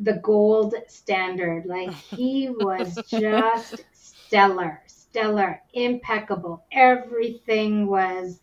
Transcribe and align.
the 0.00 0.14
gold 0.14 0.74
standard. 0.88 1.66
Like 1.66 1.92
he 1.92 2.48
was 2.50 2.98
just 3.08 3.84
stellar, 3.92 4.82
stellar, 4.86 5.62
impeccable. 5.74 6.64
Everything 6.72 7.86
was 7.86 8.40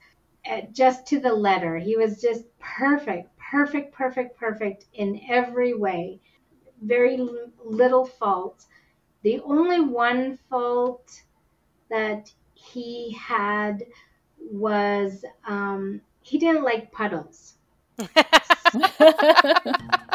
uh, 0.49 0.62
just 0.71 1.07
to 1.07 1.20
the 1.20 1.33
letter. 1.33 1.78
He 1.78 1.97
was 1.97 2.21
just 2.21 2.46
perfect, 2.59 3.29
perfect, 3.38 3.93
perfect, 3.93 4.38
perfect 4.39 4.85
in 4.93 5.21
every 5.29 5.73
way. 5.73 6.20
Very 6.81 7.17
little 7.64 8.05
fault. 8.05 8.66
The 9.24 9.42
only 9.42 9.82
one 9.82 10.38
fault 10.50 11.24
that 11.89 12.32
he 12.54 13.18
had 13.20 13.84
was 14.39 15.26
um, 15.48 16.02
he 16.21 16.38
didn't 16.38 16.64
like 16.64 16.92
puddles. 16.92 17.55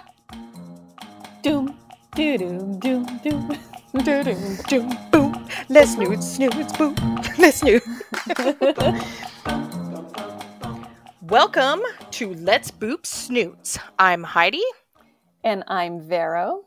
doom, 1.42 1.76
doo 2.14 2.38
doom, 2.38 2.78
doom, 2.78 3.04
doom. 3.18 3.58
Doom, 4.04 4.22
doom, 4.22 4.56
doom, 4.68 4.96
boom. 5.10 5.48
Let's 5.68 5.94
snooze, 5.94 6.34
snooze, 6.34 6.72
boom. 6.74 6.94
Let's 7.38 7.58
snooze. 7.58 7.82
Welcome 11.22 11.82
to 12.12 12.34
Let's 12.34 12.70
Boop 12.70 13.04
Snoots. 13.04 13.76
I'm 13.98 14.22
Heidi. 14.22 14.62
And 15.42 15.64
I'm 15.66 16.00
Vero. 16.00 16.66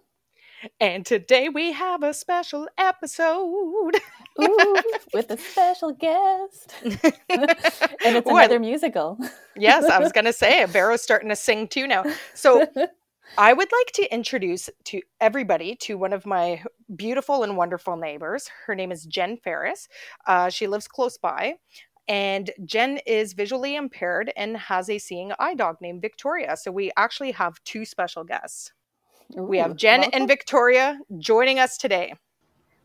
And 0.82 1.06
today 1.06 1.48
we 1.48 1.72
have 1.72 2.04
a 2.04 2.14
special 2.14 2.68
episode. 2.78 3.94
Ooh, 4.42 4.76
with 5.14 5.32
a 5.32 5.38
special 5.38 5.94
guest. 5.94 6.76
and 6.84 7.00
it's 7.30 7.82
another 8.30 8.58
Ooh, 8.58 8.60
musical. 8.60 9.18
yes, 9.56 9.86
I 9.86 10.00
was 10.00 10.12
going 10.12 10.26
to 10.26 10.34
say, 10.34 10.66
Vero's 10.66 11.02
starting 11.02 11.30
to 11.30 11.36
sing 11.38 11.70
too 11.70 11.88
now. 11.88 12.04
So 12.34 12.68
I 13.38 13.52
would 13.52 13.70
like 13.72 13.92
to 13.96 14.14
introduce 14.14 14.70
to 14.86 15.02
everybody 15.20 15.76
to 15.82 15.98
one 15.98 16.14
of 16.14 16.26
my 16.26 16.64
beautiful 16.96 17.44
and 17.44 17.58
wonderful 17.58 17.98
neighbors. 17.98 18.50
Her 18.66 18.76
name 18.76 18.92
is 18.92 19.06
Jen 19.06 19.38
Ferris. 19.38 19.90
Uh, 20.26 20.50
she 20.50 20.68
lives 20.68 20.88
close 20.88 21.18
by. 21.18 21.56
And 22.08 22.52
Jen 22.64 23.00
is 23.06 23.34
visually 23.34 23.76
impaired 23.76 24.32
and 24.38 24.56
has 24.56 24.90
a 24.90 25.00
seeing 25.00 25.34
eye 25.40 25.56
dog 25.56 25.78
named 25.82 26.02
Victoria. 26.02 26.56
So 26.56 26.72
we 26.72 26.92
actually 26.96 27.32
have 27.32 27.62
two 27.66 27.84
special 27.84 28.24
guests. 28.24 28.72
Ooh, 29.38 29.44
we 29.44 29.58
have 29.58 29.76
Jen 29.76 30.02
welcome. 30.02 30.20
and 30.22 30.28
Victoria 30.30 31.00
joining 31.18 31.60
us 31.60 31.78
today. 31.78 32.14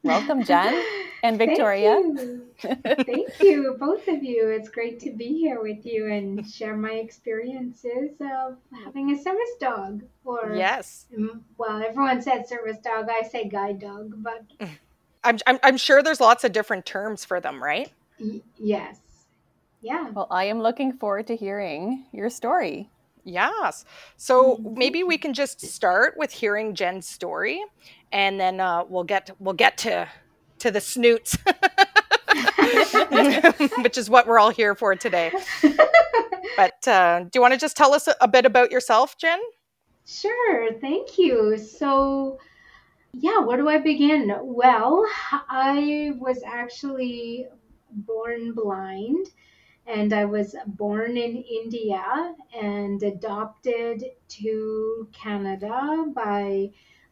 Welcome, 0.02 0.42
Jen 0.42 0.82
and 1.22 1.38
Victoria. 1.38 2.02
Thank 2.02 2.20
you. 2.20 2.46
Thank 3.04 3.40
you, 3.40 3.76
both 3.78 4.08
of 4.08 4.22
you. 4.22 4.48
It's 4.48 4.68
great 4.68 5.00
to 5.00 5.10
be 5.10 5.38
here 5.38 5.60
with 5.62 5.84
you 5.84 6.06
and 6.06 6.46
share 6.48 6.76
my 6.76 6.92
experiences 6.92 8.10
of 8.20 8.56
having 8.84 9.12
a 9.12 9.22
service 9.22 9.54
dog. 9.60 10.02
Or 10.24 10.54
yes, 10.54 11.06
well, 11.58 11.82
everyone 11.82 12.22
said 12.22 12.46
service 12.48 12.78
dog. 12.78 13.08
I 13.10 13.26
say 13.26 13.48
guide 13.48 13.80
dog, 13.80 14.14
but 14.22 14.44
I'm 15.24 15.38
I'm, 15.46 15.58
I'm 15.62 15.76
sure 15.76 16.02
there's 16.02 16.20
lots 16.20 16.44
of 16.44 16.52
different 16.52 16.86
terms 16.86 17.24
for 17.24 17.40
them, 17.40 17.62
right? 17.62 17.90
Y- 18.18 18.42
yes. 18.58 18.98
Yeah. 19.82 20.10
Well, 20.10 20.26
I 20.30 20.44
am 20.44 20.60
looking 20.60 20.92
forward 20.92 21.26
to 21.28 21.36
hearing 21.36 22.04
your 22.12 22.28
story. 22.30 22.90
Yes. 23.24 23.84
So 24.16 24.58
maybe 24.62 25.02
we 25.02 25.18
can 25.18 25.34
just 25.34 25.60
start 25.60 26.14
with 26.16 26.32
hearing 26.32 26.74
Jen's 26.74 27.06
story, 27.06 27.62
and 28.12 28.40
then 28.40 28.60
uh, 28.60 28.84
we'll 28.88 29.04
get 29.04 29.30
we'll 29.38 29.54
get 29.54 29.78
to 29.78 30.08
to 30.60 30.70
the 30.70 30.80
snoots, 30.80 31.36
which 33.82 33.98
is 33.98 34.08
what 34.08 34.26
we're 34.26 34.38
all 34.38 34.50
here 34.50 34.74
for 34.74 34.94
today. 34.94 35.32
But 36.56 36.88
uh, 36.88 37.20
do 37.20 37.30
you 37.34 37.40
want 37.40 37.54
to 37.54 37.60
just 37.60 37.76
tell 37.76 37.94
us 37.94 38.06
a, 38.06 38.14
a 38.20 38.28
bit 38.28 38.44
about 38.44 38.70
yourself, 38.70 39.16
Jen? 39.18 39.40
Sure. 40.06 40.72
Thank 40.80 41.18
you. 41.18 41.58
So. 41.58 42.38
Yeah, 43.12 43.40
where 43.40 43.56
do 43.56 43.68
I 43.68 43.78
begin? 43.78 44.32
Well, 44.40 45.04
I 45.32 46.12
was 46.16 46.44
actually 46.46 47.48
born 47.90 48.52
blind 48.52 49.26
and 49.86 50.12
I 50.12 50.24
was 50.24 50.54
born 50.66 51.16
in 51.16 51.42
India 51.42 52.34
and 52.60 53.02
adopted 53.02 54.04
to 54.28 55.08
Canada 55.12 56.06
by 56.14 56.70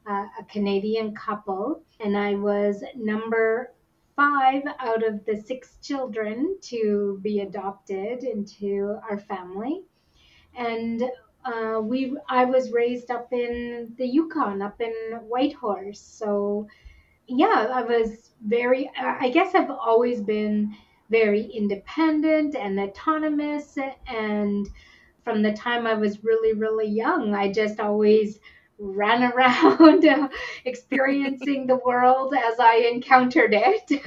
uh, 0.09 0.27
a 0.39 0.45
Canadian 0.49 1.15
couple. 1.15 1.83
And 2.01 2.17
I 2.17 2.35
was 2.35 2.83
number 2.97 3.73
five 4.17 4.63
out 4.81 5.07
of 5.07 5.25
the 5.27 5.37
six 5.37 5.77
children 5.83 6.57
to 6.63 7.21
be 7.23 7.41
adopted 7.41 8.25
into 8.25 8.99
our 9.09 9.19
family. 9.19 9.83
And 10.57 11.05
uh, 11.45 11.81
we, 11.81 12.17
I 12.29 12.45
was 12.45 12.73
raised 12.73 13.11
up 13.11 13.33
in 13.33 13.95
the 13.97 14.07
Yukon, 14.07 14.61
up 14.61 14.81
in 14.81 14.93
Whitehorse. 15.29 16.01
So, 16.01 16.67
yeah, 17.27 17.69
I 17.73 17.83
was 17.83 18.31
very, 18.45 18.91
I 18.99 19.29
guess 19.29 19.55
I've 19.55 19.71
always 19.71 20.21
been 20.21 20.75
very 21.11 21.43
independent 21.43 22.57
and 22.57 22.81
autonomous. 22.81 23.79
And 24.09 24.69
from 25.23 25.43
the 25.43 25.53
time 25.53 25.87
I 25.87 25.95
was 25.95 26.25
really, 26.25 26.55
really 26.55 26.89
young, 26.89 27.35
I 27.35 27.53
just 27.53 27.79
always 27.79 28.41
ran 28.79 29.25
around 29.33 30.31
experiencing 30.65 31.67
the 31.67 31.77
world 31.77 32.35
as 32.35 32.59
I 32.61 32.77
encountered 32.93 33.53
it. 33.55 34.03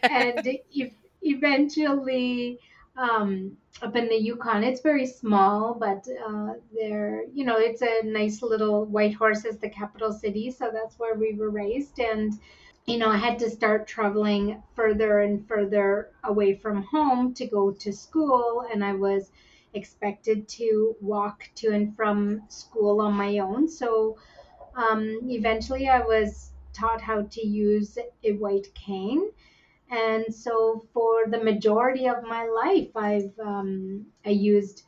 and 0.02 0.46
e- 0.70 0.92
eventually, 1.22 2.58
um, 2.96 3.56
up 3.82 3.94
in 3.94 4.08
the 4.08 4.16
Yukon, 4.16 4.64
it's 4.64 4.80
very 4.80 5.06
small, 5.06 5.74
but 5.74 6.06
uh, 6.26 6.54
there, 6.74 7.24
you 7.32 7.44
know, 7.44 7.56
it's 7.56 7.82
a 7.82 8.02
nice 8.04 8.42
little 8.42 8.86
Whitehorse 8.86 9.44
is 9.44 9.58
the 9.58 9.68
capital 9.70 10.12
city, 10.12 10.50
so 10.50 10.70
that's 10.72 10.98
where 10.98 11.14
we 11.14 11.34
were 11.34 11.50
raised. 11.50 12.00
And 12.00 12.32
you 12.86 12.96
know, 12.96 13.10
I 13.10 13.18
had 13.18 13.38
to 13.40 13.50
start 13.50 13.86
traveling 13.86 14.62
further 14.74 15.20
and 15.20 15.46
further 15.46 16.08
away 16.24 16.54
from 16.54 16.82
home 16.84 17.34
to 17.34 17.46
go 17.46 17.70
to 17.70 17.92
school, 17.92 18.64
and 18.72 18.82
I 18.82 18.94
was 18.94 19.30
expected 19.74 20.48
to 20.48 20.96
walk 21.00 21.48
to 21.56 21.68
and 21.70 21.94
from 21.96 22.42
school 22.48 23.00
on 23.00 23.14
my 23.14 23.38
own. 23.38 23.68
So 23.68 24.18
um, 24.76 25.20
eventually, 25.28 25.88
I 25.88 26.00
was 26.00 26.52
taught 26.72 27.00
how 27.00 27.22
to 27.22 27.46
use 27.46 27.98
a 28.22 28.32
white 28.32 28.72
cane. 28.74 29.30
And 29.90 30.32
so, 30.32 30.86
for 30.92 31.26
the 31.26 31.42
majority 31.42 32.06
of 32.08 32.22
my 32.22 32.46
life, 32.46 32.90
I've 32.94 33.38
um, 33.40 34.06
I 34.24 34.30
used 34.30 34.82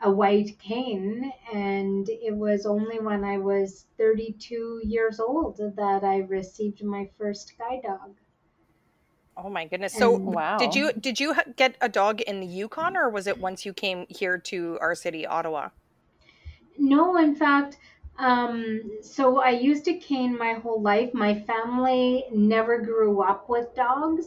a 0.00 0.10
white 0.10 0.58
cane. 0.58 1.32
And 1.52 2.08
it 2.08 2.34
was 2.34 2.66
only 2.66 3.00
when 3.00 3.24
I 3.24 3.38
was 3.38 3.86
32 3.98 4.82
years 4.84 5.20
old 5.20 5.58
that 5.58 6.04
I 6.04 6.18
received 6.18 6.82
my 6.82 7.10
first 7.18 7.58
guide 7.58 7.82
dog. 7.84 8.16
Oh 9.36 9.50
my 9.50 9.66
goodness! 9.66 9.92
So, 9.92 10.12
wow. 10.12 10.58
did 10.58 10.74
you 10.74 10.92
did 10.92 11.18
you 11.18 11.34
get 11.56 11.76
a 11.80 11.88
dog 11.88 12.20
in 12.20 12.40
the 12.40 12.46
Yukon, 12.46 12.96
or 12.96 13.10
was 13.10 13.26
it 13.26 13.40
once 13.40 13.66
you 13.66 13.72
came 13.72 14.06
here 14.08 14.38
to 14.38 14.78
our 14.80 14.94
city, 14.94 15.26
Ottawa? 15.26 15.70
No, 16.78 17.16
in 17.16 17.34
fact, 17.34 17.78
um, 18.18 18.80
so 19.02 19.40
I 19.40 19.50
used 19.50 19.88
a 19.88 19.98
cane 19.98 20.38
my 20.38 20.54
whole 20.54 20.80
life. 20.80 21.12
My 21.14 21.40
family 21.40 22.24
never 22.32 22.78
grew 22.80 23.22
up 23.22 23.48
with 23.48 23.74
dogs, 23.74 24.26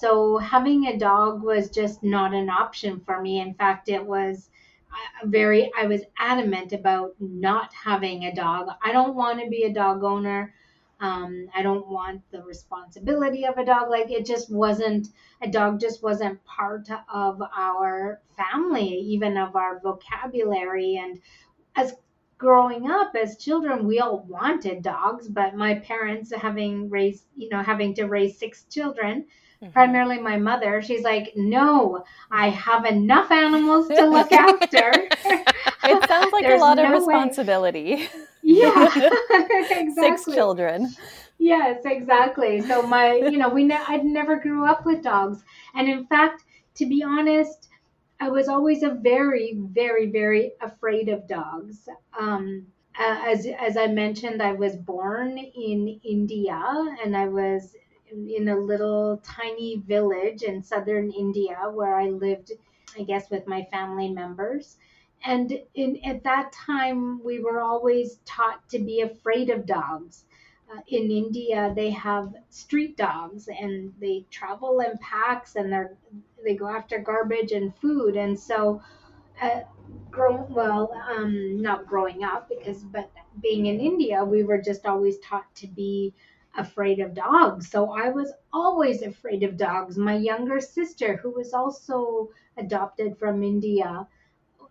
so 0.00 0.38
having 0.38 0.86
a 0.86 0.98
dog 0.98 1.42
was 1.42 1.70
just 1.70 2.02
not 2.02 2.34
an 2.34 2.50
option 2.50 3.00
for 3.00 3.20
me. 3.20 3.40
In 3.40 3.54
fact, 3.54 3.88
it 3.88 4.04
was 4.04 4.50
very 5.24 5.70
I 5.78 5.86
was 5.86 6.02
adamant 6.18 6.72
about 6.72 7.14
not 7.20 7.72
having 7.72 8.24
a 8.24 8.34
dog. 8.34 8.68
I 8.82 8.92
don't 8.92 9.14
want 9.14 9.40
to 9.40 9.48
be 9.48 9.64
a 9.64 9.72
dog 9.72 10.02
owner. 10.02 10.54
Um, 11.00 11.48
I 11.54 11.62
don't 11.62 11.88
want 11.88 12.22
the 12.30 12.42
responsibility 12.42 13.46
of 13.46 13.56
a 13.56 13.64
dog. 13.64 13.88
Like 13.88 14.10
it 14.10 14.26
just 14.26 14.50
wasn't 14.50 15.08
a 15.42 15.48
dog 15.48 15.80
just 15.80 16.02
wasn't 16.02 16.44
part 16.44 16.88
of 17.12 17.42
our 17.56 18.20
family, 18.36 18.88
even 18.88 19.36
of 19.36 19.56
our 19.56 19.80
vocabulary. 19.80 20.96
And 20.96 21.20
as 21.74 21.94
growing 22.36 22.90
up 22.90 23.12
as 23.20 23.36
children, 23.36 23.86
we 23.86 24.00
all 24.00 24.24
wanted 24.28 24.82
dogs, 24.82 25.28
but 25.28 25.54
my 25.54 25.74
parents 25.76 26.32
having 26.34 26.90
raised, 26.90 27.24
you 27.36 27.48
know, 27.48 27.62
having 27.62 27.94
to 27.94 28.04
raise 28.04 28.38
six 28.38 28.64
children, 28.70 29.26
mm-hmm. 29.62 29.72
primarily 29.72 30.18
my 30.18 30.36
mother, 30.36 30.82
she's 30.82 31.02
like, 31.02 31.32
no, 31.36 32.02
I 32.30 32.48
have 32.50 32.84
enough 32.86 33.30
animals 33.30 33.88
to 33.88 34.06
look 34.06 34.32
after. 34.32 34.90
it 34.94 36.08
sounds 36.08 36.32
like 36.32 36.46
a 36.46 36.56
lot 36.56 36.76
no 36.76 36.86
of 36.86 36.92
responsibility. 36.92 37.94
Way. 37.94 38.08
Yeah, 38.50 38.90
exactly. 39.70 39.90
Six 39.90 40.24
children. 40.26 40.96
Yes, 41.38 41.82
exactly. 41.84 42.60
So 42.62 42.82
my, 42.82 43.14
you 43.14 43.38
know, 43.38 43.48
we 43.48 43.64
ne- 43.64 43.86
I 43.86 43.96
never 43.98 44.36
grew 44.36 44.66
up 44.66 44.84
with 44.84 45.02
dogs, 45.02 45.42
and 45.74 45.88
in 45.88 46.06
fact, 46.06 46.44
to 46.76 46.86
be 46.86 47.02
honest, 47.02 47.68
I 48.20 48.28
was 48.28 48.48
always 48.48 48.82
a 48.82 48.90
very, 48.90 49.58
very, 49.58 50.10
very 50.10 50.52
afraid 50.60 51.08
of 51.08 51.26
dogs. 51.28 51.88
Um, 52.18 52.66
as 52.98 53.46
as 53.46 53.76
I 53.76 53.86
mentioned, 53.86 54.42
I 54.42 54.52
was 54.52 54.76
born 54.76 55.38
in 55.38 56.00
India, 56.04 56.60
and 57.04 57.16
I 57.16 57.28
was 57.28 57.74
in 58.12 58.48
a 58.48 58.58
little 58.58 59.22
tiny 59.24 59.76
village 59.86 60.42
in 60.42 60.62
southern 60.62 61.10
India 61.12 61.56
where 61.72 61.94
I 61.98 62.08
lived, 62.10 62.52
I 62.98 63.04
guess, 63.04 63.30
with 63.30 63.46
my 63.46 63.64
family 63.70 64.10
members. 64.10 64.76
And 65.24 65.52
in, 65.74 65.98
at 66.04 66.24
that 66.24 66.52
time, 66.52 67.22
we 67.22 67.40
were 67.40 67.60
always 67.60 68.18
taught 68.24 68.68
to 68.70 68.78
be 68.78 69.00
afraid 69.02 69.50
of 69.50 69.66
dogs. 69.66 70.24
Uh, 70.72 70.80
in 70.88 71.10
India, 71.10 71.72
they 71.74 71.90
have 71.90 72.34
street 72.48 72.96
dogs, 72.96 73.48
and 73.48 73.92
they 74.00 74.24
travel 74.30 74.80
in 74.80 74.96
packs, 74.98 75.56
and 75.56 75.72
they're 75.72 75.96
they 76.44 76.54
go 76.56 76.68
after 76.68 76.98
garbage 76.98 77.52
and 77.52 77.74
food, 77.76 78.16
and 78.16 78.38
so. 78.38 78.82
Uh, 79.40 79.62
grow 80.10 80.42
well 80.50 80.92
um 81.08 81.60
not 81.62 81.86
growing 81.86 82.22
up 82.24 82.48
because 82.48 82.84
but 82.84 83.10
being 83.42 83.66
in 83.66 83.80
india 83.80 84.24
we 84.24 84.42
were 84.42 84.60
just 84.60 84.86
always 84.86 85.18
taught 85.20 85.52
to 85.54 85.66
be 85.66 86.14
afraid 86.56 86.98
of 87.00 87.14
dogs 87.14 87.70
so 87.70 87.90
i 87.92 88.08
was 88.10 88.32
always 88.52 89.02
afraid 89.02 89.42
of 89.42 89.56
dogs 89.56 89.96
my 89.96 90.16
younger 90.16 90.60
sister 90.60 91.16
who 91.16 91.30
was 91.30 91.52
also 91.54 92.28
adopted 92.56 93.16
from 93.18 93.42
india 93.42 94.06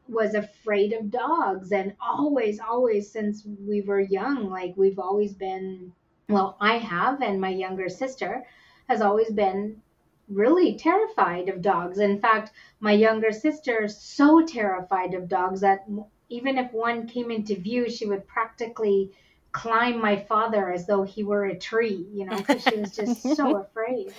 was 0.09 0.33
afraid 0.33 0.94
of 0.94 1.11
dogs. 1.11 1.71
And 1.71 1.95
always 2.01 2.59
always 2.59 3.11
since 3.11 3.45
we 3.45 3.81
were 3.81 4.00
young 4.00 4.50
like 4.50 4.73
we've 4.75 5.00
always 5.00 5.33
been 5.33 5.94
well 6.27 6.57
i 6.59 6.77
have 6.77 7.21
and 7.21 7.41
my 7.41 7.50
younger 7.50 7.89
sister 7.89 8.45
has 8.88 9.01
always 9.01 9.31
been 9.31 9.81
really 10.29 10.77
terrified 10.77 11.50
of 11.50 11.61
dogs. 11.61 12.00
In 12.00 12.19
fact 12.19 12.51
my 12.79 12.91
younger 12.91 13.31
sister 13.31 13.83
is 13.83 14.00
so 14.00 14.45
terrified 14.45 15.13
of 15.13 15.27
dogs 15.27 15.61
that 15.61 15.85
even 16.29 16.57
if 16.57 16.71
one 16.71 17.07
came 17.07 17.31
into 17.31 17.56
view 17.56 17.89
she 17.89 18.06
would 18.06 18.27
practically 18.27 19.11
climb 19.51 20.00
my 20.00 20.15
father 20.15 20.71
as 20.71 20.85
though 20.85 21.03
he 21.03 21.23
were 21.23 21.45
a 21.45 21.57
tree 21.57 22.07
you 22.13 22.25
know 22.25 22.38
because 22.38 22.63
she 22.63 22.79
was 22.79 22.95
just 22.95 23.23
so 23.35 23.57
afraid 23.63 24.13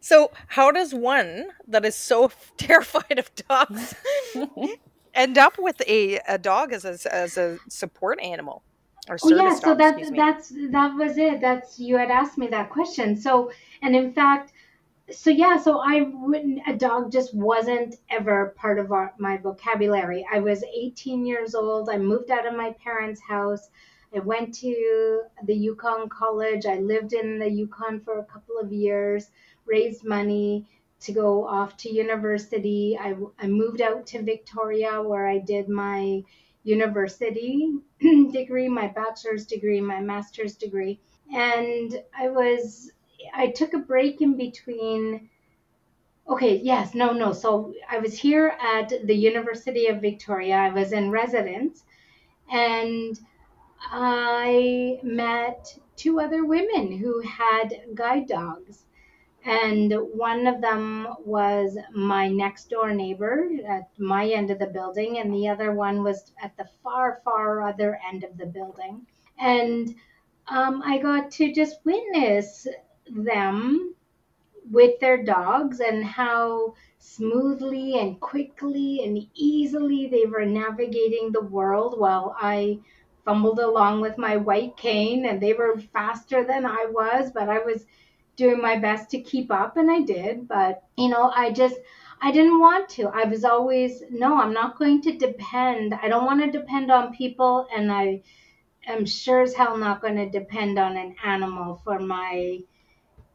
so, 0.00 0.30
how 0.48 0.70
does 0.70 0.94
one 0.94 1.46
that 1.68 1.84
is 1.84 1.96
so 1.96 2.30
terrified 2.56 3.18
of 3.18 3.30
dogs 3.34 3.94
end 5.14 5.38
up 5.38 5.58
with 5.58 5.80
a, 5.86 6.20
a 6.28 6.38
dog 6.38 6.72
as 6.72 6.84
a, 6.84 7.14
as 7.14 7.36
a 7.36 7.58
support 7.68 8.20
animal? 8.20 8.62
Or 9.08 9.18
oh 9.22 9.28
yeah, 9.28 9.54
so 9.54 9.74
that's 9.74 10.10
that's 10.10 10.52
that 10.70 10.96
was 10.96 11.16
it. 11.16 11.40
That's 11.40 11.78
you 11.78 11.96
had 11.96 12.10
asked 12.10 12.38
me 12.38 12.48
that 12.48 12.70
question. 12.70 13.16
So, 13.16 13.52
and 13.80 13.94
in 13.94 14.12
fact, 14.12 14.52
so 15.12 15.30
yeah, 15.30 15.56
so 15.56 15.78
I 15.78 16.10
wouldn't 16.12 16.60
a 16.66 16.74
dog 16.74 17.12
just 17.12 17.32
wasn't 17.32 17.96
ever 18.10 18.54
part 18.56 18.80
of 18.80 18.90
our, 18.90 19.14
my 19.18 19.36
vocabulary. 19.36 20.26
I 20.32 20.40
was 20.40 20.64
18 20.64 21.24
years 21.24 21.54
old. 21.54 21.88
I 21.88 21.98
moved 21.98 22.32
out 22.32 22.46
of 22.46 22.54
my 22.54 22.74
parents' 22.82 23.20
house. 23.20 23.70
I 24.14 24.18
went 24.18 24.54
to 24.56 25.22
the 25.44 25.54
Yukon 25.54 26.08
College. 26.08 26.66
I 26.66 26.78
lived 26.78 27.12
in 27.12 27.38
the 27.38 27.48
Yukon 27.48 28.00
for 28.00 28.18
a 28.18 28.24
couple 28.24 28.58
of 28.58 28.72
years 28.72 29.30
raised 29.66 30.04
money 30.04 30.66
to 31.00 31.12
go 31.12 31.46
off 31.46 31.76
to 31.78 31.92
university. 31.92 32.98
I, 32.98 33.14
I 33.38 33.46
moved 33.46 33.80
out 33.80 34.06
to 34.08 34.22
Victoria 34.22 35.02
where 35.02 35.26
I 35.28 35.38
did 35.38 35.68
my 35.68 36.22
university 36.64 37.72
degree, 38.00 38.68
my 38.68 38.88
bachelor's 38.88 39.46
degree, 39.46 39.80
my 39.80 40.00
master's 40.00 40.56
degree. 40.56 40.98
And 41.32 42.02
I 42.18 42.28
was, 42.28 42.90
I 43.34 43.48
took 43.48 43.74
a 43.74 43.78
break 43.78 44.20
in 44.20 44.36
between. 44.36 45.28
Okay, 46.28 46.56
yes, 46.56 46.94
no, 46.94 47.12
no. 47.12 47.32
So 47.32 47.72
I 47.88 47.98
was 47.98 48.18
here 48.18 48.56
at 48.60 48.92
the 49.06 49.14
University 49.14 49.86
of 49.86 50.00
Victoria. 50.00 50.56
I 50.56 50.70
was 50.70 50.92
in 50.92 51.10
residence 51.10 51.84
and 52.50 53.18
I 53.80 54.98
met 55.02 55.78
two 55.94 56.20
other 56.20 56.44
women 56.44 56.98
who 56.98 57.20
had 57.20 57.74
guide 57.94 58.26
dogs 58.26 58.85
and 59.46 59.92
one 60.12 60.46
of 60.48 60.60
them 60.60 61.06
was 61.24 61.78
my 61.94 62.28
next 62.28 62.68
door 62.70 62.92
neighbor 62.92 63.48
at 63.68 63.88
my 63.98 64.28
end 64.28 64.50
of 64.50 64.58
the 64.58 64.66
building 64.66 65.18
and 65.18 65.32
the 65.32 65.48
other 65.48 65.72
one 65.72 66.02
was 66.02 66.32
at 66.42 66.56
the 66.56 66.68
far 66.82 67.20
far 67.24 67.62
other 67.62 67.98
end 68.12 68.24
of 68.24 68.36
the 68.36 68.46
building. 68.46 69.06
And 69.38 69.94
um, 70.48 70.82
i 70.84 70.98
got 70.98 71.30
to 71.32 71.52
just 71.52 71.78
witness 71.84 72.66
them 73.10 73.94
with 74.70 74.98
their 75.00 75.22
dogs 75.22 75.80
and 75.80 76.04
how 76.04 76.74
smoothly 76.98 77.98
and 77.98 78.20
quickly 78.20 79.02
and 79.04 79.26
easily 79.34 80.08
they 80.08 80.26
were 80.26 80.44
navigating 80.44 81.30
the 81.30 81.40
world 81.40 81.98
while 81.98 82.36
i 82.40 82.78
fumbled 83.24 83.60
along 83.60 84.00
with 84.00 84.18
my 84.18 84.36
white 84.36 84.76
cane 84.76 85.26
and 85.26 85.40
they 85.40 85.52
were 85.52 85.78
faster 85.92 86.44
than 86.44 86.64
i 86.66 86.86
was 86.90 87.30
but 87.32 87.48
i 87.48 87.58
was 87.58 87.86
doing 88.36 88.60
my 88.60 88.78
best 88.78 89.10
to 89.10 89.20
keep 89.20 89.50
up 89.50 89.76
and 89.76 89.90
I 89.90 90.00
did, 90.02 90.46
but 90.46 90.82
you 90.96 91.08
know, 91.08 91.32
I 91.34 91.52
just 91.52 91.76
I 92.20 92.32
didn't 92.32 92.60
want 92.60 92.88
to. 92.90 93.08
I 93.08 93.24
was 93.24 93.44
always 93.44 94.02
no, 94.10 94.40
I'm 94.40 94.52
not 94.52 94.78
going 94.78 95.02
to 95.02 95.16
depend. 95.16 95.94
I 95.94 96.08
don't 96.08 96.26
want 96.26 96.42
to 96.44 96.58
depend 96.58 96.90
on 96.90 97.14
people 97.14 97.66
and 97.74 97.92
I 97.92 98.22
am 98.86 99.04
sure 99.04 99.42
as 99.42 99.54
hell 99.54 99.76
not 99.76 100.00
going 100.00 100.16
to 100.16 100.28
depend 100.28 100.78
on 100.78 100.96
an 100.96 101.16
animal 101.24 101.80
for 101.84 101.98
my 101.98 102.60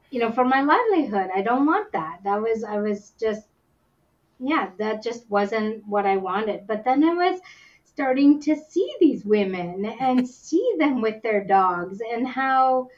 you 0.10 0.20
know, 0.20 0.32
for 0.32 0.44
my 0.44 0.62
livelihood. 0.62 1.30
I 1.34 1.42
don't 1.42 1.66
want 1.66 1.94
that. 1.94 2.20
That 2.24 2.42
was 2.42 2.64
I 2.64 2.78
was 2.80 3.12
just 3.20 3.48
yeah, 4.40 4.72
that 4.80 5.04
just 5.04 5.30
wasn't 5.30 5.88
what 5.88 6.06
I 6.06 6.18
wanted. 6.18 6.68
But 6.68 6.84
then 6.84 7.04
I 7.04 7.14
was 7.14 7.40
starting 7.86 8.42
to 8.42 8.56
see 8.56 8.94
these 9.00 9.24
women 9.26 9.86
and 9.86 10.28
see 10.28 10.74
them 10.80 11.02
with 11.02 11.22
their 11.22 11.44
dogs 11.44 12.02
and 12.02 12.28
how 12.28 12.90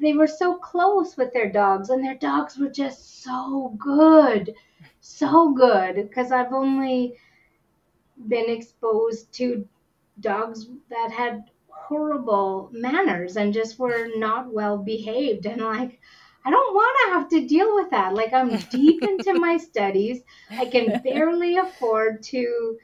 they 0.00 0.12
were 0.12 0.26
so 0.26 0.56
close 0.56 1.16
with 1.16 1.32
their 1.32 1.50
dogs 1.50 1.90
and 1.90 2.04
their 2.04 2.16
dogs 2.16 2.58
were 2.58 2.68
just 2.68 3.22
so 3.22 3.74
good 3.78 4.54
so 5.00 5.52
good 5.52 5.96
because 5.96 6.32
i've 6.32 6.52
only 6.52 7.14
been 8.28 8.48
exposed 8.48 9.32
to 9.32 9.66
dogs 10.20 10.68
that 10.88 11.10
had 11.10 11.44
horrible 11.68 12.70
manners 12.72 13.36
and 13.36 13.52
just 13.52 13.78
were 13.78 14.08
not 14.16 14.52
well 14.52 14.78
behaved 14.78 15.44
and 15.46 15.60
like 15.60 16.00
i 16.44 16.50
don't 16.50 16.74
want 16.74 16.96
to 17.04 17.12
have 17.12 17.28
to 17.28 17.48
deal 17.48 17.74
with 17.74 17.90
that. 17.90 18.14
Like 18.14 18.32
i'm 18.32 18.56
deep 18.70 19.02
into 19.10 19.34
my 19.38 19.56
studies. 19.56 20.22
I 20.50 20.66
can 20.66 21.00
barely 21.02 21.56
afford 21.56 22.22
to 22.24 22.78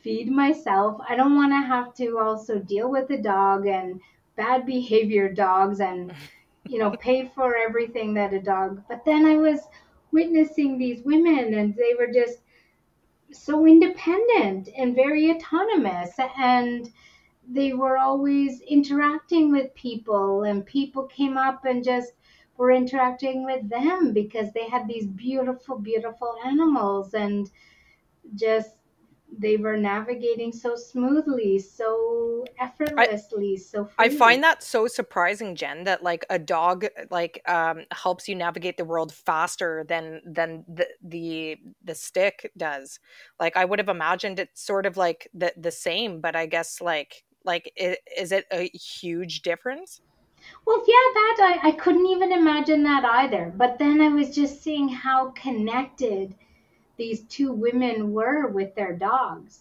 feed 0.00 0.30
myself. 0.30 1.00
I 1.08 1.16
don't 1.16 1.34
want 1.34 1.52
to 1.52 1.66
have 1.66 1.94
to 1.94 2.18
also 2.18 2.58
deal 2.58 2.90
with 2.90 3.10
a 3.10 3.18
dog 3.18 3.66
and 3.66 4.00
bad 4.36 4.66
behavior 4.66 5.32
dogs 5.32 5.80
and 5.80 6.12
you 6.68 6.78
know, 6.78 6.90
pay 6.90 7.28
for 7.34 7.56
everything 7.56 8.14
that 8.14 8.32
a 8.34 8.40
dog. 8.40 8.82
But 8.88 9.04
then 9.04 9.24
I 9.26 9.36
was 9.36 9.60
witnessing 10.12 10.78
these 10.78 11.02
women 11.04 11.54
and 11.54 11.74
they 11.74 11.94
were 11.98 12.12
just 12.12 12.38
so 13.32 13.66
independent 13.66 14.68
and 14.76 14.94
very 14.94 15.30
autonomous 15.30 16.12
and 16.38 16.90
they 17.48 17.72
were 17.72 17.98
always 17.98 18.60
interacting 18.62 19.52
with 19.52 19.74
people 19.74 20.42
and 20.44 20.66
people 20.66 21.04
came 21.04 21.36
up 21.36 21.64
and 21.64 21.84
just 21.84 22.12
were 22.56 22.72
interacting 22.72 23.44
with 23.44 23.68
them 23.68 24.12
because 24.12 24.52
they 24.52 24.68
had 24.68 24.88
these 24.88 25.06
beautiful 25.06 25.78
beautiful 25.78 26.36
animals 26.44 27.14
and 27.14 27.50
just 28.34 28.75
they 29.38 29.56
were 29.56 29.76
navigating 29.76 30.52
so 30.52 30.76
smoothly, 30.76 31.58
so 31.58 32.44
effortlessly, 32.58 33.54
I, 33.56 33.60
so 33.60 33.88
I 33.98 34.08
find 34.08 34.42
that 34.42 34.62
so 34.62 34.86
surprising, 34.86 35.54
Jen, 35.54 35.84
that 35.84 36.02
like 36.02 36.24
a 36.30 36.38
dog 36.38 36.86
like 37.10 37.42
um 37.48 37.84
helps 37.92 38.28
you 38.28 38.34
navigate 38.34 38.76
the 38.76 38.84
world 38.84 39.12
faster 39.12 39.84
than 39.88 40.22
than 40.24 40.64
the 40.68 40.86
the 41.02 41.56
the 41.84 41.94
stick 41.94 42.50
does. 42.56 42.98
Like 43.38 43.56
I 43.56 43.64
would 43.64 43.78
have 43.78 43.88
imagined 43.88 44.38
it's 44.38 44.62
sort 44.62 44.86
of 44.86 44.96
like 44.96 45.28
the 45.34 45.52
the 45.56 45.70
same, 45.70 46.20
but 46.20 46.36
I 46.36 46.46
guess 46.46 46.80
like 46.80 47.24
like 47.44 47.72
it, 47.76 48.00
is 48.16 48.32
it 48.32 48.46
a 48.52 48.68
huge 48.68 49.42
difference? 49.42 50.00
Well, 50.66 50.82
yeah, 50.86 51.12
that 51.14 51.60
I, 51.64 51.68
I 51.68 51.72
couldn't 51.72 52.06
even 52.06 52.32
imagine 52.32 52.82
that 52.84 53.04
either. 53.04 53.52
But 53.56 53.78
then 53.78 54.00
I 54.00 54.08
was 54.08 54.34
just 54.34 54.62
seeing 54.62 54.88
how 54.88 55.30
connected 55.30 56.34
these 56.96 57.22
two 57.22 57.52
women 57.52 58.12
were 58.12 58.48
with 58.48 58.74
their 58.74 58.94
dogs 58.94 59.60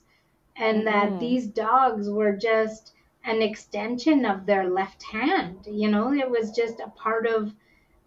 and 0.58 0.88
that 0.88 1.20
these 1.20 1.48
dogs 1.48 2.10
were 2.10 2.34
just 2.34 2.94
an 3.26 3.42
extension 3.42 4.26
of 4.26 4.46
their 4.46 4.70
left 4.70 5.04
hand 5.04 5.58
you 5.66 5.90
know 5.90 6.14
it 6.14 6.30
was 6.30 6.52
just 6.52 6.80
a 6.80 6.90
part 6.90 7.26
of 7.26 7.54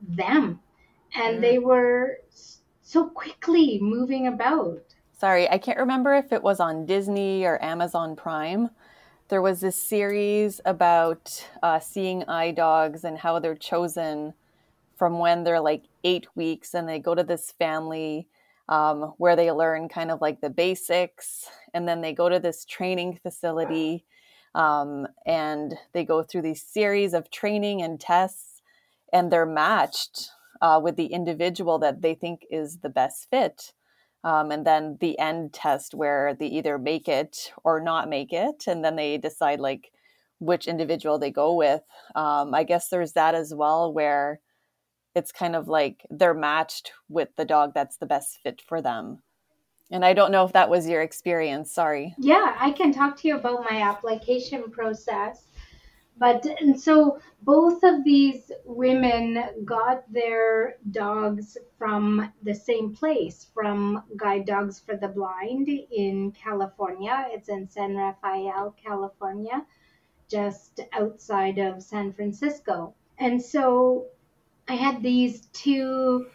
them. 0.00 0.61
And 1.14 1.38
mm. 1.38 1.40
they 1.40 1.58
were 1.58 2.20
so 2.82 3.08
quickly 3.08 3.78
moving 3.80 4.26
about. 4.26 4.82
Sorry 5.18 5.49
i 5.50 5.58
can't 5.58 5.78
remember 5.78 6.14
if 6.14 6.32
it 6.32 6.42
was 6.42 6.61
on 6.61 6.87
disney 6.87 7.44
or 7.44 7.62
amazon 7.62 8.14
prime. 8.14 8.70
There 9.28 9.42
was 9.42 9.61
this 9.61 9.76
series 9.76 10.61
about 10.64 11.47
uh, 11.62 11.80
seeing 11.80 12.25
eye 12.25 12.50
dogs 12.50 13.04
and 13.04 13.18
how 13.18 13.38
they're 13.38 13.54
chosen 13.54 14.32
from 14.97 15.18
when 15.18 15.44
they're 15.44 15.61
like 15.61 15.82
eight 16.02 16.28
weeks 16.35 16.73
and 16.73 16.88
they 16.88 16.99
go 16.99 17.14
to 17.14 17.23
this 17.23 17.52
family 17.52 18.26
um, 18.68 19.14
where 19.18 19.37
they 19.37 19.50
learn 19.50 19.88
kind 19.88 20.10
of 20.10 20.20
like 20.20 20.40
the 20.40 20.50
basics. 20.50 21.46
And 21.72 21.88
then 21.88 22.00
they 22.00 22.12
go 22.12 22.28
to 22.28 22.38
this 22.38 22.64
training 22.64 23.18
facility 23.22 24.04
um, 24.54 25.06
and 25.26 25.75
they 25.92 26.04
go 26.04 26.22
through 26.22 26.42
these 26.42 26.62
series 26.62 27.14
of 27.14 27.30
training 27.30 27.82
and 27.82 28.00
tests, 28.00 28.62
and 29.12 29.30
they're 29.30 29.46
matched 29.46 30.30
uh, 30.60 30.80
with 30.82 30.96
the 30.96 31.06
individual 31.06 31.78
that 31.78 32.02
they 32.02 32.14
think 32.14 32.42
is 32.50 32.78
the 32.78 32.88
best 32.88 33.28
fit. 33.30 33.72
Um, 34.25 34.50
and 34.50 34.66
then 34.66 34.98
the 35.00 35.16
end 35.18 35.52
test 35.52 35.94
where 35.94 36.34
they 36.34 36.46
either 36.46 36.76
make 36.76 37.08
it 37.08 37.52
or 37.62 37.80
not 37.80 38.08
make 38.08 38.32
it, 38.32 38.64
and 38.66 38.84
then 38.84 38.96
they 38.96 39.16
decide 39.16 39.60
like 39.60 39.92
which 40.40 40.66
individual 40.66 41.18
they 41.18 41.30
go 41.30 41.54
with. 41.54 41.82
Um, 42.14 42.54
I 42.54 42.64
guess 42.64 42.88
there's 42.88 43.12
that 43.12 43.34
as 43.34 43.54
well, 43.54 43.92
where 43.92 44.40
it's 45.15 45.33
kind 45.33 45.57
of 45.57 45.69
like 45.69 46.07
they're 46.11 46.35
matched 46.35 46.93
with 47.09 47.29
the 47.37 47.45
dog 47.45 47.73
that's 47.75 47.97
the 47.97 48.07
best 48.07 48.38
fit 48.43 48.61
for 48.61 48.81
them. 48.81 49.23
And 49.91 50.05
I 50.05 50.12
don't 50.12 50.33
know 50.33 50.45
if 50.45 50.53
that 50.53 50.71
was 50.71 50.88
your 50.88 51.03
experience. 51.03 51.73
Sorry. 51.73 52.15
Yeah, 52.19 52.57
I 52.59 52.73
can 52.73 52.93
talk 52.93 53.17
to 53.19 53.29
you 53.29 53.37
about 53.37 53.65
my 53.71 53.81
application 53.83 54.71
process. 54.71 55.45
But 56.19 56.45
and 56.61 56.79
so 56.79 57.21
both 57.43 57.85
of 57.85 58.03
these 58.05 58.50
women 58.65 59.65
got 59.65 60.12
their 60.12 60.77
dogs 60.91 61.57
from 61.79 62.33
the 62.43 62.55
same 62.55 62.93
place, 62.93 63.47
from 63.55 64.03
Guide 64.17 64.45
Dogs 64.45 64.81
for 64.81 64.97
the 64.97 65.09
Blind 65.09 65.69
in 65.69 66.33
California. 66.33 67.29
It's 67.31 67.49
in 67.49 67.69
San 67.69 67.97
Rafael, 67.97 68.75
California, 68.85 69.65
just 70.29 70.81
outside 70.93 71.59
of 71.59 71.83
San 71.83 72.12
Francisco. 72.12 72.95
And 73.19 73.41
so 73.41 74.07
I 74.68 74.75
had 74.75 75.02
these 75.02 75.46
two 75.52 76.26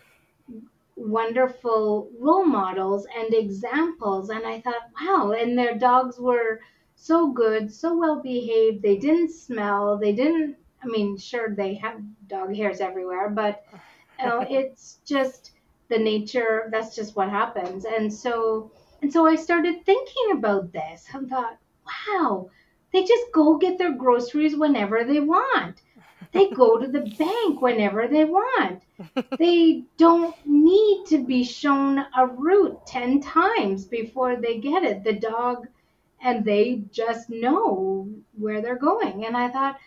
wonderful 0.95 2.09
role 2.19 2.45
models 2.45 3.07
and 3.15 3.33
examples 3.33 4.29
and 4.29 4.45
I 4.45 4.61
thought, 4.61 4.89
wow, 4.99 5.31
and 5.31 5.57
their 5.57 5.77
dogs 5.77 6.19
were 6.19 6.59
so 6.95 7.31
good, 7.31 7.71
so 7.71 7.97
well 7.97 8.21
behaved. 8.21 8.81
They 8.81 8.97
didn't 8.97 9.31
smell. 9.31 9.97
They 9.97 10.13
didn't. 10.13 10.55
I 10.81 10.87
mean, 10.87 11.17
sure, 11.17 11.53
they 11.53 11.75
have 11.75 11.99
dog 12.27 12.55
hairs 12.55 12.79
everywhere, 12.81 13.29
but 13.29 13.65
you 14.19 14.25
know, 14.25 14.39
it's 14.49 14.99
just 15.05 15.51
the 15.89 15.97
nature. 15.97 16.69
That's 16.71 16.95
just 16.95 17.15
what 17.15 17.29
happens. 17.29 17.85
And 17.85 18.13
so, 18.13 18.71
and 19.01 19.11
so, 19.11 19.25
I 19.25 19.35
started 19.35 19.85
thinking 19.85 20.31
about 20.31 20.71
this. 20.71 21.07
I 21.13 21.19
thought, 21.25 21.57
wow, 21.85 22.49
they 22.91 23.03
just 23.03 23.31
go 23.33 23.57
get 23.57 23.77
their 23.77 23.93
groceries 23.93 24.55
whenever 24.55 25.03
they 25.03 25.19
want. 25.19 25.81
They 26.33 26.49
go 26.49 26.79
to 26.79 26.87
the 26.87 27.01
bank 27.17 27.61
whenever 27.61 28.07
they 28.07 28.25
want. 28.25 28.81
They 29.37 29.83
don't 29.97 30.35
need 30.45 31.05
to 31.07 31.23
be 31.23 31.43
shown 31.43 31.99
a 32.17 32.27
route 32.27 32.85
10 32.87 33.21
times 33.21 33.85
before 33.85 34.35
they 34.35 34.59
get 34.59 34.83
it. 34.83 35.03
The 35.03 35.13
dog 35.13 35.67
and 36.23 36.45
they 36.45 36.83
just 36.91 37.29
know 37.29 38.09
where 38.37 38.61
they're 38.61 38.77
going. 38.77 39.25
And 39.25 39.37
I 39.37 39.49
thought, 39.49 39.77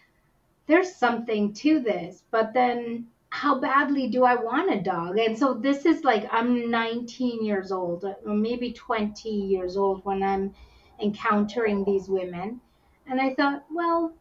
there's 0.66 0.94
something 0.94 1.52
to 1.54 1.80
this. 1.80 2.22
But 2.30 2.52
then, 2.52 3.06
how 3.30 3.58
badly 3.58 4.08
do 4.08 4.24
I 4.24 4.34
want 4.34 4.72
a 4.72 4.80
dog? 4.80 5.18
And 5.18 5.36
so, 5.36 5.54
this 5.54 5.86
is 5.86 6.04
like 6.04 6.28
I'm 6.30 6.70
19 6.70 7.44
years 7.44 7.72
old, 7.72 8.04
or 8.04 8.34
maybe 8.34 8.72
20 8.72 9.28
years 9.28 9.76
old 9.76 10.04
when 10.04 10.22
I'm 10.22 10.54
encountering 11.00 11.84
these 11.84 12.08
women. 12.08 12.60
And 13.06 13.20
I 13.20 13.34
thought, 13.34 13.64
well, 13.70 14.12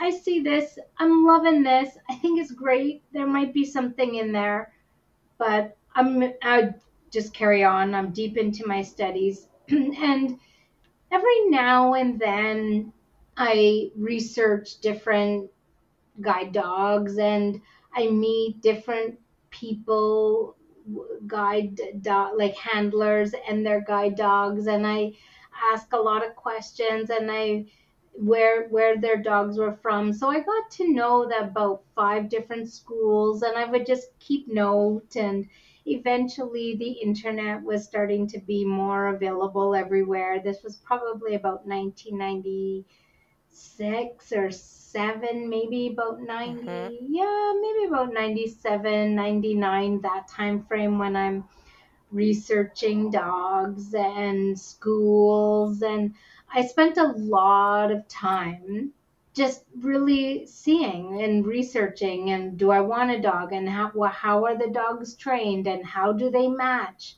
I 0.00 0.10
see 0.10 0.40
this. 0.40 0.78
I'm 0.98 1.26
loving 1.26 1.62
this. 1.62 1.96
I 2.08 2.14
think 2.14 2.40
it's 2.40 2.52
great. 2.52 3.02
There 3.12 3.26
might 3.26 3.52
be 3.52 3.64
something 3.64 4.14
in 4.14 4.32
there, 4.32 4.72
but 5.38 5.76
I'm 5.94 6.32
I 6.42 6.74
just 7.10 7.34
carry 7.34 7.64
on. 7.64 7.94
I'm 7.94 8.12
deep 8.12 8.36
into 8.36 8.66
my 8.66 8.82
studies 8.82 9.48
and 9.68 10.38
every 11.10 11.48
now 11.48 11.94
and 11.94 12.18
then 12.18 12.92
I 13.36 13.90
research 13.96 14.80
different 14.80 15.50
guide 16.20 16.52
dogs 16.52 17.18
and 17.18 17.60
I 17.94 18.08
meet 18.08 18.60
different 18.60 19.18
people 19.50 20.56
guide 21.26 21.80
dog 22.02 22.38
like 22.38 22.56
handlers 22.56 23.32
and 23.48 23.64
their 23.64 23.82
guide 23.82 24.16
dogs 24.16 24.66
and 24.66 24.86
I 24.86 25.12
ask 25.72 25.92
a 25.92 25.98
lot 25.98 26.26
of 26.26 26.34
questions 26.34 27.10
and 27.10 27.30
I 27.30 27.66
where 28.18 28.68
where 28.68 28.98
their 28.98 29.16
dogs 29.16 29.56
were 29.58 29.78
from. 29.80 30.12
So 30.12 30.28
I 30.28 30.40
got 30.40 30.70
to 30.72 30.92
know 30.92 31.26
that 31.28 31.50
about 31.50 31.84
five 31.94 32.28
different 32.28 32.68
schools 32.68 33.42
and 33.42 33.56
I 33.56 33.64
would 33.64 33.86
just 33.86 34.08
keep 34.18 34.48
note 34.48 35.14
and 35.16 35.48
eventually 35.86 36.76
the 36.76 36.90
internet 36.90 37.62
was 37.62 37.84
starting 37.84 38.26
to 38.28 38.38
be 38.40 38.64
more 38.64 39.14
available 39.14 39.74
everywhere. 39.74 40.40
This 40.42 40.62
was 40.62 40.76
probably 40.76 41.34
about 41.34 41.66
1996 41.66 44.32
or 44.32 44.50
7, 44.50 45.48
maybe 45.48 45.88
about 45.92 46.20
90. 46.20 46.66
Mm-hmm. 46.66 46.94
Yeah, 47.08 47.52
maybe 47.60 47.84
about 47.86 48.12
97, 48.12 49.14
99 49.14 50.00
that 50.02 50.28
time 50.28 50.64
frame 50.64 50.98
when 50.98 51.16
I'm 51.16 51.44
researching 52.10 53.10
dogs 53.10 53.94
and 53.94 54.58
schools 54.58 55.82
and 55.82 56.14
I 56.50 56.66
spent 56.66 56.98
a 56.98 57.12
lot 57.12 57.90
of 57.90 58.08
time 58.08 58.92
just 59.34 59.64
really 59.80 60.46
seeing 60.46 61.22
and 61.22 61.46
researching 61.46 62.30
and 62.30 62.58
do 62.58 62.70
I 62.70 62.80
want 62.80 63.10
a 63.10 63.20
dog 63.20 63.52
and 63.52 63.68
how 63.68 63.92
how 64.04 64.44
are 64.46 64.56
the 64.56 64.70
dogs 64.70 65.14
trained 65.14 65.66
and 65.66 65.84
how 65.84 66.12
do 66.12 66.30
they 66.30 66.48
match 66.48 67.16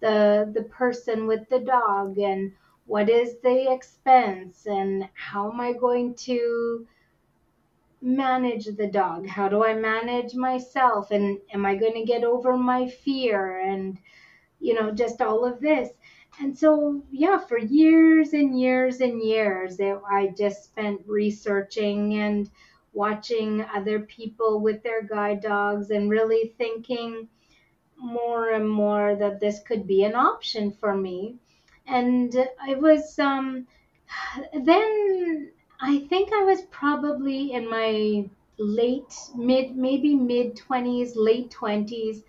the 0.00 0.50
the 0.54 0.62
person 0.62 1.26
with 1.26 1.48
the 1.50 1.58
dog 1.58 2.18
and 2.18 2.52
what 2.86 3.10
is 3.10 3.36
the 3.42 3.70
expense 3.70 4.66
and 4.66 5.08
how 5.12 5.52
am 5.52 5.60
I 5.60 5.72
going 5.74 6.14
to 6.28 6.86
manage 8.00 8.64
the 8.66 8.86
dog? 8.86 9.26
How 9.26 9.48
do 9.48 9.64
I 9.64 9.74
manage 9.74 10.34
myself? 10.34 11.10
And 11.10 11.38
am 11.52 11.66
I 11.66 11.74
going 11.74 11.94
to 11.94 12.04
get 12.04 12.24
over 12.24 12.56
my 12.56 12.88
fear? 12.88 13.58
And 13.60 13.98
you 14.60 14.74
know 14.74 14.90
just 14.90 15.20
all 15.20 15.44
of 15.44 15.60
this 15.60 15.90
and 16.40 16.56
so 16.56 17.02
yeah 17.10 17.38
for 17.38 17.58
years 17.58 18.32
and 18.32 18.58
years 18.58 19.00
and 19.00 19.22
years 19.22 19.80
i 20.10 20.32
just 20.36 20.64
spent 20.64 21.00
researching 21.06 22.14
and 22.14 22.50
watching 22.92 23.64
other 23.74 24.00
people 24.00 24.60
with 24.60 24.82
their 24.82 25.02
guide 25.02 25.40
dogs 25.40 25.90
and 25.90 26.10
really 26.10 26.54
thinking 26.58 27.28
more 27.96 28.50
and 28.52 28.68
more 28.68 29.16
that 29.16 29.40
this 29.40 29.60
could 29.60 29.86
be 29.86 30.04
an 30.04 30.14
option 30.14 30.72
for 30.72 30.94
me. 30.96 31.36
And 31.86 32.34
it 32.34 32.80
was 32.80 33.18
um, 33.18 33.66
then 34.52 35.50
i 35.80 35.98
think 36.08 36.32
i 36.32 36.42
was 36.42 36.62
probably 36.70 37.52
in 37.52 37.68
my 37.70 38.28
late 38.58 39.14
mid 39.36 39.76
maybe 39.76 40.14
mid 40.14 40.56
20s 40.56 41.12
late 41.14 41.50
20s 41.50 42.22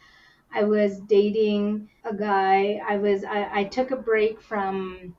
I 0.53 0.63
was 0.63 0.99
dating 1.01 1.89
a 2.03 2.13
guy. 2.13 2.81
I 2.87 2.97
was 2.97 3.23
I, 3.23 3.49
I 3.61 3.63
took 3.65 3.91
a 3.91 3.95
break 3.95 4.41
from 4.41 5.15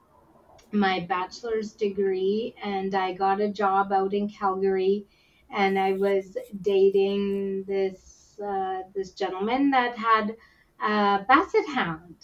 my 0.72 1.00
bachelor's 1.00 1.72
degree 1.72 2.54
and 2.62 2.94
I 2.94 3.12
got 3.12 3.40
a 3.40 3.48
job 3.48 3.92
out 3.92 4.14
in 4.14 4.28
Calgary 4.28 5.06
and 5.52 5.78
I 5.78 5.92
was 5.92 6.36
dating 6.62 7.64
this 7.64 8.38
uh, 8.44 8.82
this 8.94 9.12
gentleman 9.12 9.70
that 9.70 9.96
had 9.96 10.36
a 10.82 11.24
basset 11.28 11.66
hound 11.68 12.16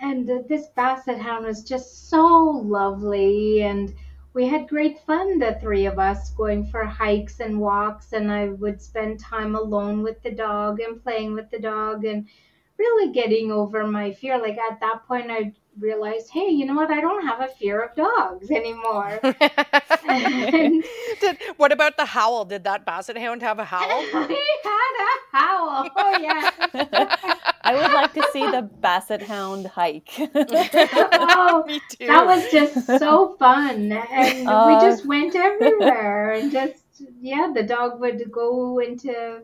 and 0.00 0.28
this 0.48 0.66
basset 0.74 1.18
hound 1.20 1.46
was 1.46 1.62
just 1.62 2.08
so 2.08 2.26
lovely 2.26 3.62
and 3.62 3.94
we 4.34 4.46
had 4.46 4.68
great 4.68 4.98
fun 5.06 5.38
the 5.38 5.56
three 5.60 5.86
of 5.86 5.98
us 5.98 6.30
going 6.30 6.66
for 6.66 6.84
hikes 6.84 7.40
and 7.40 7.58
walks 7.58 8.12
and 8.12 8.30
i 8.30 8.48
would 8.48 8.82
spend 8.82 9.18
time 9.18 9.54
alone 9.54 10.02
with 10.02 10.20
the 10.22 10.30
dog 10.30 10.80
and 10.80 11.02
playing 11.02 11.34
with 11.34 11.50
the 11.50 11.58
dog 11.58 12.04
and 12.04 12.26
really 12.78 13.12
getting 13.12 13.52
over 13.52 13.86
my 13.86 14.12
fear. 14.12 14.38
Like 14.38 14.58
at 14.58 14.80
that 14.80 15.06
point 15.06 15.30
i 15.30 15.52
realized 15.78 16.30
hey 16.30 16.48
you 16.48 16.66
know 16.66 16.74
what? 16.74 16.90
I 16.90 17.00
don't 17.00 17.26
have 17.26 17.40
a 17.40 17.48
fear 17.48 17.82
of 17.82 17.94
dogs 17.96 18.50
anymore. 18.50 19.20
And, 20.06 20.84
did, 21.20 21.38
what 21.56 21.72
about 21.72 21.96
the 21.96 22.04
howl? 22.04 22.44
Did 22.44 22.64
that 22.64 22.84
basset 22.84 23.16
hound 23.16 23.42
have 23.42 23.58
a 23.58 23.64
howl? 23.64 24.02
He 24.28 24.46
had 24.62 24.94
a 25.00 25.36
howl. 25.36 25.88
Oh 25.96 26.18
yeah 26.20 27.50
I 27.64 27.74
would 27.74 27.92
like 27.92 28.12
to 28.12 28.24
see 28.32 28.48
the 28.48 28.62
Basset 28.80 29.22
Hound 29.22 29.66
hike. 29.66 30.12
oh, 30.18 31.64
Me 31.66 31.80
too. 31.88 32.06
That 32.06 32.26
was 32.26 32.50
just 32.52 32.86
so 32.86 33.36
fun. 33.38 33.90
And 33.90 34.48
uh, 34.48 34.64
we 34.68 34.86
just 34.86 35.06
went 35.06 35.34
everywhere 35.34 36.32
and 36.32 36.52
just, 36.52 36.84
yeah, 37.20 37.50
the 37.54 37.62
dog 37.62 38.00
would 38.00 38.30
go 38.30 38.78
into, 38.80 39.40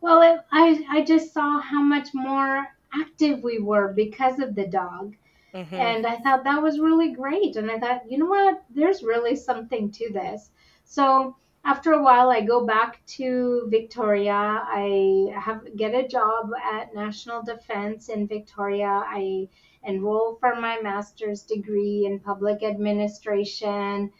well, 0.00 0.22
it, 0.22 0.40
I, 0.52 0.84
I 0.90 1.04
just 1.04 1.34
saw 1.34 1.60
how 1.60 1.82
much 1.82 2.08
more 2.14 2.64
active 2.94 3.42
we 3.42 3.58
were 3.58 3.92
because 3.92 4.38
of 4.38 4.54
the 4.54 4.66
dog. 4.68 5.16
Mm-hmm. 5.52 5.74
And 5.74 6.06
I 6.06 6.16
thought 6.18 6.44
that 6.44 6.62
was 6.62 6.78
really 6.78 7.12
great. 7.12 7.56
And 7.56 7.70
I 7.70 7.78
thought, 7.78 8.02
you 8.08 8.18
know 8.18 8.26
what? 8.26 8.62
There's 8.70 9.02
really 9.02 9.34
something 9.34 9.90
to 9.92 10.12
this. 10.12 10.50
So, 10.84 11.36
after 11.66 11.92
a 11.92 12.02
while 12.02 12.30
i 12.30 12.40
go 12.40 12.64
back 12.64 13.04
to 13.06 13.66
victoria. 13.70 14.32
I 14.32 15.32
have 15.34 15.76
get 15.76 15.94
a 15.94 16.06
job 16.06 16.50
at 16.62 16.94
national 16.94 17.42
defense 17.42 18.08
in 18.08 18.28
victoria. 18.28 19.02
I 19.04 19.48
enroll 19.82 20.36
for 20.40 20.54
my 20.54 20.78
master's 20.80 21.42
degree 21.42 22.06
in 22.06 22.20
public 22.20 22.62
administration 22.62 24.12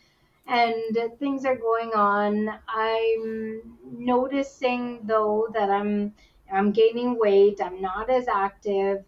and 0.49 0.99
things 1.21 1.45
are 1.45 1.57
going 1.57 1.93
on. 1.95 2.49
I'm 2.69 3.63
noticing 3.85 5.01
though 5.05 5.49
that 5.55 5.71
i'm 5.71 6.15
i'm 6.53 6.73
gaining 6.73 7.17
weight. 7.17 7.61
I'm 7.63 7.81
not 7.81 8.11
as 8.11 8.27
active. 8.27 9.05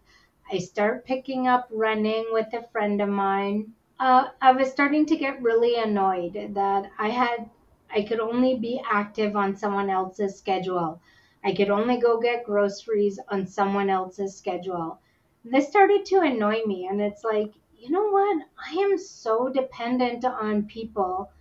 I 0.51 0.59
start 0.59 1.05
picking 1.05 1.47
up 1.47 1.67
running 1.71 2.25
with 2.31 2.53
a 2.53 2.63
friend 2.71 3.01
of 3.01 3.09
mine. 3.09 3.73
Uh, 3.99 4.29
I 4.41 4.53
was 4.53 4.71
starting 4.71 5.05
to 5.07 5.17
get 5.17 5.41
really 5.41 5.75
annoyed 5.75 6.53
that 6.55 6.89
I 6.97 7.09
had 7.09 7.49
I 7.93 8.03
could 8.03 8.19
only 8.19 8.55
be 8.55 8.81
active 8.89 9.35
on 9.35 9.55
someone 9.55 9.89
else's 9.89 10.37
schedule. 10.37 11.01
I 11.43 11.53
could 11.53 11.69
only 11.69 11.97
go 11.97 12.19
get 12.19 12.45
groceries 12.45 13.19
on 13.29 13.47
someone 13.47 13.89
else's 13.89 14.35
schedule. 14.37 14.99
This 15.45 15.67
started 15.69 16.05
to 16.05 16.19
annoy 16.19 16.63
me, 16.65 16.87
and 16.87 17.01
it's 17.01 17.23
like, 17.23 17.53
you 17.77 17.89
know 17.89 18.09
what? 18.09 18.43
I 18.57 18.73
am 18.73 18.97
so 18.97 19.49
dependent 19.49 20.25
on 20.25 20.63
people. 20.65 21.31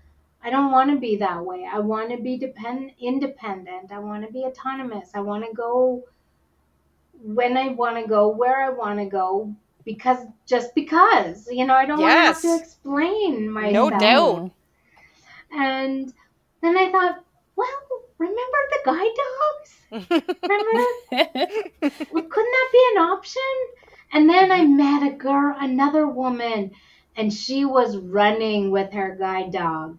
I 0.43 0.51
don't 0.51 0.71
want 0.71 0.91
to 0.91 0.97
be 0.99 1.17
that 1.17 1.45
way. 1.45 1.69
I 1.71 1.81
want 1.81 2.11
to 2.11 2.17
be 2.17 2.39
depend 2.39 2.93
independent. 3.01 3.91
I 3.91 3.99
want 3.99 4.25
to 4.25 4.33
be 4.33 4.45
autonomous. 4.45 5.11
I 5.15 5.21
want 5.21 5.45
to 5.45 5.53
go 5.53 6.05
when 7.23 7.57
I 7.57 7.69
want 7.69 7.97
to 8.01 8.09
go, 8.09 8.29
where 8.29 8.63
I 8.63 8.71
want 8.71 8.99
to 9.01 9.07
go, 9.07 9.55
because 9.85 10.19
just 10.47 10.75
because, 10.75 11.49
you 11.51 11.67
know, 11.67 11.75
I 11.75 11.85
don't 11.87 12.01
Yes. 12.01 12.43
want 12.43 12.43
to 12.43 12.49
have 12.49 12.61
to 12.61 12.65
explain 12.65 13.51
myself. 13.51 13.73
No 13.73 13.91
doubt. 13.91 14.51
And 15.51 16.13
then 16.61 16.77
I 16.77 16.91
thought, 16.91 17.25
well, 17.57 17.69
remember 18.19 18.59
the 18.71 18.81
guide 18.85 19.17
dogs? 19.25 20.11
Remember? 20.11 20.85
Couldn't 21.81 22.53
that 22.53 22.69
be 22.73 22.89
an 22.93 22.99
option? 23.03 23.43
And 24.13 24.29
then 24.29 24.51
I 24.51 24.61
mm-hmm. 24.61 24.77
met 24.77 25.13
a 25.13 25.17
girl, 25.17 25.55
another 25.59 26.07
woman, 26.09 26.71
and 27.17 27.33
she 27.33 27.65
was 27.65 27.97
running 27.97 28.71
with 28.71 28.93
her 28.93 29.17
guide 29.19 29.53
dog. 29.53 29.99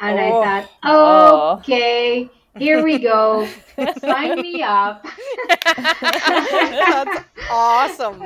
And 0.00 0.18
Oh. 0.18 0.22
I 0.22 0.30
thought, 0.30 0.70
Oh. 0.84 1.58
okay, 1.58 2.30
here 2.58 2.82
we 2.82 2.98
go. 2.98 3.48
Sign 3.98 4.40
me 4.40 4.62
up. 4.62 5.06
That's 5.76 7.24
awesome. 7.50 8.22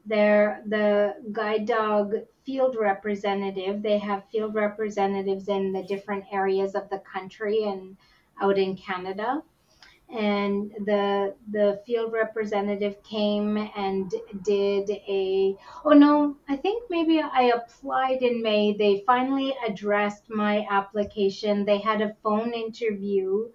they're 0.05 0.61
the 0.67 1.15
guide 1.31 1.65
dog 1.65 2.15
field 2.45 2.75
representative. 2.79 3.81
They 3.81 3.97
have 3.97 4.29
field 4.31 4.53
representatives 4.53 5.47
in 5.47 5.71
the 5.71 5.83
different 5.83 6.25
areas 6.31 6.75
of 6.75 6.89
the 6.89 6.99
country 6.99 7.63
and 7.63 7.97
out 8.41 8.57
in 8.57 8.75
Canada. 8.77 9.41
And 10.07 10.71
the 10.85 11.35
the 11.51 11.81
field 11.85 12.13
representative 12.13 13.01
came 13.01 13.57
and 13.75 14.13
did 14.43 14.87
a 14.91 15.57
oh 15.83 15.93
no 15.93 16.37
i 16.47 16.55
think 16.55 16.83
maybe 16.91 17.19
i 17.19 17.43
applied 17.55 18.21
in 18.21 18.43
may. 18.43 18.73
They 18.73 19.03
finally 19.07 19.55
addressed 19.67 20.29
my 20.29 20.67
application. 20.69 21.65
They 21.65 21.79
had 21.79 22.01
a 22.01 22.13
phone 22.21 22.53
interview 22.53 23.49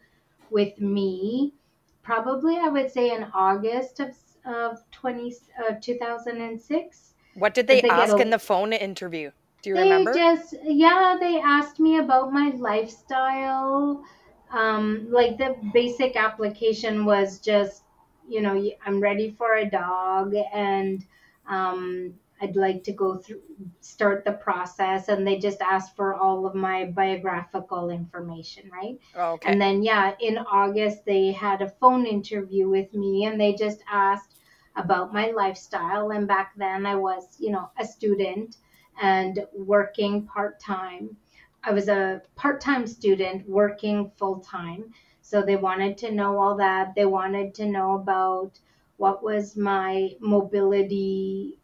with 0.50 0.80
me 0.80 1.54
probably 2.02 2.56
i 2.56 2.68
would 2.68 2.90
say 2.90 3.14
in 3.14 3.24
august 3.34 4.00
of 4.00 4.12
of 4.44 4.90
20 4.90 5.34
of 5.68 5.80
2006 5.80 7.14
What 7.32 7.54
did 7.54 7.66
they, 7.66 7.82
they 7.82 7.88
ask 7.88 8.20
a- 8.20 8.20
in 8.20 8.30
the 8.30 8.38
phone 8.38 8.72
interview? 8.72 9.32
Do 9.62 9.70
you 9.70 9.74
they 9.74 9.78
remember? 9.78 10.22
just 10.22 10.54
yeah 10.64 11.16
they 11.20 11.40
asked 11.40 11.78
me 11.80 11.98
about 11.98 12.32
my 12.32 12.50
lifestyle 12.50 14.04
um 14.50 15.06
like 15.10 15.38
the 15.38 15.56
basic 15.72 16.16
application 16.16 17.04
was 17.04 17.38
just 17.40 17.84
you 18.28 18.40
know 18.40 18.70
I'm 18.84 19.00
ready 19.00 19.30
for 19.30 19.54
a 19.54 19.68
dog 19.70 20.34
and 20.34 21.06
um 21.46 22.18
i'd 22.40 22.56
like 22.56 22.82
to 22.84 22.92
go 22.92 23.16
through 23.16 23.40
start 23.80 24.24
the 24.24 24.32
process 24.32 25.08
and 25.08 25.26
they 25.26 25.38
just 25.38 25.60
asked 25.60 25.94
for 25.96 26.14
all 26.14 26.46
of 26.46 26.54
my 26.54 26.84
biographical 26.86 27.90
information 27.90 28.70
right 28.72 28.98
Oh, 29.14 29.32
okay. 29.32 29.50
and 29.50 29.60
then, 29.60 29.82
yeah, 29.82 30.12
in 30.20 30.38
August, 30.38 31.04
they 31.04 31.32
had 31.32 31.60
a 31.62 31.68
phone 31.80 32.06
interview 32.06 32.68
with 32.68 32.92
me 32.94 33.24
and 33.26 33.40
they 33.40 33.54
just 33.54 33.80
asked 33.90 34.36
about 34.76 35.12
my 35.12 35.30
lifestyle. 35.32 36.10
And 36.10 36.26
back 36.28 36.52
then, 36.56 36.86
I 36.86 36.96
was, 36.96 37.36
you 37.38 37.50
know, 37.50 37.70
a 37.78 37.84
student 37.84 38.56
and 39.02 39.44
working 39.54 40.26
part 40.26 40.60
time. 40.60 41.16
I 41.62 41.72
was 41.72 41.88
a 41.88 42.22
part 42.36 42.60
time 42.60 42.86
student 42.86 43.48
working 43.48 44.10
full 44.16 44.40
time. 44.40 44.92
So 45.22 45.42
they 45.42 45.56
wanted 45.56 45.98
to 45.98 46.10
know 46.12 46.38
all 46.40 46.56
that. 46.56 46.94
They 46.94 47.06
wanted 47.06 47.54
to 47.56 47.66
know 47.66 47.94
about 47.94 48.58
what 48.96 49.22
was 49.22 49.56
my 49.56 50.10
mobility 50.20 51.59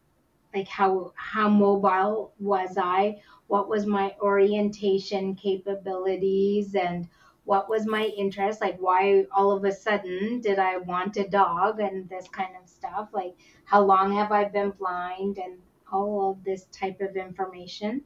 like 0.57 0.69
how 0.69 1.13
how 1.17 1.49
mobile 1.49 2.33
was 2.39 2.79
I? 2.79 3.21
What 3.47 3.69
was 3.69 3.87
my 3.87 4.15
orientation 4.21 5.35
capabilities 5.35 6.75
and 6.75 7.09
what 7.45 7.69
was 7.69 7.87
my 7.87 8.07
interest? 8.17 8.61
Like 8.61 8.79
why 8.79 9.27
all 9.37 9.53
of 9.53 9.65
a 9.65 9.73
sudden 9.73 10.41
did 10.41 10.59
I 10.59 10.79
want 10.79 11.17
a 11.19 11.29
dog 11.29 11.79
and 11.81 12.09
this 12.09 12.27
kind 12.29 12.55
of 12.61 12.69
stuff? 12.69 13.11
Like 13.13 13.35
how 13.65 13.83
long 13.83 14.13
have 14.15 14.33
I 14.33 14.45
been 14.45 14.71
blind 14.71 15.39
and 15.39 15.59
all 15.93 16.33
of 16.33 16.45
this 16.45 16.65
type 16.73 17.01
of 17.01 17.17
information. 17.17 18.03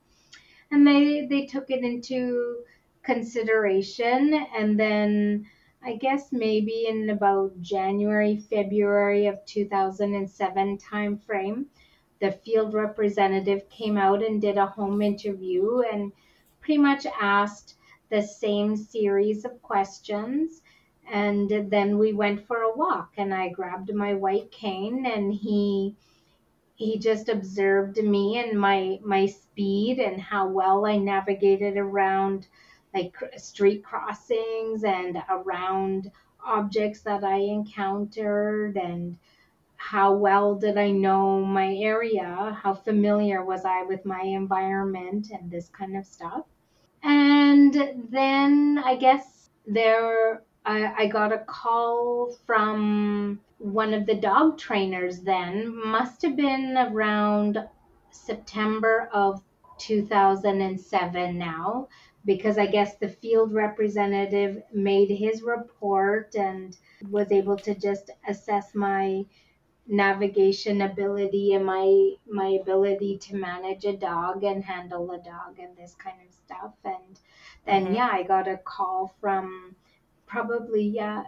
And 0.71 0.87
they 0.87 1.27
they 1.27 1.47
took 1.47 1.71
it 1.71 1.83
into 1.85 2.65
consideration 3.03 4.35
and 4.57 4.79
then 4.79 5.47
I 5.83 5.97
guess 5.97 6.31
maybe 6.31 6.87
in 6.89 7.09
about 7.09 7.61
January, 7.63 8.37
February 8.37 9.27
of 9.27 9.43
2007 9.47 10.77
time 10.77 11.17
frame, 11.17 11.67
the 12.21 12.33
field 12.33 12.75
representative 12.75 13.69
came 13.71 13.97
out 13.97 14.23
and 14.23 14.41
did 14.41 14.59
a 14.59 14.67
home 14.67 15.03
interview 15.03 15.81
and 15.81 16.13
pretty 16.61 16.79
much 16.79 17.07
asked 17.21 17.77
the 18.11 18.23
same 18.23 18.77
series 18.77 19.45
of 19.45 19.63
questions. 19.63 20.63
And 21.11 21.71
then 21.71 21.99
we 21.99 22.13
went 22.13 22.47
for 22.47 22.59
a 22.63 22.77
walk, 22.77 23.15
and 23.17 23.35
I 23.35 23.49
grabbed 23.49 23.93
my 23.93 24.15
white 24.15 24.53
cane, 24.53 25.07
and 25.07 25.33
he 25.33 25.97
he 26.77 26.99
just 26.99 27.29
observed 27.29 27.99
me 27.99 28.39
and 28.39 28.59
my 28.59 28.99
my 29.03 29.27
speed 29.27 29.99
and 29.99 30.21
how 30.21 30.49
well 30.49 30.87
I 30.87 30.97
navigated 30.97 31.77
around 31.77 32.47
like 32.95 33.15
street 33.37 33.85
crossings 33.85 34.85
and 34.85 35.23
around 35.29 36.11
objects 36.45 37.03
that 37.03 37.23
I 37.23 37.37
encountered 37.37 38.77
and 38.77 39.19
how 39.83 40.13
well 40.13 40.55
did 40.55 40.77
I 40.77 40.91
know 40.91 41.43
my 41.43 41.75
area? 41.75 42.57
How 42.63 42.75
familiar 42.75 43.43
was 43.43 43.65
I 43.65 43.83
with 43.83 44.05
my 44.05 44.21
environment 44.21 45.29
and 45.33 45.51
this 45.51 45.71
kind 45.71 45.97
of 45.97 46.05
stuff? 46.05 46.43
And 47.03 47.75
then 48.11 48.81
I 48.85 48.95
guess 48.97 49.49
there, 49.67 50.43
I, 50.67 50.93
I 50.99 51.07
got 51.07 51.33
a 51.33 51.39
call 51.39 52.37
from 52.47 53.41
one 53.57 53.95
of 53.95 54.05
the 54.05 54.15
dog 54.15 54.59
trainers 54.59 55.21
then, 55.21 55.75
must 55.75 56.21
have 56.23 56.37
been 56.37 56.77
around 56.77 57.59
September 58.11 59.09
of 59.15 59.41
2007 59.79 61.39
now, 61.39 61.89
because 62.27 62.59
I 62.59 62.67
guess 62.67 62.97
the 62.97 63.09
field 63.09 63.55
representative 63.55 64.63
made 64.75 65.09
his 65.09 65.43
report 65.43 66.35
and 66.35 66.77
was 67.09 67.33
able 67.33 67.57
to 67.57 67.75
just 67.75 68.11
assess 68.29 68.75
my 68.75 69.25
navigation 69.91 70.83
ability 70.83 71.55
and 71.55 71.67
my 71.67 72.13
my 72.31 72.49
ability 72.63 73.19
to 73.19 73.37
manage 73.37 73.85
a 73.85 73.97
dog 73.97 74.45
and 74.45 74.65
handle 74.65 75.11
a 75.13 75.19
dog 75.19 75.59
and 75.59 75.77
this 75.77 75.95
kind 75.97 76.19
of 76.27 76.33
stuff 76.33 76.75
and 76.85 77.21
then 77.67 77.87
Mhm. 77.87 77.95
yeah 77.95 78.11
I 78.13 78.23
got 78.23 78.49
a 78.49 78.57
call 78.59 79.13
from 79.21 79.77
probably 80.27 80.85
yeah 80.85 81.25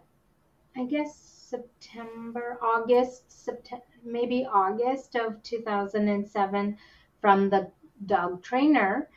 I 0.77 0.85
guess 0.85 1.16
September 1.16 2.59
August 2.62 3.31
September 3.33 3.85
maybe 4.05 4.46
August 4.46 5.16
of 5.16 5.42
2007 5.42 6.79
from 7.20 7.51
the 7.51 7.70
dog 8.07 8.42
trainer 8.42 9.09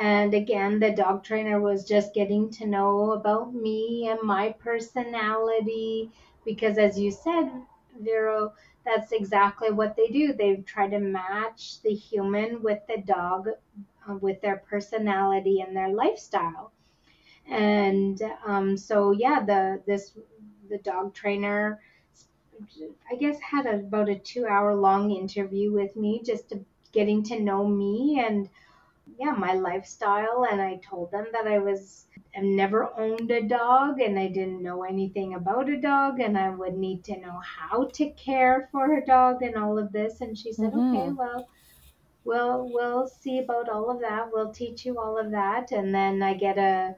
and 0.00 0.34
again 0.34 0.78
the 0.80 0.90
dog 0.92 1.24
trainer 1.24 1.60
was 1.60 1.84
just 1.88 2.14
getting 2.14 2.50
to 2.50 2.66
know 2.66 3.12
about 3.12 3.54
me 3.54 4.08
and 4.08 4.20
my 4.22 4.50
personality 4.52 6.10
because 6.44 6.78
as 6.78 6.98
you 6.98 7.10
said 7.10 7.50
Vero 7.98 8.52
that's 8.84 9.12
exactly 9.12 9.70
what 9.70 9.96
they 9.96 10.08
do. 10.08 10.32
They 10.32 10.56
try 10.56 10.88
to 10.88 10.98
match 10.98 11.80
the 11.82 11.94
human 11.94 12.62
with 12.62 12.80
the 12.88 13.02
dog, 13.02 13.48
uh, 14.08 14.14
with 14.16 14.40
their 14.40 14.56
personality 14.68 15.60
and 15.60 15.76
their 15.76 15.90
lifestyle. 15.90 16.72
And 17.48 18.20
um, 18.46 18.76
so, 18.76 19.12
yeah, 19.12 19.44
the 19.44 19.82
this 19.86 20.12
the 20.68 20.78
dog 20.78 21.14
trainer, 21.14 21.80
I 23.10 23.16
guess, 23.16 23.38
had 23.40 23.66
a, 23.66 23.76
about 23.76 24.08
a 24.08 24.18
two 24.18 24.46
hour 24.46 24.74
long 24.74 25.10
interview 25.10 25.72
with 25.72 25.96
me, 25.96 26.22
just 26.24 26.48
to, 26.50 26.64
getting 26.92 27.22
to 27.24 27.40
know 27.40 27.66
me 27.66 28.22
and 28.24 28.48
yeah, 29.18 29.32
my 29.32 29.54
lifestyle. 29.54 30.46
And 30.50 30.60
I 30.60 30.76
told 30.76 31.10
them 31.10 31.26
that 31.32 31.46
I 31.46 31.58
was 31.58 32.06
I've 32.36 32.44
never 32.44 32.92
owned 32.98 33.30
a 33.30 33.42
dog 33.42 34.00
and 34.00 34.18
I 34.18 34.28
didn't 34.28 34.62
know 34.62 34.82
anything 34.84 35.34
about 35.34 35.68
a 35.68 35.76
dog 35.80 36.20
and 36.20 36.38
I 36.38 36.50
would 36.50 36.76
need 36.78 37.04
to 37.04 37.18
know 37.18 37.40
how 37.44 37.86
to 37.94 38.10
care 38.10 38.68
for 38.72 38.94
a 38.98 39.04
dog 39.04 39.42
and 39.42 39.56
all 39.56 39.78
of 39.78 39.92
this. 39.92 40.20
And 40.20 40.36
she 40.38 40.52
said, 40.52 40.72
Mhm. 40.72 40.94
okay, 40.94 41.10
well, 41.10 41.48
we'll 42.24 42.68
we'll 42.72 43.08
see 43.08 43.38
about 43.38 43.68
all 43.68 43.90
of 43.90 44.00
that. 44.00 44.32
We'll 44.32 44.52
teach 44.52 44.86
you 44.86 44.98
all 44.98 45.18
of 45.18 45.30
that. 45.32 45.72
And 45.72 45.94
then 45.94 46.22
I 46.22 46.34
get 46.34 46.58
a 46.58 46.96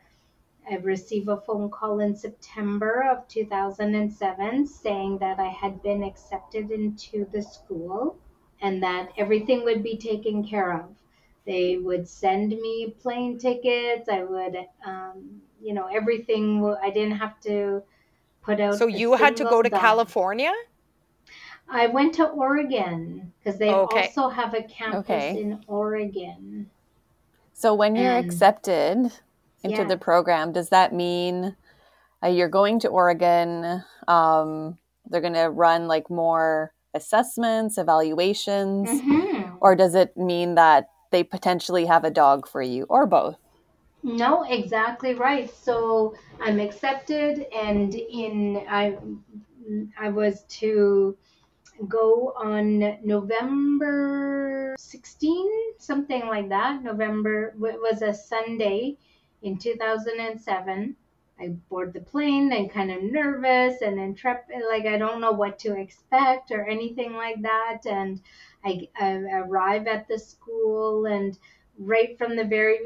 I 0.71 0.77
receive 0.77 1.29
a 1.29 1.41
phone 1.41 1.71
call 1.71 2.01
in 2.01 2.15
September 2.17 3.03
of 3.11 3.27
2007 3.29 4.67
saying 4.67 5.19
that 5.19 5.41
I 5.41 5.49
had 5.49 5.83
been 5.83 6.03
accepted 6.05 6.71
into 6.71 7.25
the 7.27 7.43
school 7.43 8.19
and 8.61 8.83
that 8.83 9.13
everything 9.19 9.65
would 9.65 9.83
be 9.83 9.97
taken 9.99 10.45
care 10.45 10.73
of. 10.73 11.02
They 11.45 11.77
would 11.79 12.09
send 12.09 12.51
me 12.51 12.95
plane 13.01 13.39
tickets. 13.39 14.09
I 14.09 14.23
would, 14.23 14.57
um, 14.87 15.41
you 15.61 15.75
know, 15.75 15.87
everything. 15.87 16.65
I 16.83 16.91
didn't 16.91 17.17
have 17.17 17.41
to 17.41 17.83
put 18.43 18.61
out. 18.61 18.75
So 18.77 18.87
you 18.87 19.15
had 19.15 19.37
to 19.39 19.45
go 19.45 19.63
to 19.63 19.69
dime. 19.69 19.81
California? 19.81 20.53
I 21.69 21.87
went 21.87 22.15
to 22.15 22.27
Oregon 22.27 23.33
because 23.39 23.59
they 23.59 23.71
Okay. 23.73 24.07
also 24.07 24.29
have 24.29 24.55
a 24.55 24.63
campus 24.63 25.01
Okay. 25.11 25.41
in 25.41 25.63
Oregon. 25.67 26.71
So 27.55 27.75
when 27.75 27.97
you're 27.97 28.13
And- 28.17 28.27
accepted 28.27 28.97
into 29.65 29.83
Yeah. 29.83 29.85
the 29.85 29.97
program, 29.97 30.53
does 30.53 30.69
that 30.71 30.93
mean 30.93 31.57
uh, 32.25 32.29
you're 32.29 32.49
going 32.49 32.79
to 32.81 32.89
Oregon? 32.89 33.83
Um, 34.07 34.79
they're 35.07 35.21
going 35.21 35.33
to 35.35 35.51
run 35.51 35.89
like 35.89 36.09
more 36.09 36.73
assessments, 36.95 37.79
evaluations, 37.79 38.89
Mhm. 38.89 39.57
or 39.61 39.75
does 39.75 39.95
it 39.97 40.17
mean 40.17 40.55
that 40.55 40.89
they 41.13 41.23
potentially 41.23 41.87
have 41.87 42.05
a 42.05 42.11
dog 42.11 42.49
for 42.49 42.63
you, 42.63 42.85
or 42.89 43.07
both? 43.07 43.37
No, 44.03 44.43
exactly 44.43 45.15
right. 45.15 45.49
So 45.55 46.15
I'm 46.41 46.59
accepted, 46.59 47.47
and 47.55 47.95
in 47.95 48.65
I 48.69 48.99
I 49.99 50.09
was 50.09 50.43
to 50.61 51.17
go 51.89 52.33
on 52.37 52.99
November 53.05 54.75
16, 54.79 55.51
something 55.79 56.27
like 56.27 56.49
that. 56.49 56.83
November 56.83 57.49
it 57.49 57.81
was 57.81 58.03
a 58.03 58.13
Sunday 58.13 58.99
in 59.43 59.59
2007. 59.59 60.97
I 61.41 61.49
board 61.69 61.93
the 61.93 62.01
plane 62.01 62.53
and 62.53 62.71
kind 62.71 62.93
of 62.93 63.03
nervous 63.03 63.83
and 63.83 63.99
intrepid, 63.99 64.63
like 64.69 64.87
I 64.87 64.97
don't 64.97 65.21
know 65.21 65.33
what 65.33 65.59
to 65.61 65.77
expect 65.77 66.51
or 66.51 66.65
anything 66.65 67.15
like 67.15 67.43
that. 67.43 67.81
And 67.87 68.21
I, 68.65 68.89
I 68.99 69.13
arrive 69.15 69.87
at 69.87 70.09
the 70.09 70.19
school, 70.19 71.07
and 71.07 71.39
right 71.79 72.17
from 72.19 72.37
the 72.37 72.45
very 72.45 72.79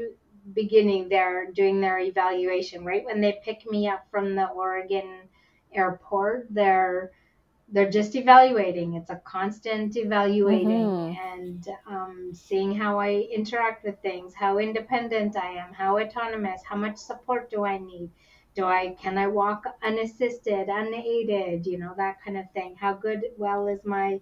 beginning, 0.53 1.09
they're 1.09 1.51
doing 1.51 1.81
their 1.81 1.99
evaluation. 1.99 2.85
Right 2.85 3.05
when 3.05 3.21
they 3.21 3.39
pick 3.43 3.69
me 3.69 3.87
up 3.87 4.05
from 4.11 4.35
the 4.35 4.47
Oregon 4.47 5.29
airport, 5.73 6.47
they're 6.49 7.11
they're 7.69 7.89
just 7.91 8.15
evaluating. 8.15 8.93
It's 8.95 9.09
a 9.09 9.17
constant 9.25 9.95
evaluating 9.97 10.87
Mhm. 10.87 11.17
and 11.33 11.67
um, 11.85 12.31
seeing 12.33 12.73
how 12.75 12.99
I 12.99 13.27
interact 13.31 13.83
with 13.83 13.99
things, 14.01 14.33
how 14.33 14.57
independent 14.57 15.35
I 15.37 15.51
am, 15.63 15.73
how 15.73 15.97
autonomous, 15.99 16.61
how 16.63 16.77
much 16.77 16.97
support 16.97 17.49
do 17.49 17.65
I 17.65 17.77
need, 17.77 18.09
do 18.55 18.65
I 18.65 18.95
can 19.01 19.17
I 19.17 19.27
walk 19.27 19.65
unassisted, 19.83 20.69
unaided, 20.69 21.65
you 21.67 21.77
know 21.77 21.93
that 21.97 22.21
kind 22.23 22.37
of 22.37 22.49
thing. 22.51 22.75
How 22.75 22.93
good, 22.93 23.23
well 23.37 23.67
is 23.67 23.83
my 23.85 24.21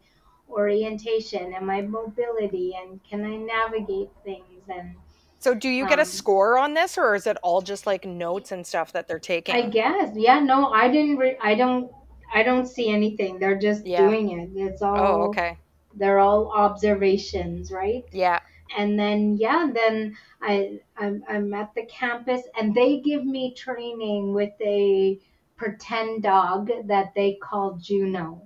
orientation 0.49 1.53
and 1.53 1.65
my 1.65 1.81
mobility, 1.81 2.75
and 2.79 2.99
can 3.03 3.25
I 3.25 3.35
navigate 3.37 4.09
things 4.23 4.63
and 4.69 4.95
So 5.39 5.53
do 5.53 5.69
you 5.69 5.85
get 5.85 5.99
a 5.99 6.01
Um, 6.01 6.05
score 6.05 6.57
on 6.57 6.73
this 6.73 6.97
or 6.97 7.13
is 7.15 7.27
it 7.27 7.37
all 7.43 7.61
just 7.61 7.85
like 7.85 8.03
notes 8.05 8.51
and 8.51 8.65
stuff 8.65 8.91
that 8.93 9.07
they're 9.07 9.19
taking? 9.19 9.55
I 9.55 9.69
guess, 9.69 10.15
yeah, 10.15 10.39
no, 10.39 10.71
I 10.71 10.87
didn't. 10.89 11.17
Re- 11.17 11.37
I 11.41 11.55
don't. 11.55 11.91
I 12.33 12.41
don't 12.43 12.65
see 12.67 12.89
anything. 12.89 13.37
They're 13.39 13.59
just 13.59 13.85
Yeah. 13.85 14.07
doing 14.09 14.31
it. 14.31 14.49
It's 14.55 14.81
all. 14.81 14.97
oh, 14.97 15.23
okay. 15.29 15.57
They're 15.93 16.19
all 16.19 16.51
observations, 16.51 17.71
right? 17.71 18.03
Yeah. 18.11 18.39
And 18.77 18.99
then 18.99 19.37
yeah, 19.37 19.69
then 19.73 20.17
I 20.41 20.79
I'm, 20.97 21.23
I'm 21.29 21.53
at 21.53 21.73
the 21.75 21.85
campus 21.85 22.41
and 22.59 22.73
they 22.73 22.99
give 22.99 23.23
me 23.23 23.53
training 23.53 24.33
with 24.33 24.53
a 24.61 25.19
pretend 25.55 26.23
dog 26.23 26.71
that 26.87 27.13
they 27.15 27.35
call 27.41 27.77
Juno. 27.79 28.41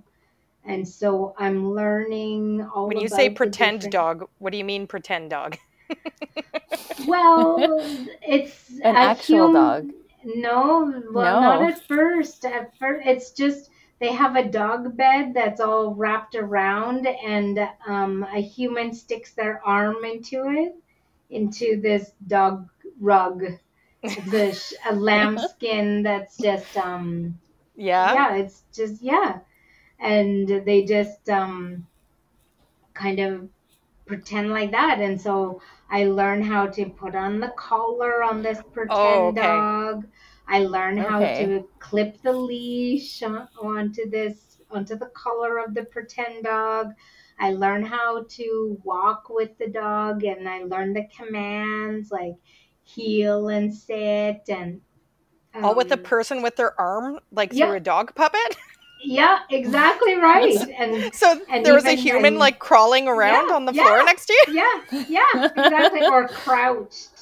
And 0.64 0.86
so 0.86 1.34
I'm 1.38 1.72
learning 1.74 2.68
all 2.74 2.86
When 2.88 2.98
you 3.00 3.06
about 3.06 3.16
say 3.16 3.30
pretend 3.30 3.80
different- 3.80 3.92
dog, 3.92 4.28
what 4.38 4.52
do 4.52 4.58
you 4.58 4.64
mean 4.64 4.86
pretend 4.86 5.30
dog? 5.30 5.56
Well, 7.06 7.56
it's 8.22 8.68
An 8.82 8.94
a 8.96 8.98
actual 8.98 9.46
hum- 9.46 9.54
dog. 9.54 9.90
No, 10.22 11.02
well, 11.12 11.40
not 11.40 11.62
at 11.62 11.86
first. 11.88 12.44
At 12.44 12.76
first, 12.78 13.06
it's 13.06 13.30
just 13.30 13.70
they 14.00 14.12
have 14.12 14.36
a 14.36 14.44
dog 14.48 14.94
bed 14.96 15.32
that's 15.34 15.60
all 15.60 15.94
wrapped 15.94 16.34
around, 16.34 17.06
and 17.06 17.58
um, 17.86 18.24
a 18.30 18.40
human 18.40 18.92
sticks 18.92 19.32
their 19.32 19.62
arm 19.64 20.04
into 20.04 20.44
it, 20.50 20.76
into 21.30 21.80
this 21.80 22.12
dog 22.26 22.68
rug. 23.00 23.44
It's 24.02 24.32
a, 24.34 24.52
sh- 24.54 24.74
a 24.90 24.94
lambskin 25.08 26.02
that's 26.02 26.36
just 26.36 26.76
um 26.76 27.38
Yeah. 27.76 28.12
yeah, 28.12 28.34
it's 28.36 28.62
just 28.74 29.00
yeah, 29.02 29.38
and 30.00 30.48
they 30.66 30.84
just 30.84 31.28
um 31.30 31.86
kind 32.94 33.20
of 33.20 33.48
pretend 34.06 34.50
like 34.50 34.72
that, 34.72 35.00
and 35.00 35.20
so 35.20 35.60
I 35.90 36.04
learn 36.04 36.42
how 36.42 36.66
to 36.68 36.86
put 36.90 37.14
on 37.14 37.40
the 37.40 37.52
collar 37.56 38.22
on 38.22 38.42
this 38.42 38.60
pretend 38.72 38.96
Oh, 38.96 39.28
okay. 39.28 39.36
dog. 39.36 40.06
I 40.48 40.60
learn 40.60 40.98
how 40.98 41.26
Okay. 41.26 41.36
to 41.38 41.68
clip 41.78 42.22
the 42.22 42.32
leash 42.32 43.22
onto 43.22 44.10
this 44.10 44.58
onto 44.70 44.96
the 44.96 45.06
collar 45.14 45.58
of 45.58 45.74
the 45.74 45.84
pretend 45.84 46.44
dog. 46.44 46.94
I 47.38 47.52
learn 47.52 47.84
how 47.84 48.24
to 48.24 48.80
walk 48.84 49.30
with 49.30 49.56
the 49.58 49.68
dog, 49.68 50.24
and 50.24 50.48
I 50.48 50.64
learn 50.64 50.92
the 50.94 51.08
commands 51.16 52.10
like 52.10 52.36
heel 52.84 53.48
and 53.48 53.74
sit 53.74 54.48
and 54.48 54.80
All 55.62 55.74
with 55.74 55.90
a 55.90 55.96
um, 55.96 55.98
person 55.98 56.42
with 56.42 56.56
their 56.56 56.78
arm 56.78 57.18
like 57.30 57.52
yeah. 57.52 57.54
through 57.54 57.76
a 57.76 57.80
dog 57.80 58.14
puppet? 58.14 58.58
Yeah, 59.02 59.40
exactly 59.50 60.14
right. 60.14 60.56
And 60.78 61.14
So 61.22 61.40
And 61.48 61.64
there 61.64 61.74
was 61.74 61.84
a 61.86 61.92
human 61.96 62.22
when- 62.22 62.38
like 62.38 62.58
crawling 62.58 63.08
around 63.08 63.48
Yeah, 63.48 63.54
on 63.54 63.64
the 63.64 63.72
yeah. 63.72 63.84
floor 63.84 64.04
next 64.04 64.26
to 64.26 64.32
you? 64.32 64.54
yeah, 64.54 65.04
yeah, 65.08 65.44
exactly. 65.56 66.04
Or 66.06 66.28
crouched. 66.28 67.08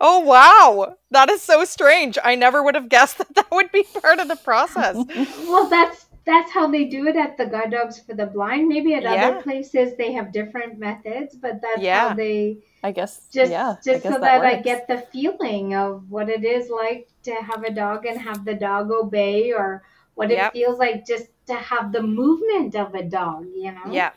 Oh 0.00 0.20
wow. 0.20 0.96
That 1.10 1.28
is 1.28 1.42
so 1.42 1.62
strange. 1.66 2.16
I 2.24 2.36
never 2.36 2.62
would 2.62 2.74
have 2.74 2.88
guessed 2.88 3.18
that 3.18 3.34
that 3.34 3.50
would 3.50 3.70
be 3.70 3.82
part 3.82 4.18
of 4.18 4.26
the 4.28 4.36
process. 4.36 4.96
Well, 5.46 5.68
that's 5.68 6.06
that's 6.24 6.50
how 6.52 6.68
they 6.70 6.84
do 6.84 7.06
it 7.06 7.16
at 7.16 7.36
the 7.36 7.44
Guide 7.46 7.70
Dogs 7.72 7.98
for 8.00 8.14
the 8.14 8.24
Blind. 8.26 8.68
Maybe 8.68 8.94
at 8.94 9.02
Yeah. 9.02 9.12
other 9.28 9.42
places 9.42 9.94
they 9.98 10.12
have 10.12 10.32
different 10.32 10.78
methods, 10.78 11.34
but 11.36 11.60
that's 11.60 11.82
Yeah. 11.82 12.08
how 12.10 12.14
they 12.14 12.58
I 12.82 12.92
guess. 12.92 13.26
just 13.30 13.50
yeah. 13.52 13.76
Just 13.84 14.04
guess 14.04 14.14
so 14.14 14.18
that, 14.20 14.40
I 14.40 14.56
get 14.62 14.88
the 14.88 14.98
feeling 15.12 15.74
of 15.74 16.08
what 16.10 16.30
it 16.30 16.44
is 16.44 16.70
like 16.70 17.08
to 17.24 17.34
have 17.34 17.62
a 17.64 17.70
dog 17.70 18.06
and 18.06 18.18
have 18.18 18.46
the 18.46 18.54
dog 18.54 18.90
obey, 18.90 19.52
or 19.52 19.82
what 20.18 20.30
Yep. 20.30 20.46
it 20.54 20.58
feels 20.58 20.78
like 20.78 21.06
just 21.06 21.26
to 21.46 21.54
have 21.54 21.92
the 21.92 22.02
movement 22.02 22.74
of 22.74 22.94
a 22.94 23.02
dog. 23.02 23.46
You 23.54 23.72
know? 23.72 23.86
Yeah. 23.90 24.10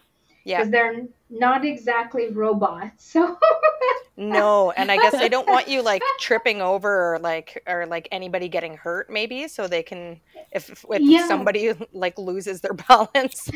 Yeah. 0.44 0.58
Because 0.58 0.72
they're 0.72 1.04
not 1.30 1.64
exactly 1.64 2.30
robots, 2.32 3.06
so. 3.14 3.38
No, 4.18 4.72
and 4.72 4.92
I 4.92 4.98
guess 4.98 5.14
they 5.14 5.30
don't 5.30 5.48
want 5.48 5.68
you 5.68 5.82
like 5.82 6.04
tripping 6.20 6.62
over 6.62 7.14
or 7.14 7.20
like 7.20 7.64
or 7.66 7.86
like 7.88 8.08
anybody 8.12 8.50
getting 8.50 8.76
hurt 8.78 9.10
maybe 9.10 9.48
so 9.48 9.68
they 9.68 9.82
can 9.82 10.20
if 10.52 10.70
if 10.70 11.02
Yeah. 11.02 11.28
somebody 11.28 11.74
like 11.94 12.18
loses 12.20 12.62
their 12.62 12.74
balance. 12.74 13.50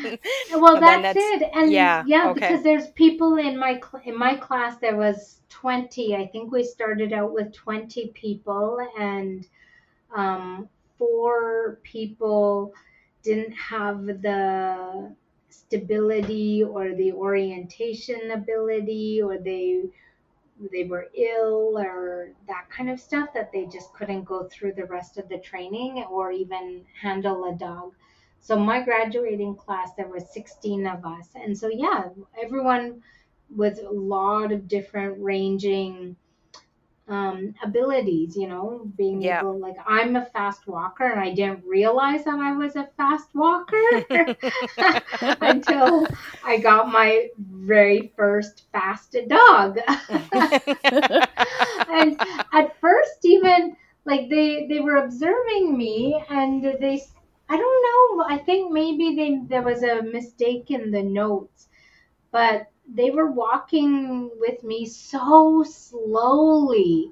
Well, 0.55 0.79
then 0.79 1.01
that's, 1.03 1.19
that's- 1.19 1.41
it. 1.41 1.49
And 1.53 1.71
yeah, 1.71 2.03
yeah, 2.07 2.29
okay. 2.29 2.39
because 2.39 2.63
there's 2.63 2.87
people 2.91 3.37
in 3.37 3.59
my 3.59 3.73
cl- 3.75 4.01
in 4.05 4.17
my 4.17 4.35
class. 4.35 4.77
There 4.77 4.95
was 4.95 5.41
20. 5.49 6.15
I 6.15 6.25
think 6.27 6.51
we 6.51 6.63
started 6.63 7.13
out 7.13 7.31
with 7.33 7.53
20 7.53 8.07
people, 8.15 8.79
and 8.97 9.45
um, 10.15 10.67
four 10.97 11.79
people 11.83 12.73
didn't 13.23 13.53
have 13.53 14.05
the 14.05 15.15
stability 15.49 16.63
or 16.63 16.93
the 16.95 17.11
orientation 17.11 18.31
ability, 18.31 19.21
or 19.21 19.37
they 19.37 19.83
they 20.71 20.85
were 20.85 21.07
ill 21.13 21.77
or 21.77 22.29
that 22.47 22.69
kind 22.69 22.89
of 22.89 22.99
stuff 22.99 23.29
that 23.33 23.51
they 23.51 23.65
just 23.65 23.93
couldn't 23.93 24.23
go 24.23 24.47
through 24.47 24.73
the 24.73 24.85
rest 24.85 25.17
of 25.17 25.27
the 25.27 25.37
training 25.39 26.03
or 26.09 26.31
even 26.31 26.81
handle 27.01 27.53
a 27.53 27.57
dog. 27.57 27.93
So 28.39 28.57
my 28.57 28.81
graduating 28.81 29.55
class 29.55 29.89
there 29.97 30.07
were 30.07 30.19
16 30.19 30.87
of 30.87 31.03
us. 31.03 31.29
And 31.35 31.57
so 31.57 31.67
yeah, 31.67 32.09
everyone 32.41 33.01
with 33.53 33.79
a 33.79 33.89
lot 33.89 34.51
of 34.51 34.67
different 34.67 35.17
ranging 35.19 36.15
um, 37.07 37.53
abilities, 37.63 38.35
you 38.35 38.47
know, 38.47 38.89
being 38.97 39.21
Yeah. 39.21 39.43
able 39.43 39.59
like 39.59 39.75
I'm 39.85 40.15
a 40.15 40.25
fast 40.25 40.67
walker 40.67 41.05
and 41.05 41.19
I 41.19 41.33
didn't 41.33 41.63
realize 41.65 42.25
that 42.25 42.39
I 42.39 42.53
was 42.55 42.75
a 42.75 42.89
fast 42.97 43.29
walker 43.33 43.77
until 45.41 46.09
I 46.43 46.57
got 46.59 46.91
my 46.91 47.29
very 47.37 48.13
first 48.15 48.63
fast 48.71 49.15
dog. 49.27 49.79
and 51.87 52.17
at 52.53 52.79
first 52.79 53.19
even 53.23 53.75
like 54.05 54.29
they 54.29 54.67
they 54.67 54.79
were 54.79 54.97
observing 54.97 55.77
me 55.77 56.23
and 56.29 56.63
they 56.79 57.01
I 57.49 57.57
don't 57.57 57.83
know, 57.87 58.25
I 58.27 58.39
think 58.39 58.71
maybe 58.71 59.15
they 59.15 59.39
there 59.47 59.61
was 59.63 59.83
a 59.83 60.01
mistake 60.03 60.71
in 60.71 60.91
the 60.91 61.03
notes, 61.03 61.67
but 62.31 62.67
they 62.87 63.11
were 63.11 63.31
walking 63.31 64.31
with 64.39 64.63
me 64.63 64.85
so 64.85 65.63
slowly. 65.63 67.11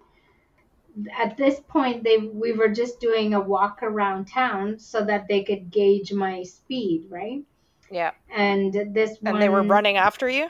At 1.18 1.38
this 1.38 1.60
point 1.60 2.04
they 2.04 2.18
we 2.18 2.52
were 2.54 2.70
just 2.70 3.00
doing 3.00 3.34
a 3.34 3.40
walk 3.42 3.82
around 3.84 4.28
town 4.28 4.80
so 4.80 5.04
that 5.06 5.28
they 5.28 5.44
could 5.44 5.72
gauge 5.72 6.14
my 6.14 6.44
speed, 6.44 7.08
right? 7.10 7.44
yeah. 7.92 8.12
And 8.30 8.74
this 8.94 9.18
And 9.24 9.42
they 9.42 9.50
were 9.50 9.64
running 9.64 9.98
after 9.98 10.28
you? 10.28 10.50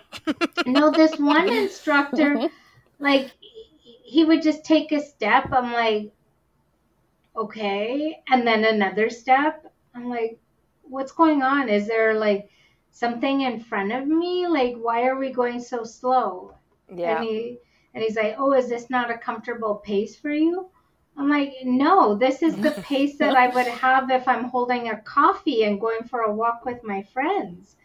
no, 0.66 0.92
this 0.92 1.20
one 1.20 1.50
instructor, 1.64 2.50
like, 3.00 3.32
he 4.04 4.24
would 4.24 4.42
just 4.42 4.64
take 4.64 4.92
a 4.92 5.00
step. 5.02 5.52
I'm 5.52 5.74
like, 5.74 6.14
okay. 7.36 8.22
And 8.30 8.46
then 8.48 8.64
another 8.64 9.10
step. 9.10 9.72
I'm 9.96 10.10
like, 10.10 10.40
what's 10.84 11.12
going 11.12 11.42
on? 11.42 11.70
Is 11.70 11.88
there 11.88 12.14
like 12.14 12.50
something 12.94 13.42
in 13.42 13.60
front 13.60 13.92
of 13.92 14.08
me? 14.08 14.48
Like, 14.48 14.76
why 14.78 15.06
are 15.08 15.18
we 15.18 15.32
going 15.32 15.60
so 15.60 15.84
slow? 15.84 16.56
Yeah. 16.94 17.18
And 17.18 17.26
he 17.26 17.58
and 17.94 18.04
he's 18.04 18.16
like, 18.16 18.36
oh, 18.38 18.54
is 18.54 18.70
this 18.70 18.90
not 18.90 19.12
a 19.12 19.18
comfortable 19.18 19.76
pace 19.76 20.16
for 20.16 20.32
you? 20.32 20.70
I'm 21.18 21.30
like, 21.30 21.54
no, 21.64 22.16
this 22.16 22.42
is 22.42 22.56
the 22.56 22.72
pace 22.84 23.18
that 23.18 23.36
I 23.36 23.48
would 23.48 23.68
have 23.68 24.10
if 24.10 24.28
I'm 24.28 24.46
holding 24.46 24.90
a 24.90 25.02
coffee 25.02 25.64
and 25.64 25.80
going 25.80 26.06
for 26.06 26.22
a 26.22 26.34
walk 26.34 26.66
with 26.66 26.84
my 26.84 27.04
friends. 27.14 27.76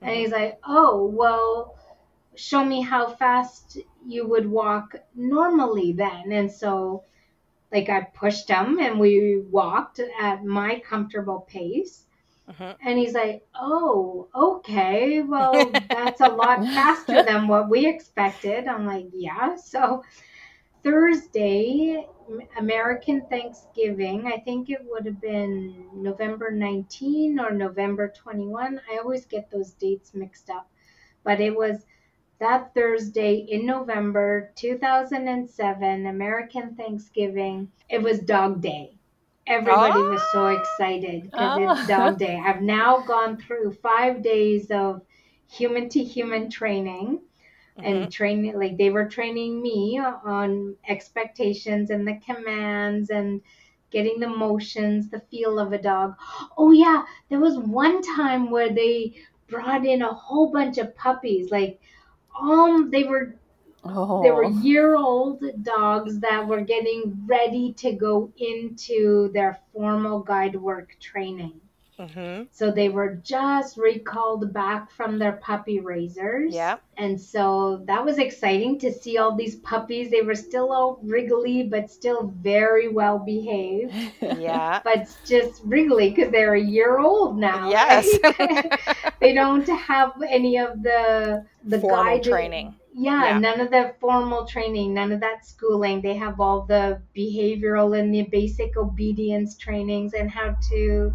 And 0.00 0.16
he's 0.16 0.30
like, 0.30 0.58
oh, 0.64 1.04
well, 1.04 1.76
show 2.36 2.64
me 2.64 2.80
how 2.80 3.10
fast 3.10 3.78
you 4.06 4.26
would 4.26 4.50
walk 4.50 4.94
normally 5.14 5.92
then. 5.92 6.32
And 6.32 6.50
so, 6.50 7.04
like, 7.70 7.90
I 7.90 8.00
pushed 8.00 8.48
him 8.48 8.78
and 8.78 8.98
we 8.98 9.42
walked 9.50 10.00
at 10.22 10.42
my 10.42 10.80
comfortable 10.80 11.46
pace. 11.50 12.06
Mhm. 12.50 12.76
And 12.84 12.98
he's 12.98 13.14
like, 13.14 13.46
oh, 13.54 14.28
okay, 14.34 15.22
well, 15.22 15.70
that's 15.90 16.20
a 16.20 16.28
lot 16.28 16.68
faster 16.74 17.22
than 17.26 17.48
what 17.48 17.68
we 17.70 17.86
expected. 17.86 18.66
I'm 18.66 18.86
like, 18.86 19.06
yeah. 19.14 19.56
So, 19.56 20.02
Thursday, 20.82 22.06
American 22.58 23.22
Thanksgiving, 23.30 24.26
I 24.26 24.38
think 24.38 24.70
it 24.70 24.80
would 24.84 25.06
have 25.06 25.20
been 25.20 25.88
November 25.94 26.50
19 26.50 27.40
or 27.40 27.50
November 27.52 28.08
21. 28.16 28.80
I 28.90 28.98
always 28.98 29.26
get 29.26 29.50
those 29.50 29.72
dates 29.72 30.14
mixed 30.14 30.50
up. 30.50 30.68
But 31.24 31.40
it 31.40 31.56
was 31.56 31.86
that 32.40 32.74
Thursday 32.74 33.36
in 33.36 33.66
November 33.66 34.52
2007, 34.56 36.06
American 36.06 36.76
Thanksgiving. 36.76 37.70
It 37.90 38.02
was 38.02 38.20
Dog 38.20 38.62
Day. 38.62 38.99
Everybody 39.50 40.00
was 40.02 40.22
so 40.32 40.46
excited 40.48 41.24
because 41.24 41.58
it's 41.58 41.80
Ah. 41.82 41.86
Dog 41.88 42.18
Day. 42.26 42.40
I've 42.44 42.62
now 42.62 43.00
gone 43.00 43.36
through 43.36 43.72
five 43.82 44.22
days 44.22 44.70
of 44.70 45.02
human 45.48 45.88
to 45.90 46.02
human 46.04 46.50
training 46.50 47.20
Mhm. 47.78 47.84
and 47.84 48.12
training 48.12 48.58
like 48.58 48.76
they 48.78 48.90
were 48.90 49.08
training 49.08 49.62
me 49.62 50.00
on 50.00 50.76
expectations 50.88 51.90
and 51.90 52.06
the 52.06 52.18
commands 52.26 53.10
and 53.10 53.42
getting 53.90 54.20
the 54.20 54.28
motions 54.28 55.10
the 55.10 55.20
feel 55.30 55.58
of 55.58 55.72
a 55.72 55.78
dog 55.82 56.14
oh 56.58 56.70
yeah 56.72 57.04
there 57.28 57.40
was 57.40 57.58
one 57.58 58.02
time 58.02 58.50
where 58.50 58.70
they 58.72 59.14
brought 59.48 59.84
in 59.86 60.02
a 60.02 60.12
whole 60.12 60.50
bunch 60.52 60.78
of 60.78 60.94
puppies 60.96 61.50
like 61.50 61.80
um 62.40 62.90
they 62.90 63.04
were 63.04 63.36
Oh. 63.84 64.22
they 64.22 64.30
were 64.30 64.44
year 64.44 64.96
old 64.96 65.42
dogs 65.62 66.18
that 66.20 66.46
were 66.46 66.60
getting 66.60 67.22
ready 67.26 67.72
to 67.74 67.92
go 67.92 68.30
into 68.36 69.30
their 69.32 69.58
formal 69.72 70.20
guide 70.20 70.54
work 70.56 70.96
training 71.00 71.60
Mhm. 71.98 72.46
so 72.50 72.70
they 72.70 72.88
were 72.88 73.16
just 73.22 73.76
recalled 73.76 74.52
back 74.54 74.90
from 74.90 75.18
their 75.18 75.32
puppy 75.32 75.80
raisers 75.80 76.54
Yeah. 76.54 76.76
and 76.96 77.20
so 77.20 77.82
that 77.84 78.02
was 78.04 78.16
exciting 78.16 78.78
to 78.78 78.90
see 78.90 79.18
all 79.18 79.34
these 79.36 79.56
puppies. 79.56 80.10
They 80.10 80.22
were 80.22 80.34
still 80.34 80.72
all 80.72 80.98
wriggly, 81.02 81.62
but 81.62 81.90
still 81.90 82.32
very 82.40 82.88
well 82.88 83.18
behaved. 83.18 83.92
Yeah. 84.38 84.80
But 84.82 85.14
just 85.26 85.60
wriggly 85.64 86.08
because 86.10 86.30
they're 86.32 86.54
a 86.54 86.60
year 86.60 86.98
old 87.00 87.38
now. 87.38 87.68
Yes. 87.68 88.08
right? 88.24 88.80
they 89.20 89.34
don't 89.34 89.68
have 89.68 90.12
any 90.26 90.56
of 90.58 90.82
the 90.82 91.44
the 91.64 91.80
Formal 91.80 92.04
guide- 92.04 92.22
training. 92.24 92.74
Yeah, 92.92 93.30
Yeah. 93.30 93.38
none 93.38 93.60
of 93.60 93.70
the 93.70 93.94
formal 94.00 94.46
training, 94.46 94.94
none 94.94 95.12
of 95.12 95.20
that 95.20 95.44
schooling. 95.44 96.02
They 96.02 96.16
have 96.16 96.40
all 96.40 96.66
the 96.66 97.02
behavioral 97.16 97.98
and 97.98 98.12
the 98.14 98.22
basic 98.24 98.76
obedience 98.76 99.56
trainings 99.56 100.12
and 100.14 100.30
how 100.30 100.56
to 100.70 101.12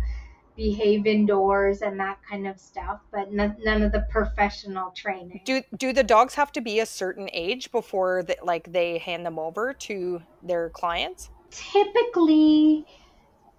behave 0.55 1.05
indoors 1.05 1.81
and 1.81 1.99
that 1.99 2.21
kind 2.23 2.47
of 2.47 2.59
stuff, 2.59 3.01
but 3.11 3.31
none, 3.33 3.57
none 3.63 3.81
of 3.83 3.91
the 3.91 4.07
professional 4.09 4.91
training. 4.91 5.41
Do 5.45 5.61
do 5.77 5.93
the 5.93 6.03
dogs 6.03 6.35
have 6.35 6.51
to 6.53 6.61
be 6.61 6.79
a 6.79 6.85
certain 6.85 7.29
age 7.33 7.71
before 7.71 8.23
that 8.23 8.45
like 8.45 8.71
they 8.71 8.97
hand 8.97 9.25
them 9.25 9.37
over 9.39 9.73
to 9.73 10.21
their 10.41 10.69
clients? 10.71 11.29
typically 11.51 12.85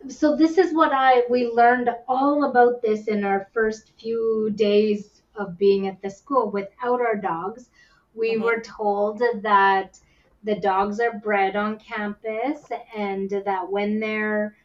so 0.08 0.36
this 0.36 0.58
is 0.58 0.74
what 0.74 0.92
i 0.92 1.24
we 1.30 1.48
learned 1.48 1.90
all 2.08 2.44
about 2.50 2.82
this 2.82 3.08
in 3.08 3.24
our 3.24 3.50
first 3.54 3.92
few 4.00 4.50
days 4.56 5.22
of 5.36 5.58
being 5.58 5.86
at 5.88 6.00
the 6.02 6.10
school 6.10 6.50
without 6.50 7.00
our 7.00 7.16
dogs 7.16 7.70
we 8.16 8.36
Mhm. 8.36 8.42
were 8.42 8.60
told 8.60 9.22
that 9.42 10.00
the 10.44 10.56
dogs 10.56 11.00
are 11.00 11.18
bred 11.18 11.56
on 11.56 11.78
campus 11.78 12.70
and 12.96 13.30
that 13.30 13.70
when 13.70 14.00
they're 14.00 14.56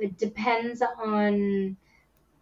it 0.00 0.16
depends 0.18 0.82
on 0.82 1.76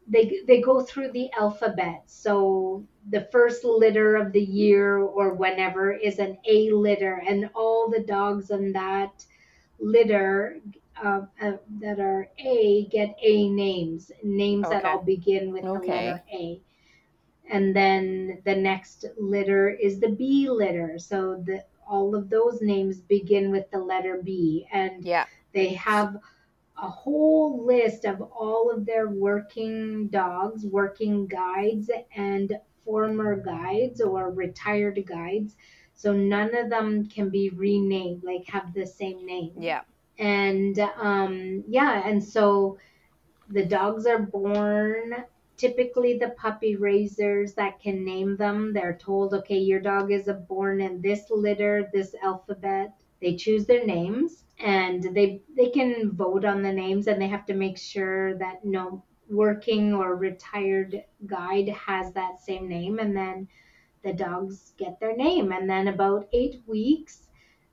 they 0.09 0.41
they 0.47 0.61
go 0.61 0.83
through 0.83 1.11
the 1.13 1.31
alphabet 1.39 2.03
so 2.07 2.85
the 3.11 3.29
first 3.33 3.65
litter 3.65 4.17
of 4.17 4.33
the 4.33 4.43
year 4.43 4.99
or 4.99 5.35
whenever 5.35 5.93
is 5.93 6.19
an 6.19 6.39
a 6.47 6.71
litter 6.71 7.23
and 7.27 7.51
all 7.55 7.89
the 7.91 8.01
dogs 8.03 8.51
in 8.51 8.73
that 8.73 9.25
litter 9.81 10.61
uh, 11.03 11.23
uh, 11.41 11.53
that 11.81 12.01
are 12.01 12.29
A 12.39 12.87
get 12.87 13.17
A 13.23 13.49
names, 13.51 14.11
names 14.23 14.71
that 14.71 14.85
all 14.85 15.03
begin 15.03 15.53
with 15.53 15.73
the 15.73 15.81
letter 15.81 16.23
A. 16.33 16.61
And 17.51 17.75
then 17.75 18.43
the 18.45 18.55
next 18.57 19.05
litter 19.19 19.71
is 19.71 20.01
the 20.01 20.11
B 20.11 20.49
litter. 20.51 20.99
So 20.99 21.43
the 21.45 21.65
all 21.89 22.17
of 22.17 22.29
those 22.29 22.61
names 22.61 23.01
begin 23.01 23.51
with 23.51 23.71
the 23.71 23.79
letter 23.79 24.21
B. 24.23 24.67
And 24.73 25.05
Yeah. 25.05 25.27
they 25.53 25.69
have 25.75 26.17
a 26.77 26.89
whole 26.89 27.65
list 27.65 28.05
of 28.05 28.21
all 28.21 28.71
of 28.71 28.85
their 28.85 29.09
working 29.09 30.09
dogs, 30.09 30.67
working 30.67 31.27
guides, 31.27 31.91
and 32.15 32.59
former 32.85 33.37
guides 33.37 34.01
or 34.01 34.31
retired 34.31 35.05
guides. 35.07 35.57
So 35.95 36.13
none 36.13 36.55
of 36.55 36.69
them 36.69 37.07
can 37.09 37.31
be 37.31 37.51
renamed, 37.51 38.23
like 38.25 38.47
have 38.47 38.75
the 38.75 38.87
same 38.87 39.25
name. 39.25 39.53
Yeah. 39.59 39.83
And 40.19 40.79
um, 40.79 41.65
yeah, 41.67 42.07
and 42.07 42.23
so 42.23 42.79
the 43.49 43.65
dogs 43.65 44.07
are 44.07 44.19
born 44.19 45.25
typically 45.57 46.19
the 46.19 46.31
puppy 46.31 46.77
raisers 46.77 47.55
that 47.55 47.81
can 47.81 48.05
name 48.05 48.37
them. 48.37 48.73
They're 48.73 48.99
told, 49.01 49.35
okay, 49.35 49.59
your 49.59 49.81
dog 49.81 50.13
is 50.13 50.29
born 50.49 50.81
in 50.81 51.01
this 51.01 51.31
litter, 51.31 51.91
this 51.93 52.15
alphabet. 52.23 52.95
They 53.21 53.37
choose 53.37 53.67
their 53.67 53.85
names 53.87 54.45
and 54.59 55.03
they 55.15 55.43
they 55.57 55.69
can 55.71 56.13
vote 56.13 56.45
on 56.45 56.63
the 56.63 56.73
names 56.73 57.07
and 57.07 57.21
they 57.21 57.29
have 57.29 57.47
to 57.47 57.55
make 57.55 57.77
sure 57.77 58.37
that 58.39 58.65
no 58.65 59.03
working 59.29 59.93
or 59.93 60.17
retired 60.17 61.03
guide 61.27 61.69
has 61.69 62.13
that 62.13 62.41
same 62.41 62.69
name 62.69 62.99
and 62.99 63.17
then 63.17 63.49
the 64.03 64.13
dogs 64.13 64.73
get 64.79 64.99
their 65.01 65.17
name 65.17 65.53
and 65.53 65.69
then 65.69 65.89
about 65.89 66.29
8 66.33 66.63
weeks 66.67 67.29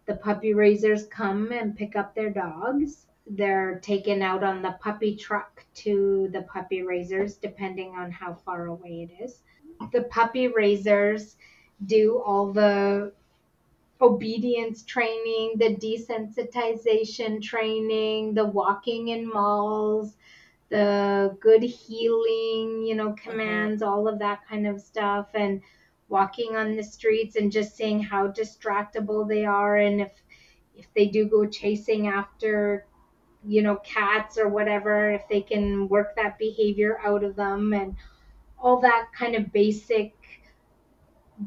the 0.08 0.16
puppy 0.16 0.54
raisers 0.54 1.06
come 1.08 1.52
and 1.52 1.78
pick 1.78 1.96
up 1.96 2.16
their 2.16 2.32
dogs 2.32 3.06
they're 3.28 3.80
taken 3.80 4.22
out 4.22 4.44
on 4.44 4.62
the 4.62 4.76
puppy 4.82 5.16
truck 5.16 5.66
to 5.76 6.30
the 6.34 6.42
puppy 6.44 6.82
raisers, 6.82 7.36
depending 7.36 7.96
on 7.96 8.12
how 8.12 8.34
far 8.34 8.68
away 8.68 9.10
it 9.10 9.24
is. 9.24 9.42
The 9.92 10.04
puppy 10.04 10.48
raisers 10.48 11.36
do 11.86 12.22
all 12.26 12.52
the 12.52 13.14
obedience 14.02 14.84
training, 14.84 15.54
the 15.58 15.76
desensitization 15.76 17.42
training, 17.42 18.34
the 18.34 18.46
walking 18.46 19.10
in 19.10 19.28
malls, 19.28 20.16
the 20.70 21.38
good 21.40 21.64
heeling, 21.64 22.84
you 22.86 22.96
know, 22.96 23.14
commands, 23.14 23.82
mm-hmm. 23.82 23.92
all 23.94 24.08
of 24.08 24.20
that 24.20 24.46
kind 24.48 24.68
of 24.68 24.82
stuff, 24.82 25.28
and 25.34 25.62
walking 26.10 26.56
on 26.56 26.76
the 26.76 26.84
streets 26.84 27.36
and 27.36 27.52
just 27.52 27.76
seeing 27.76 28.02
how 28.02 28.28
distractible 28.28 29.28
they 29.28 29.46
are 29.46 29.78
and 29.78 30.02
if 30.02 30.12
if 30.76 30.92
they 30.96 31.06
do 31.06 31.26
go 31.26 31.46
chasing 31.46 32.08
after 32.08 32.86
you 33.46 33.62
know, 33.62 33.78
cats 33.78 34.38
or 34.38 34.48
whatever, 34.48 35.12
if 35.12 35.28
they 35.28 35.42
can 35.42 35.88
work 35.88 36.16
that 36.16 36.38
behavior 36.38 37.00
out 37.04 37.24
of 37.24 37.36
them 37.36 37.74
and 37.74 37.96
all 38.58 38.80
that 38.82 39.08
kind 39.18 39.36
of 39.36 39.52
basic 39.52 40.14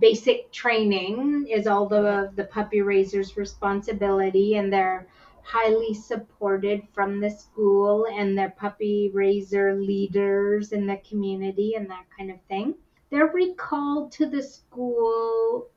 basic 0.00 0.50
training 0.52 1.46
is 1.48 1.66
all 1.66 1.87
the 1.88 2.30
the 2.35 2.44
puppy 2.44 2.82
raisers 2.82 3.37
responsibility 3.37 4.56
and 4.56 4.70
they're 4.72 5.06
highly 5.46 5.94
supported 5.94 6.82
from 6.92 7.20
the 7.20 7.30
school 7.30 8.06
and 8.12 8.37
their 8.37 8.50
puppy 8.50 9.11
raiser 9.14 9.74
leaders 9.74 10.72
in 10.72 10.87
the 10.87 10.96
community 11.09 11.74
and 11.74 11.88
that 11.88 12.04
kind 12.18 12.32
of 12.32 12.40
thing. 12.48 12.74
They're 13.11 13.28
recalled 13.28 14.11
to 14.12 14.26
the 14.26 14.42
school 14.42 15.68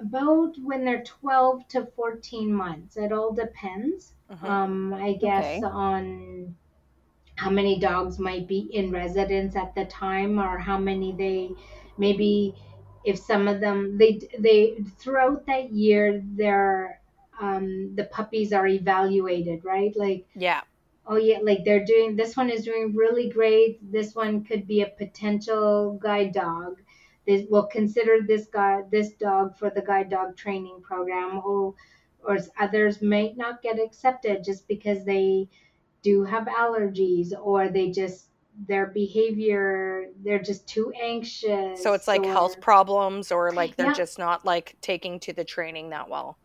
about 0.00 0.54
when 0.62 0.84
they're 0.86 1.04
12 1.04 1.68
to 1.68 1.86
14 1.94 2.50
months. 2.50 2.96
It 2.96 3.12
all 3.12 3.32
depends. 3.32 4.14
Uh-huh. 4.30 4.46
Um, 4.46 4.94
I 4.94 5.14
guess 5.14 5.44
okay. 5.44 5.62
on 5.64 6.54
how 7.34 7.50
many 7.50 7.78
dogs 7.80 8.18
might 8.18 8.46
be 8.46 8.68
in 8.72 8.92
residence 8.92 9.56
at 9.56 9.74
the 9.74 9.86
time 9.86 10.38
or 10.38 10.58
how 10.58 10.78
many 10.78 11.12
they 11.12 11.50
maybe 11.96 12.54
if 13.04 13.18
some 13.18 13.48
of 13.48 13.60
them 13.60 13.96
they 13.98 14.20
they 14.38 14.76
throughout 14.98 15.46
that 15.46 15.72
year 15.72 16.22
their 16.36 17.00
um 17.40 17.94
the 17.96 18.04
puppies 18.04 18.52
are 18.52 18.66
evaluated 18.66 19.64
right? 19.64 19.96
Like 19.96 20.26
yeah. 20.34 20.60
oh 21.06 21.16
yeah 21.16 21.38
like 21.42 21.64
they're 21.64 21.84
doing 21.84 22.14
this 22.14 22.36
one 22.36 22.50
is 22.50 22.64
doing 22.64 22.94
really 22.94 23.30
great. 23.30 23.78
This 23.90 24.14
one 24.14 24.44
could 24.44 24.66
be 24.66 24.82
a 24.82 24.86
potential 24.86 25.98
guide 26.00 26.34
dog. 26.34 26.82
This 27.26 27.46
will 27.48 27.66
consider 27.66 28.18
this 28.20 28.46
guy 28.46 28.82
this 28.92 29.12
dog 29.14 29.56
for 29.56 29.70
the 29.70 29.82
guide 29.82 30.10
dog 30.10 30.36
training 30.36 30.82
program. 30.82 31.40
Or 31.44 31.74
or 32.24 32.38
others 32.58 33.02
might 33.02 33.36
not 33.36 33.62
get 33.62 33.78
accepted 33.78 34.44
just 34.44 34.66
because 34.68 35.04
they 35.04 35.48
do 36.02 36.24
have 36.24 36.46
allergies 36.46 37.32
or 37.40 37.68
they 37.68 37.90
just 37.90 38.26
their 38.66 38.86
behavior 38.86 40.08
they're 40.22 40.42
just 40.42 40.66
too 40.66 40.92
anxious 41.00 41.82
so 41.82 41.94
it's 41.94 42.08
like 42.08 42.22
or, 42.22 42.32
health 42.32 42.60
problems 42.60 43.30
or 43.32 43.52
like 43.52 43.74
they're 43.76 43.86
yeah. 43.86 43.92
just 43.92 44.18
not 44.18 44.44
like 44.44 44.76
taking 44.80 45.18
to 45.20 45.32
the 45.32 45.44
training 45.44 45.90
that 45.90 46.08
well 46.10 46.36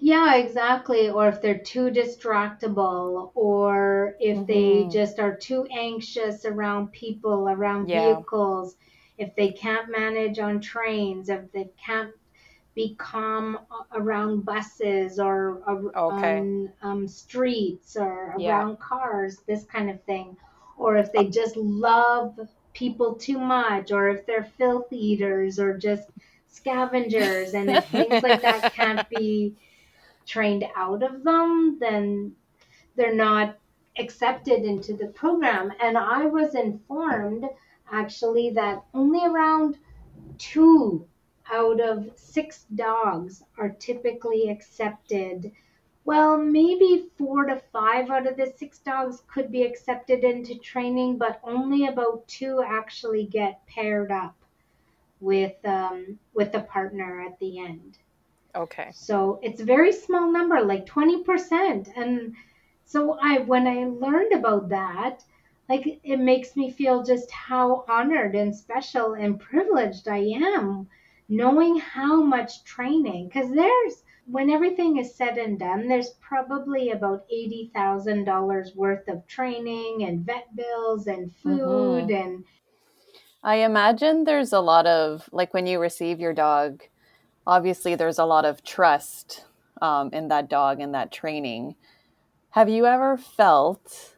yeah 0.00 0.36
exactly 0.36 1.10
or 1.10 1.28
if 1.28 1.42
they're 1.42 1.58
too 1.58 1.90
distractible 1.90 3.32
or 3.34 4.14
if 4.20 4.38
mm-hmm. 4.38 4.46
they 4.46 4.88
just 4.90 5.18
are 5.18 5.36
too 5.36 5.66
anxious 5.76 6.44
around 6.44 6.90
people 6.92 7.48
around 7.48 7.88
yeah. 7.88 8.14
vehicles 8.14 8.76
if 9.18 9.34
they 9.34 9.50
can't 9.50 9.90
manage 9.90 10.38
on 10.38 10.60
trains, 10.60 11.28
if 11.28 11.50
they 11.52 11.68
can't 11.84 12.12
be 12.78 12.94
calm 12.96 13.58
around 13.92 14.44
buses 14.44 15.18
or 15.18 15.60
okay. 15.96 16.38
on 16.38 16.72
um, 16.82 17.08
streets 17.08 17.96
or 17.96 18.36
around 18.38 18.38
yeah. 18.40 18.74
cars, 18.78 19.38
this 19.48 19.64
kind 19.64 19.90
of 19.90 20.00
thing. 20.04 20.36
Or 20.76 20.96
if 20.96 21.12
they 21.12 21.24
just 21.24 21.56
love 21.56 22.38
people 22.74 23.14
too 23.16 23.40
much, 23.40 23.90
or 23.90 24.08
if 24.10 24.24
they're 24.26 24.48
filth 24.58 24.92
eaters 24.92 25.58
or 25.58 25.76
just 25.76 26.08
scavengers, 26.46 27.54
and 27.54 27.68
if 27.68 27.84
things 27.88 28.22
like 28.22 28.42
that 28.42 28.72
can't 28.80 29.08
be 29.08 29.56
trained 30.24 30.64
out 30.76 31.02
of 31.02 31.24
them, 31.24 31.78
then 31.80 32.30
they're 32.94 33.12
not 33.12 33.58
accepted 33.98 34.62
into 34.62 34.94
the 34.94 35.08
program. 35.08 35.72
And 35.80 35.98
I 35.98 36.26
was 36.26 36.54
informed 36.54 37.44
actually 37.90 38.50
that 38.50 38.84
only 38.94 39.26
around 39.26 39.78
two 40.38 41.04
out 41.52 41.80
of 41.80 42.10
six 42.16 42.64
dogs 42.74 43.42
are 43.56 43.70
typically 43.70 44.48
accepted. 44.48 45.52
Well, 46.04 46.38
maybe 46.38 47.08
four 47.18 47.44
to 47.46 47.60
five 47.72 48.10
out 48.10 48.26
of 48.26 48.36
the 48.36 48.52
six 48.56 48.78
dogs 48.78 49.22
could 49.32 49.52
be 49.52 49.62
accepted 49.62 50.24
into 50.24 50.54
training, 50.56 51.18
but 51.18 51.40
only 51.44 51.86
about 51.86 52.26
two 52.28 52.62
actually 52.66 53.26
get 53.26 53.66
paired 53.66 54.10
up 54.10 54.34
with 55.20 55.56
um, 55.64 56.18
with 56.34 56.54
a 56.54 56.60
partner 56.60 57.20
at 57.26 57.38
the 57.38 57.58
end. 57.58 57.98
Okay. 58.54 58.90
So 58.92 59.38
it's 59.42 59.60
a 59.60 59.64
very 59.64 59.92
small 59.92 60.32
number, 60.32 60.60
like 60.62 60.86
twenty 60.86 61.22
percent, 61.22 61.88
and 61.94 62.34
so 62.84 63.18
I 63.20 63.38
when 63.40 63.66
I 63.66 63.84
learned 63.84 64.32
about 64.32 64.70
that, 64.70 65.22
like 65.68 66.00
it 66.02 66.18
makes 66.18 66.56
me 66.56 66.70
feel 66.70 67.02
just 67.02 67.30
how 67.30 67.84
honored 67.88 68.34
and 68.34 68.54
special 68.54 69.14
and 69.14 69.38
privileged 69.38 70.08
I 70.08 70.18
am 70.18 70.88
knowing 71.28 71.78
how 71.78 72.22
much 72.22 72.64
training 72.64 73.28
because 73.28 73.50
there's 73.50 74.02
when 74.26 74.50
everything 74.50 74.98
is 74.98 75.14
said 75.14 75.38
and 75.38 75.58
done 75.58 75.88
there's 75.88 76.10
probably 76.20 76.90
about 76.90 77.24
$80,000 77.30 78.76
worth 78.76 79.08
of 79.08 79.26
training 79.26 80.04
and 80.06 80.24
vet 80.24 80.54
bills 80.56 81.06
and 81.06 81.34
food 81.42 82.08
mm-hmm. 82.08 82.14
and 82.14 82.44
I 83.42 83.56
imagine 83.56 84.24
there's 84.24 84.52
a 84.52 84.60
lot 84.60 84.86
of 84.86 85.28
like 85.32 85.54
when 85.54 85.66
you 85.66 85.78
receive 85.78 86.20
your 86.20 86.34
dog 86.34 86.82
obviously 87.46 87.94
there's 87.94 88.18
a 88.18 88.24
lot 88.24 88.44
of 88.44 88.64
trust 88.64 89.44
um, 89.80 90.10
in 90.12 90.28
that 90.28 90.48
dog 90.48 90.80
and 90.80 90.94
that 90.94 91.12
training 91.12 91.76
have 92.50 92.68
you 92.68 92.86
ever 92.86 93.16
felt 93.16 94.16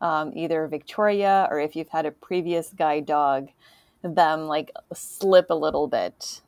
um, 0.00 0.32
either 0.34 0.66
Victoria 0.66 1.46
or 1.50 1.60
if 1.60 1.76
you've 1.76 1.88
had 1.88 2.06
a 2.06 2.10
previous 2.10 2.72
guide 2.72 3.06
dog, 3.06 3.48
them 4.02 4.46
like 4.46 4.70
slip 4.92 5.46
a 5.50 5.54
little 5.54 5.86
bit. 5.86 6.40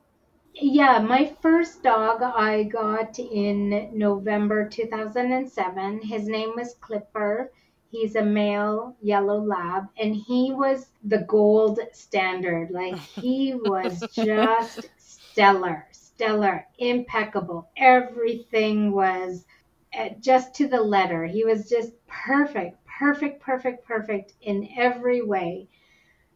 Yeah, 0.55 0.99
my 0.99 1.33
first 1.41 1.81
dog 1.81 2.21
I 2.21 2.63
got 2.63 3.17
in 3.17 3.89
November 3.97 4.69
2007. 4.69 6.01
His 6.03 6.27
name 6.27 6.51
was 6.55 6.75
Clipper. 6.79 7.51
He's 7.89 8.15
a 8.15 8.23
male 8.23 8.95
yellow 9.01 9.39
lab, 9.39 9.85
and 9.97 10.15
he 10.15 10.51
was 10.51 10.87
the 11.03 11.19
gold 11.19 11.79
standard. 11.91 12.71
Like, 12.71 12.97
he 12.97 13.53
was 13.65 14.03
just 14.13 14.89
stellar, 14.97 15.87
stellar, 15.91 16.67
impeccable. 16.77 17.69
Everything 17.77 18.91
was 18.91 19.45
uh, 19.97 20.09
just 20.19 20.55
to 20.55 20.67
the 20.67 20.81
letter. 20.81 21.25
He 21.25 21.43
was 21.43 21.69
just 21.69 21.93
perfect, 22.07 22.77
perfect, 22.85 23.41
perfect, 23.41 23.85
perfect 23.85 24.33
in 24.41 24.69
every 24.77 25.21
way. 25.21 25.67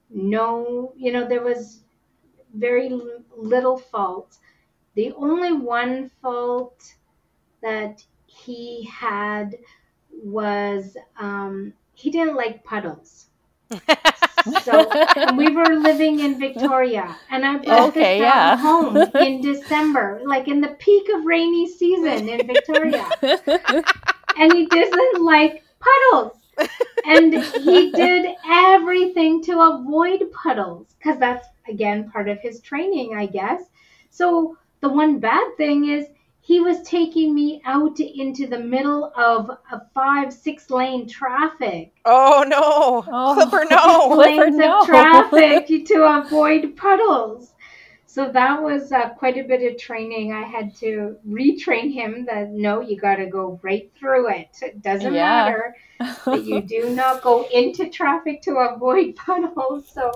No, 0.09 0.93
you 0.95 1.11
know, 1.11 1.27
there 1.27 1.43
was 1.43 1.81
very 2.53 2.89
little 3.35 3.77
fault. 3.77 4.37
The 4.95 5.13
only 5.13 5.53
one 5.53 6.09
fault 6.21 6.81
that 7.61 8.03
he 8.25 8.85
had 8.85 9.55
was 10.11 10.97
um, 11.19 11.73
he 11.93 12.09
didn't 12.09 12.35
like 12.35 12.63
puddles. 12.63 13.25
so 14.63 14.89
we 15.35 15.49
were 15.49 15.75
living 15.75 16.21
in 16.21 16.39
Victoria, 16.39 17.17
and 17.29 17.45
I 17.45 17.57
brought 17.57 17.89
okay, 17.89 18.19
this 18.19 18.21
yeah. 18.21 18.55
home 18.55 18.95
in 19.15 19.41
December, 19.41 20.21
like 20.25 20.47
in 20.47 20.61
the 20.61 20.69
peak 20.79 21.09
of 21.13 21.25
rainy 21.25 21.67
season 21.67 22.29
in 22.29 22.47
Victoria, 22.47 23.09
and 24.37 24.53
he 24.53 24.67
doesn't 24.67 25.21
like 25.21 25.63
puddles 25.79 26.36
and 27.05 27.33
he 27.33 27.91
did 27.91 28.35
everything 28.49 29.43
to 29.43 29.59
avoid 29.61 30.31
puddles 30.31 30.95
because 30.97 31.19
that's 31.19 31.47
again 31.69 32.09
part 32.11 32.27
of 32.29 32.39
his 32.39 32.59
training, 32.61 33.15
I 33.15 33.25
guess. 33.25 33.63
So 34.09 34.57
the 34.81 34.89
one 34.89 35.19
bad 35.19 35.55
thing 35.57 35.89
is 35.89 36.07
he 36.41 36.61
was 36.61 36.81
taking 36.83 37.35
me 37.35 37.61
out 37.65 37.99
into 37.99 38.47
the 38.47 38.59
middle 38.59 39.11
of 39.17 39.49
a 39.49 39.81
five, 39.93 40.31
six 40.31 40.69
lane 40.69 41.07
traffic. 41.07 41.91
Oh 42.05 42.45
no, 42.47 43.03
Oh. 43.11 43.33
Clipper, 43.33 43.65
no. 43.69 44.13
Clipper, 44.13 44.43
lanes 44.45 44.55
no. 44.55 44.79
of 44.81 44.85
traffic 44.87 45.67
to 45.87 46.03
avoid 46.03 46.77
puddles. 46.77 47.53
So 48.17 48.27
that 48.31 48.63
was 48.63 48.91
uh, 48.91 49.09
quite 49.09 49.37
a 49.37 49.43
bit 49.43 49.61
of 49.71 49.79
training. 49.79 50.33
I 50.33 50.41
had 50.41 50.75
to 50.77 51.17
retrain 51.29 51.93
him 51.93 52.25
that 52.25 52.49
no, 52.49 52.81
you 52.81 52.97
got 52.97 53.17
to 53.17 53.27
go 53.27 53.59
right 53.61 53.91
through 53.95 54.29
it. 54.29 54.49
It 54.59 54.81
doesn't 54.81 55.13
Yeah. 55.13 55.45
matter 55.45 55.75
that 56.25 56.43
you 56.43 56.61
do 56.61 56.89
not 56.95 57.21
go 57.21 57.47
into 57.53 57.89
traffic 57.89 58.41
to 58.41 58.55
avoid 58.55 59.15
puddles. 59.23 59.91
So 59.93 60.11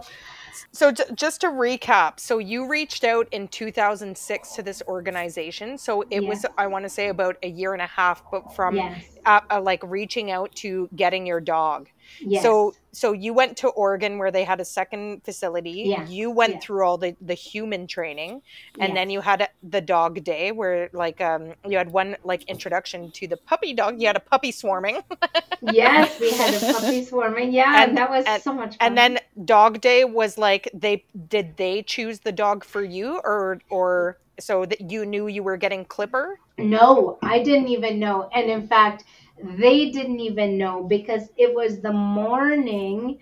So 0.72 0.92
j- 0.92 1.04
just 1.14 1.42
to 1.42 1.48
recap, 1.50 2.20
so 2.20 2.40
you 2.40 2.68
reached 2.68 3.04
out 3.04 3.28
in 3.32 3.48
2006 3.50 4.56
to 4.56 4.64
this 4.64 4.82
organization. 4.88 5.78
So 5.78 6.04
it 6.10 6.26
was, 6.26 6.44
I 6.58 6.66
want 6.66 6.86
to 6.86 6.90
say, 6.90 7.10
about 7.10 7.36
a 7.44 7.50
year 7.50 7.74
and 7.74 7.84
a 7.84 7.88
half, 7.88 8.24
but 8.32 8.52
from 8.56 8.78
yes, 8.78 9.06
uh, 9.28 9.42
uh, 9.52 9.62
like 9.62 9.84
reaching 9.84 10.32
out 10.32 10.52
to 10.56 10.90
getting 10.96 11.28
your 11.28 11.40
dog. 11.40 11.88
Yes. 12.20 12.44
So 12.44 12.74
so 12.94 13.14
you 13.14 13.34
went 13.34 13.56
to 13.58 13.70
Oregon 13.70 14.18
where 14.18 14.32
they 14.32 14.44
had 14.44 14.60
a 14.60 14.66
second 14.66 15.24
facility. 15.24 15.84
Yes, 15.88 16.10
You 16.10 16.30
went 16.30 16.56
yes. 16.56 16.64
through 16.66 16.86
all 16.86 16.98
the 16.98 17.16
the 17.22 17.34
human 17.34 17.88
training, 17.88 18.42
and 18.80 18.96
then 18.96 19.10
you 19.10 19.22
had 19.22 19.50
the 19.64 19.80
dog 19.82 20.24
day 20.24 20.52
where 20.52 20.90
like 20.94 21.22
um 21.22 21.54
you 21.68 21.78
had 21.78 21.92
one 21.92 22.18
like 22.24 22.44
introduction 22.50 23.12
to 23.12 23.28
the 23.28 23.38
puppy 23.38 23.74
dog. 23.74 24.00
You 24.02 24.08
had 24.08 24.18
a 24.18 24.22
puppy 24.22 24.52
swarming, 24.52 25.02
yes, 25.62 26.20
we 26.20 26.32
had 26.32 26.54
a 26.54 26.74
puppy 26.74 27.04
swarming. 27.06 27.52
Yeah, 27.54 27.82
And- 27.82 27.90
and, 27.90 27.98
that 27.98 28.10
was 28.10 28.26
and- 28.26 28.42
so 28.44 28.54
much 28.54 28.72
fun. 28.78 28.78
and 28.82 28.98
then 28.98 29.20
dog 29.46 29.82
day 29.82 30.04
was 30.04 30.38
like 30.38 30.70
they 30.74 31.06
did 31.30 31.58
they 31.58 31.84
choose 31.84 32.20
the 32.20 32.32
dog 32.32 32.64
for 32.64 32.84
you 32.84 33.20
or 33.24 33.60
or 33.70 34.18
so 34.40 34.66
that 34.66 34.90
you 34.92 35.06
knew 35.06 35.28
you 35.28 35.44
were 35.44 35.58
getting 35.58 35.86
Clipper. 35.86 36.40
No, 36.58 37.18
I 37.22 37.44
didn't 37.44 37.68
even 37.68 38.00
know. 38.00 38.30
And 38.34 38.50
in 38.50 38.68
fact, 38.68 39.04
they 39.40 39.90
didn't 39.92 40.20
even 40.20 40.58
know 40.58 40.84
because 40.84 41.30
it 41.38 41.54
was 41.54 41.82
the 41.82 41.92
morning 41.94 43.20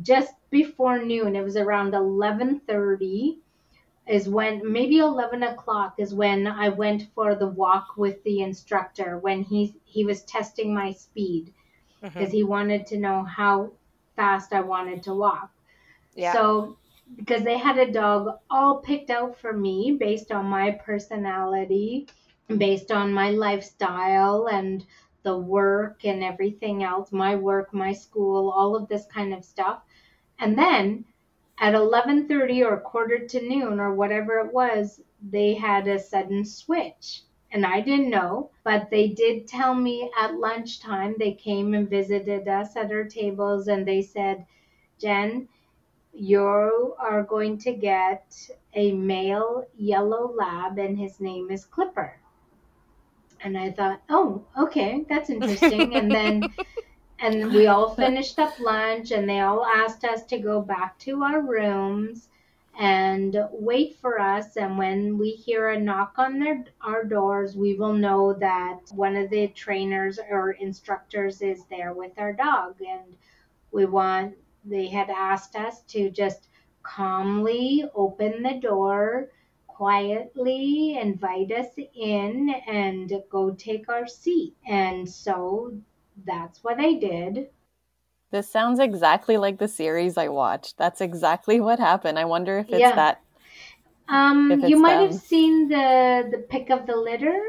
just 0.00 0.34
before 0.50 1.02
noon. 1.02 1.34
It 1.36 1.42
was 1.44 1.56
around 1.56 1.94
11:30 1.94 3.40
is 4.06 4.28
when 4.28 4.60
maybe 4.70 4.98
11 4.98 5.42
o'clock 5.42 5.94
is 5.98 6.14
when 6.14 6.46
I 6.46 6.68
went 6.68 7.02
for 7.14 7.34
the 7.34 7.46
walk 7.48 7.96
with 7.96 8.22
the 8.24 8.40
instructor 8.40 9.18
when 9.18 9.42
he 9.42 9.74
he 9.84 10.04
was 10.04 10.24
testing 10.24 10.74
my 10.74 10.92
speed 10.92 11.52
Mhm. 12.02 12.12
because 12.16 12.32
he 12.32 12.42
wanted 12.44 12.86
to 12.86 12.98
know 12.98 13.24
how 13.24 13.72
fast 14.16 14.52
I 14.52 14.60
wanted 14.60 15.02
to 15.04 15.14
walk. 15.14 15.50
Yeah. 16.14 16.32
So, 16.32 16.76
because 17.16 17.42
they 17.44 17.58
had 17.58 17.78
a 17.78 17.90
dog 17.90 18.38
all 18.50 18.78
picked 18.80 19.10
out 19.10 19.36
for 19.38 19.52
me 19.52 19.96
based 19.98 20.30
on 20.32 20.46
my 20.46 20.70
personality, 20.72 22.08
based 22.48 22.90
on 22.90 23.12
my 23.12 23.30
lifestyle 23.30 24.46
and 24.46 24.84
the 25.28 25.36
work 25.36 26.06
and 26.06 26.24
everything 26.24 26.82
else, 26.82 27.12
my 27.12 27.36
work, 27.36 27.74
my 27.74 27.92
school, 27.92 28.50
all 28.50 28.74
of 28.74 28.88
this 28.88 29.04
kind 29.12 29.34
of 29.34 29.44
stuff. 29.44 29.82
And 30.38 30.56
then 30.56 31.04
at 31.58 31.74
11:30 31.74 32.64
or 32.64 32.78
quarter 32.80 33.18
to 33.26 33.46
noon 33.46 33.78
or 33.78 33.92
whatever 33.94 34.38
it 34.38 34.54
was, 34.54 35.02
they 35.20 35.52
had 35.52 35.86
a 35.86 35.98
sudden 35.98 36.46
switch. 36.46 37.24
And 37.52 37.66
I 37.66 37.82
didn't 37.82 38.08
know, 38.08 38.52
but 38.64 38.88
they 38.88 39.08
did 39.08 39.46
tell 39.46 39.74
me 39.74 40.10
at 40.18 40.40
lunchtime. 40.46 41.14
They 41.18 41.34
came 41.34 41.74
and 41.74 41.90
visited 41.90 42.48
us 42.48 42.74
at 42.74 42.90
our 42.90 43.04
tables 43.04 43.68
and 43.68 43.86
they 43.86 44.00
said, 44.00 44.46
Jen, 44.98 45.46
you 46.14 46.96
are 46.98 47.22
going 47.22 47.58
to 47.58 47.72
get 47.74 48.24
a 48.72 48.92
male 48.92 49.66
yellow 49.76 50.32
lab 50.34 50.78
and 50.78 50.98
his 50.98 51.20
name 51.20 51.50
is 51.50 51.66
Clipper. 51.66 52.18
And 53.42 53.56
I 53.56 53.70
thought, 53.70 54.02
oh, 54.08 54.44
okay, 54.56 55.04
that's 55.08 55.30
interesting. 55.30 55.94
and 55.94 56.10
then 56.14 56.42
and 57.20 57.52
we 57.52 57.66
all 57.66 57.94
finished 57.94 58.38
up 58.38 58.58
lunch 58.60 59.10
and 59.10 59.28
they 59.28 59.40
all 59.40 59.64
asked 59.64 60.04
us 60.04 60.24
to 60.24 60.38
go 60.38 60.60
back 60.60 60.98
to 61.00 61.22
our 61.22 61.40
rooms 61.40 62.28
and 62.78 63.36
wait 63.50 63.96
for 64.00 64.20
us 64.20 64.56
and 64.56 64.78
when 64.78 65.18
we 65.18 65.30
hear 65.30 65.70
a 65.70 65.80
knock 65.80 66.12
on 66.16 66.38
their 66.38 66.64
our 66.80 67.02
doors 67.02 67.56
we 67.56 67.74
will 67.74 67.92
know 67.92 68.32
that 68.32 68.78
one 68.92 69.16
of 69.16 69.28
the 69.30 69.48
trainers 69.48 70.20
or 70.30 70.52
instructors 70.52 71.42
is 71.42 71.64
there 71.64 71.92
with 71.92 72.12
our 72.18 72.32
dog 72.32 72.76
and 72.80 73.16
we 73.72 73.84
want 73.84 74.32
they 74.64 74.86
had 74.86 75.10
asked 75.10 75.56
us 75.56 75.82
to 75.82 76.08
just 76.10 76.48
calmly 76.84 77.84
open 77.96 78.42
the 78.44 78.60
door 78.60 79.28
quietly 79.78 80.98
invite 81.00 81.52
us 81.52 81.68
in 81.94 82.50
and 82.66 83.12
go 83.30 83.50
take 83.52 83.88
our 83.88 84.06
seat 84.08 84.54
and 84.66 85.08
so 85.08 85.72
that's 86.26 86.64
what 86.64 86.80
I 86.80 86.94
did. 86.94 87.48
This 88.32 88.50
sounds 88.50 88.80
exactly 88.80 89.36
like 89.36 89.58
the 89.58 89.68
series 89.68 90.18
I 90.18 90.28
watched. 90.28 90.76
That's 90.78 91.00
exactly 91.00 91.60
what 91.60 91.78
happened. 91.78 92.18
I 92.18 92.24
wonder 92.24 92.58
if 92.58 92.66
it's 92.72 92.80
Yeah. 92.80 92.94
that. 92.96 93.22
Um, 94.08 94.62
you 94.66 94.76
might 94.78 94.98
them. 94.98 95.10
have 95.10 95.14
seen 95.14 95.68
the 95.68 96.28
the 96.30 96.38
pick 96.38 96.70
of 96.70 96.86
the 96.86 96.96
litter. 96.96 97.40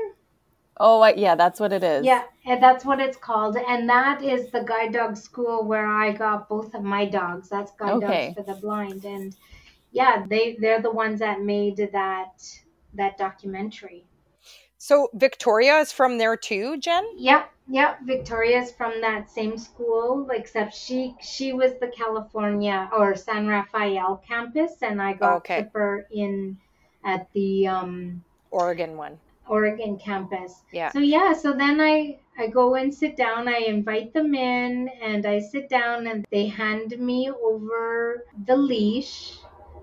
Oh, 0.77 1.01
I, 1.01 1.13
yeah, 1.15 1.36
that's 1.36 1.59
what 1.59 1.73
it 1.73 1.84
is. 1.84 2.05
Yeah, 2.05 2.23
and 2.45 2.63
that's 2.63 2.86
what 2.86 2.99
it's 2.99 3.17
called, 3.17 3.57
and 3.57 3.89
that 3.89 4.21
is 4.21 4.49
the 4.51 4.61
guide 4.63 4.93
dog 4.93 5.17
school 5.17 5.65
where 5.65 5.88
I 5.88 6.11
got 6.13 6.47
both 6.47 6.73
of 6.73 6.84
my 6.84 7.05
dogs. 7.05 7.49
That's 7.49 7.71
guide 7.73 7.95
Okay. 7.95 8.30
dogs 8.30 8.36
for 8.36 8.43
the 8.43 8.59
blind, 8.61 9.03
and 9.03 9.36
yeah, 9.91 10.25
they 10.27 10.57
they're 10.59 10.81
the 10.81 10.91
ones 10.91 11.19
that 11.19 11.41
made 11.41 11.77
that 11.93 12.43
that 12.93 13.17
documentary. 13.17 14.05
So 14.77 15.09
Victoria 15.13 15.79
is 15.79 15.91
from 15.91 16.17
there 16.17 16.37
too, 16.37 16.77
Jen. 16.77 17.05
Yep, 17.17 17.51
yep. 17.67 17.99
Victoria's 18.05 18.71
from 18.71 19.01
that 19.01 19.29
same 19.29 19.57
school, 19.57 20.29
except 20.31 20.73
she 20.73 21.15
she 21.21 21.53
was 21.53 21.73
the 21.81 21.87
California 21.87 22.89
or 22.93 23.15
San 23.15 23.47
Rafael 23.47 24.23
campus, 24.25 24.81
and 24.81 25.01
I 25.01 25.13
got 25.13 25.37
Okay. 25.37 25.67
In 26.11 26.57
at 27.03 27.27
the 27.33 27.67
um, 27.67 28.23
Oregon 28.51 28.95
one. 28.95 29.19
Oregon 29.47 29.97
campus. 29.97 30.61
Yeah. 30.71 30.91
So 30.91 30.99
yeah, 30.99 31.33
so 31.33 31.53
then 31.53 31.81
I 31.81 32.19
I 32.37 32.47
go 32.47 32.75
and 32.75 32.93
sit 32.93 33.17
down. 33.17 33.47
I 33.47 33.57
invite 33.67 34.13
them 34.13 34.33
in, 34.33 34.89
and 35.01 35.25
I 35.25 35.39
sit 35.39 35.67
down, 35.67 36.07
and 36.07 36.25
they 36.31 36.47
hand 36.47 36.97
me 36.99 37.29
over 37.29 38.25
the 38.45 38.55
leash. 38.55 39.39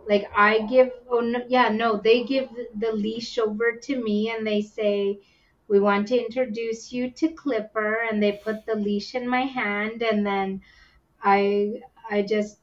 Like 0.08 0.30
I 0.36 0.60
give, 0.66 0.90
oh 1.10 1.20
no, 1.20 1.44
yeah, 1.48 1.68
no, 1.68 1.96
they 1.96 2.24
give 2.24 2.48
the 2.74 2.92
leash 2.92 3.38
over 3.38 3.72
to 3.72 4.02
me, 4.02 4.30
and 4.30 4.46
they 4.46 4.62
say, 4.62 5.20
"We 5.68 5.80
want 5.80 6.08
to 6.08 6.24
introduce 6.24 6.92
you 6.92 7.10
to 7.10 7.28
Clipper," 7.28 8.06
and 8.10 8.22
they 8.22 8.32
put 8.32 8.66
the 8.66 8.76
leash 8.76 9.14
in 9.14 9.28
my 9.28 9.42
hand, 9.42 10.02
and 10.02 10.24
then 10.24 10.62
I 11.22 11.80
I 12.10 12.22
just 12.22 12.58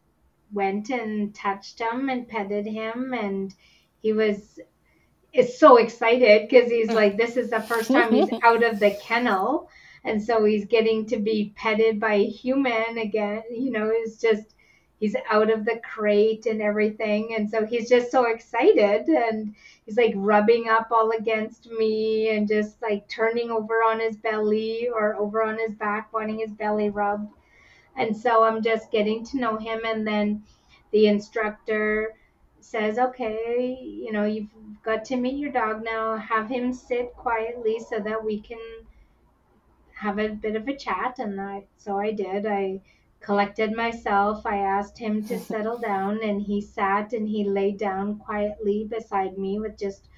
went 0.52 0.90
and 0.90 1.34
touched 1.36 1.80
him 1.80 2.10
and 2.10 2.28
petted 2.28 2.66
him, 2.66 3.14
and 3.14 3.54
he 4.02 4.14
was 4.14 4.60
is 5.34 5.58
so 5.58 5.78
excited 5.78 6.48
because 6.48 6.70
he's 6.70 6.90
mm. 6.90 6.96
like, 6.96 7.18
this 7.18 7.38
is 7.38 7.50
the 7.50 7.60
first 7.60 7.92
time 7.92 8.14
he's 8.14 8.30
out 8.44 8.64
of 8.64 8.80
the 8.80 8.92
kennel. 8.92 9.70
And 10.06 10.22
so 10.22 10.44
he's 10.44 10.66
getting 10.66 11.06
to 11.08 11.18
be 11.18 11.54
petted 11.56 12.00
by 12.00 12.16
a 12.16 12.26
human 12.26 12.98
again. 12.98 13.44
You 13.50 13.72
know, 13.72 13.90
it's 13.92 14.18
just, 14.18 14.54
he's 15.04 15.18
out 15.30 15.52
of 15.52 15.66
the 15.66 15.82
crate 15.84 16.46
and 16.46 16.62
everything. 16.62 17.36
And 17.36 17.50
so 17.50 17.66
he's 17.66 17.90
just 17.90 18.10
so 18.10 18.24
excited. 18.24 19.10
And 19.10 19.54
he's 19.86 19.98
like 19.98 20.14
rubbing 20.16 20.70
up 20.70 20.88
all 20.92 21.12
against 21.12 21.70
me 21.70 22.30
and 22.30 22.48
just 22.48 22.82
like 22.82 23.06
turning 23.10 23.52
over 23.52 23.84
on 23.84 24.00
his 24.00 24.16
belly 24.16 24.88
or 24.88 25.16
over 25.16 25.44
on 25.44 25.60
his 25.60 25.74
back, 25.76 26.14
wanting 26.14 26.40
his 26.40 26.54
belly 26.54 26.90
rubbed. 26.90 27.34
And 27.98 28.16
so 28.16 28.46
I'm 28.46 28.64
just 28.64 28.92
getting 28.92 29.26
to 29.26 29.40
know 29.40 29.58
him. 29.58 29.82
And 29.86 30.08
then 30.08 30.42
the 30.92 31.08
instructor 31.08 32.14
says, 32.62 32.98
okay, 32.98 33.78
you 33.78 34.14
know, 34.14 34.24
you've 34.24 34.48
got 34.86 35.04
to 35.04 35.18
meet 35.18 35.36
your 35.36 35.52
dog 35.52 35.84
now. 35.84 36.16
Have 36.16 36.48
him 36.48 36.72
sit 36.72 37.14
quietly 37.18 37.78
so 37.90 38.00
that 38.00 38.24
we 38.24 38.40
can 38.40 38.86
have 39.96 40.18
a 40.18 40.30
bit 40.30 40.56
of 40.56 40.66
a 40.66 40.78
chat. 40.78 41.20
And 41.20 41.42
I, 41.42 41.66
so 41.76 42.00
I 42.00 42.14
did. 42.14 42.46
I 42.46 42.80
collected 43.24 43.74
myself. 43.74 44.46
I 44.46 44.58
asked 44.58 44.98
him 45.00 45.26
to 45.26 45.40
settle 45.52 45.78
down, 45.78 46.22
and 46.24 46.42
he 46.42 46.62
sat 46.62 47.14
and 47.14 47.28
he 47.28 47.44
lay 47.44 47.72
down 47.72 48.20
quietly 48.20 48.88
beside 48.90 49.38
me 49.38 49.60
with 49.60 49.78
just 49.78 50.10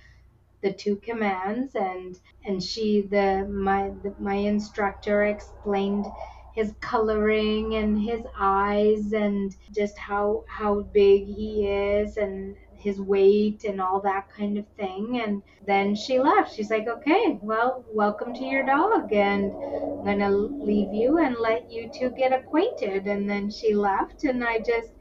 the 0.62 0.74
two 0.74 0.98
commands. 0.98 1.76
And 1.76 2.20
and 2.46 2.62
she, 2.62 3.02
the 3.02 3.48
my 3.50 3.92
the, 4.04 4.14
my 4.20 4.36
instructor, 4.36 5.26
explained 5.26 6.06
his 6.54 6.74
coloring 6.80 7.76
and 7.76 8.00
his 8.02 8.22
eyes 8.38 9.12
and 9.14 9.56
just 9.72 9.98
how 9.98 10.46
how 10.48 10.82
big 10.82 11.26
he 11.26 11.68
is 11.68 12.18
and 12.18 12.56
his 12.86 13.02
weight 13.02 13.66
and 13.66 13.82
all 13.82 14.00
that 14.02 14.30
kind 14.30 14.58
of 14.58 14.66
thing 14.78 15.22
and 15.24 15.42
then 15.68 15.96
she 15.96 16.20
left. 16.20 16.56
She's 16.56 16.70
like 16.70 16.88
okay 16.88 17.38
well 17.42 17.84
welcome 17.92 18.34
to 18.36 18.46
your 18.46 18.66
dog 18.66 19.12
and 19.12 19.52
i'm 19.52 20.06
going 20.06 20.20
to 20.20 20.30
leave 20.30 20.94
you 20.94 21.18
and 21.18 21.36
let 21.38 21.72
you 21.72 21.90
two 21.94 22.12
get 22.12 22.32
acquainted. 22.32 23.08
And 23.08 23.30
then 23.30 23.50
she 23.50 23.76
left 23.76 24.24
and 24.24 24.44
i 24.44 24.60
just 24.60 24.92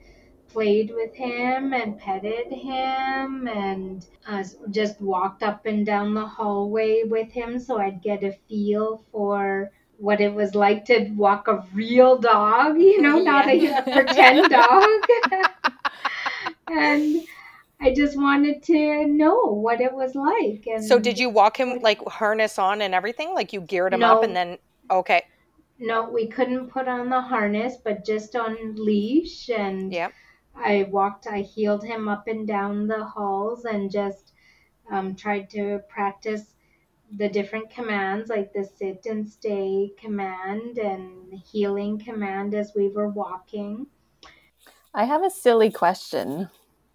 played 0.48 0.92
with 0.94 1.12
him 1.14 1.72
and 1.74 1.98
petted 1.98 2.52
him 2.52 3.48
and 3.48 4.06
uh, 4.28 4.44
just 4.70 5.00
walked 5.00 5.42
up 5.42 5.66
and 5.66 5.84
down 5.84 6.14
the 6.14 6.24
hallway 6.24 7.02
with 7.04 7.28
him 7.32 7.58
so 7.58 7.78
I'd 7.78 8.00
get 8.00 8.22
a 8.22 8.38
feel 8.48 9.02
for 9.10 9.72
what 9.98 10.20
it 10.20 10.32
was 10.32 10.54
like 10.54 10.84
to 10.84 11.10
walk 11.16 11.48
a 11.48 11.64
real 11.74 12.18
dog, 12.18 12.78
you 12.78 13.02
know, 13.02 13.18
not 13.18 13.48
a, 13.48 13.66
a 13.66 13.82
pretend 13.82 14.48
dog. 14.50 14.88
and 16.70 17.22
I 17.80 17.92
just 17.92 18.16
wanted 18.16 18.62
to 18.64 19.06
know 19.06 19.36
what 19.46 19.80
it 19.80 19.92
was 19.92 20.14
like. 20.14 20.66
And 20.66 20.84
So 20.84 20.98
did 20.98 21.18
you 21.18 21.28
walk 21.28 21.58
him 21.58 21.80
like 21.80 22.04
harness 22.06 22.58
on 22.58 22.80
and 22.80 22.94
everything? 22.94 23.34
Like 23.34 23.52
you 23.52 23.60
geared 23.60 23.92
him 23.94 24.02
up 24.02 24.22
and 24.22 24.34
then 24.34 24.58
okay. 24.90 25.24
No, 25.78 26.08
we 26.08 26.28
couldn't 26.28 26.70
put 26.70 26.86
on 26.88 27.08
the 27.10 27.20
harness, 27.20 27.76
but 27.82 28.04
just 28.04 28.36
on 28.36 28.76
leash. 28.76 29.50
And 29.50 29.92
Yep. 29.92 30.12
I 30.54 30.88
walked, 30.90 31.26
I 31.26 31.40
heeled 31.40 31.84
him 31.84 32.08
up 32.08 32.28
and 32.28 32.46
down 32.46 32.86
the 32.86 33.04
halls 33.04 33.64
and 33.64 33.90
just 33.90 34.32
um, 34.90 35.16
tried 35.16 35.50
to 35.50 35.80
practice 35.88 36.54
the 37.16 37.28
different 37.28 37.70
commands, 37.70 38.30
like 38.30 38.52
the 38.52 38.64
sit 38.64 39.06
and 39.06 39.28
stay 39.28 39.92
command 39.98 40.78
and 40.78 41.32
heeling 41.44 41.98
command 41.98 42.54
as 42.54 42.72
we 42.74 42.88
were 42.88 43.08
walking. 43.08 43.86
I 44.94 45.04
have 45.04 45.24
a 45.24 45.30
silly 45.30 45.70
question. 45.70 46.50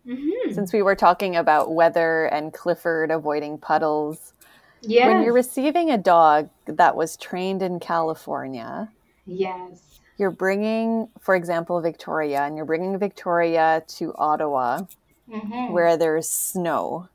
Hmm 0.09 0.53
Since 0.53 0.73
we 0.73 0.81
were 0.81 0.95
talking 0.95 1.35
about 1.35 1.73
weather 1.73 2.25
and 2.25 2.53
Clifford 2.53 3.11
avoiding 3.11 3.57
puddles, 3.59 4.33
Yes. 4.81 5.05
when 5.07 5.23
you're 5.23 5.33
receiving 5.33 5.91
a 5.91 5.97
dog 5.97 6.49
that 6.65 6.95
was 6.95 7.17
trained 7.17 7.61
in 7.61 7.79
California, 7.79 8.89
yes. 9.25 9.99
you're 10.17 10.31
bringing, 10.31 11.09
for 11.21 11.35
example, 11.35 11.81
Victoria, 11.81 12.41
and 12.43 12.55
you're 12.57 12.65
bringing 12.65 12.97
Victoria 12.99 13.83
to 13.87 14.13
Ottawa 14.15 14.81
hmm 15.29 15.71
where 15.71 15.97
there's 15.97 16.29
snow. 16.29 17.09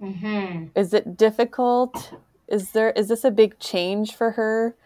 hmm 0.00 0.66
Is 0.74 0.94
it 0.94 1.16
difficult? 1.16 2.14
Is 2.48 2.72
there 2.72 2.90
is 2.92 3.08
this 3.08 3.24
a 3.24 3.30
big 3.30 3.58
change 3.58 4.14
for 4.16 4.32
her? 4.32 4.76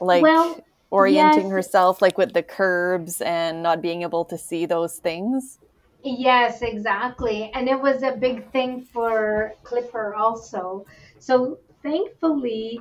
Like 0.00 0.22
Well, 0.22 0.64
orienting 0.90 1.44
yes. 1.44 1.52
herself 1.52 2.02
like 2.02 2.18
with 2.18 2.34
the 2.34 2.42
curbs 2.42 3.20
and 3.22 3.62
not 3.62 3.82
being 3.82 4.02
able 4.02 4.24
to 4.26 4.38
see 4.38 4.66
those 4.66 4.98
things? 4.98 5.58
Yes, 6.06 6.62
exactly. 6.62 7.50
And 7.52 7.68
it 7.68 7.78
was 7.80 8.02
a 8.02 8.12
big 8.12 8.50
thing 8.52 8.82
for 8.92 9.54
Clipper 9.62 10.14
also. 10.14 10.86
So 11.18 11.58
thankfully, 11.82 12.80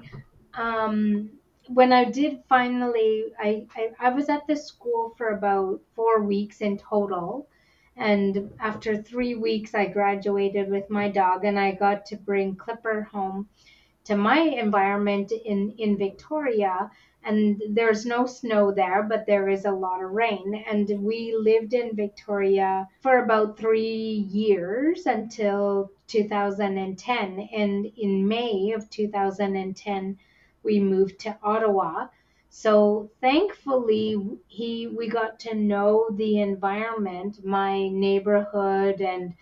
um, 0.53 1.31
when 1.67 1.91
I 1.91 2.05
did 2.05 2.43
finally, 2.47 3.25
I, 3.39 3.65
I, 3.75 3.89
I 3.99 4.09
was 4.09 4.29
at 4.29 4.45
the 4.47 4.55
school 4.55 5.13
for 5.17 5.29
about 5.29 5.81
four 5.95 6.21
weeks 6.21 6.61
in 6.61 6.77
total. 6.77 7.47
And 7.97 8.53
after 8.59 9.01
three 9.01 9.35
weeks, 9.35 9.73
I 9.73 9.87
graduated 9.87 10.69
with 10.69 10.89
my 10.89 11.09
dog 11.09 11.43
and 11.45 11.59
I 11.59 11.71
got 11.71 12.05
to 12.07 12.17
bring 12.17 12.55
Clipper 12.55 13.01
home 13.11 13.49
to 14.05 14.15
my 14.15 14.39
environment 14.39 15.31
in, 15.31 15.71
in 15.77 15.97
Victoria. 15.97 16.89
And 17.23 17.61
there's 17.69 18.05
no 18.05 18.27
snow 18.27 18.71
there, 18.71 19.01
but 19.03 19.25
there 19.25 19.49
is 19.49 19.65
a 19.65 19.71
lot 19.71 20.03
of 20.03 20.11
rain. 20.11 20.63
And 20.69 20.87
we 20.99 21.35
lived 21.37 21.73
in 21.73 21.95
Victoria 21.95 22.87
for 23.01 23.23
about 23.23 23.57
three 23.57 24.27
years 24.29 25.07
until 25.07 25.91
2010. 26.07 27.49
And 27.51 27.85
in 27.97 28.27
May 28.27 28.73
of 28.73 28.89
2010, 28.91 30.17
we 30.61 30.79
moved 30.79 31.19
to 31.21 31.37
Ottawa. 31.41 32.07
So 32.49 33.09
thankfully, 33.21 34.15
he 34.47 34.87
we 34.87 35.09
got 35.09 35.39
to 35.41 35.55
know 35.55 36.07
the 36.11 36.39
environment, 36.39 37.43
my 37.43 37.89
neighborhood, 37.89 39.01
and 39.01 39.33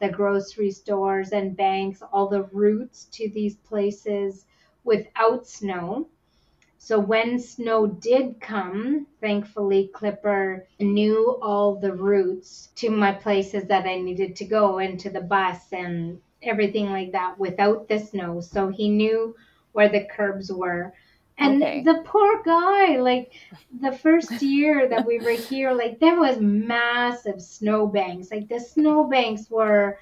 the 0.00 0.08
grocery 0.08 0.70
stores 0.70 1.32
and 1.32 1.56
banks, 1.56 2.02
all 2.12 2.28
the 2.28 2.44
routes 2.44 3.04
to 3.12 3.30
these 3.30 3.56
places 3.56 4.46
without 4.84 5.46
snow. 5.46 6.08
So 6.78 6.98
when 6.98 7.38
snow 7.38 7.86
did 7.86 8.40
come, 8.40 9.06
thankfully 9.20 9.90
Clipper 9.92 10.66
knew 10.78 11.38
all 11.42 11.76
the 11.76 11.92
routes 11.92 12.70
to 12.76 12.90
my 12.90 13.12
places 13.12 13.64
that 13.64 13.86
I 13.86 14.00
needed 14.00 14.34
to 14.36 14.46
go 14.46 14.78
and 14.78 14.98
to 15.00 15.10
the 15.10 15.20
bus 15.20 15.72
and 15.72 16.20
everything 16.42 16.86
like 16.86 17.12
that 17.12 17.38
without 17.38 17.86
the 17.86 17.98
snow. 17.98 18.40
So 18.40 18.68
he 18.68 18.88
knew 18.88 19.36
where 19.72 19.90
the 19.90 20.06
curbs 20.06 20.50
were. 20.50 20.94
And 21.40 21.62
Okay. 21.62 21.82
the 21.84 22.02
poor 22.04 22.42
guy, 22.44 22.98
like 22.98 23.32
the 23.80 23.92
first 23.92 24.30
year 24.42 24.88
that 24.88 25.06
we 25.06 25.20
were 25.20 25.30
here, 25.32 25.72
like 25.72 25.98
there 26.00 26.20
was 26.20 26.38
massive 26.40 27.42
snowbanks. 27.42 28.30
Like 28.30 28.48
the 28.48 28.60
snowbanks 28.60 29.50
were 29.50 29.98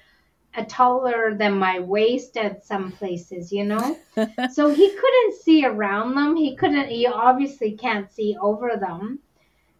a 0.55 0.65
taller 0.65 1.35
than 1.35 1.57
my 1.57 1.79
waist 1.79 2.37
at 2.37 2.65
some 2.65 2.91
places, 2.91 3.51
you 3.51 3.65
know? 3.65 4.01
so 4.47 4.69
he 4.69 4.89
couldn't 4.95 5.35
see 5.41 5.65
around 5.65 6.15
them. 6.15 6.35
He 6.35 6.55
couldn't, 6.55 6.89
he 6.89 7.07
obviously 7.07 7.73
can't 7.77 8.11
see 8.11 8.37
over 8.41 8.77
them. 8.77 9.19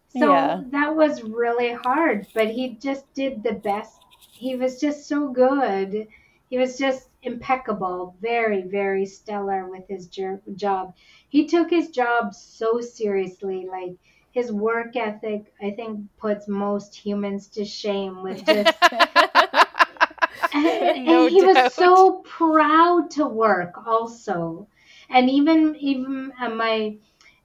So 0.08 0.18
Yeah. 0.20 0.62
that 0.72 0.96
was 0.96 1.22
really 1.22 1.72
hard, 1.72 2.26
but 2.34 2.48
he 2.50 2.76
just 2.76 3.12
did 3.14 3.42
the 3.42 3.54
best. 3.54 4.00
He 4.32 4.56
was 4.56 4.80
just 4.80 5.08
so 5.08 5.28
good. 5.28 6.08
He 6.50 6.58
was 6.58 6.76
just 6.76 7.08
impeccable, 7.22 8.16
very, 8.20 8.62
very 8.62 9.06
stellar 9.06 9.68
with 9.70 9.88
his 9.88 10.08
jer- 10.08 10.42
job. 10.54 10.94
He 11.28 11.46
took 11.46 11.70
his 11.70 11.90
job 11.90 12.34
so 12.34 12.80
seriously. 12.80 13.66
Like 13.70 13.96
his 14.32 14.52
work 14.52 14.96
ethic, 14.96 15.52
I 15.62 15.70
think, 15.70 16.00
puts 16.18 16.48
most 16.48 16.94
humans 16.94 17.48
to 17.50 17.64
shame 17.64 18.22
with 18.22 18.44
just 18.46 18.76
and, 20.52 21.06
No 21.06 21.22
and 21.24 21.30
he 21.30 21.42
was 21.42 21.72
so 21.72 22.22
proud 22.24 23.10
to 23.12 23.26
work 23.26 23.74
also 23.86 24.68
and 25.08 25.30
even 25.30 25.76
even 25.76 26.32
uh, 26.40 26.48
my 26.50 26.96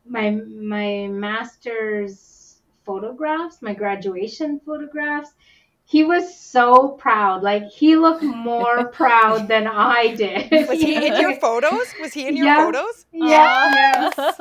my 0.05 0.29
my 0.31 1.07
master's 1.07 2.61
photographs 2.85 3.61
my 3.61 3.73
graduation 3.73 4.59
photographs 4.65 5.33
he 5.86 6.03
was 6.03 6.36
so 6.38 6.89
proud 6.89 7.43
like 7.43 7.63
he 7.69 7.95
looked 7.95 8.23
more 8.51 8.88
proud 8.89 9.47
than 9.47 9.67
i 9.67 10.13
did 10.15 10.51
Was 10.69 10.81
he 10.81 11.05
in 11.07 11.15
your 11.21 11.36
photos? 11.45 11.93
Was 11.99 12.13
he 12.13 12.27
in 12.27 12.36
your 12.36 12.47
Yeah. 12.47 12.65
photos? 12.65 13.05
yeah 13.13 13.71
yes. 13.73 14.39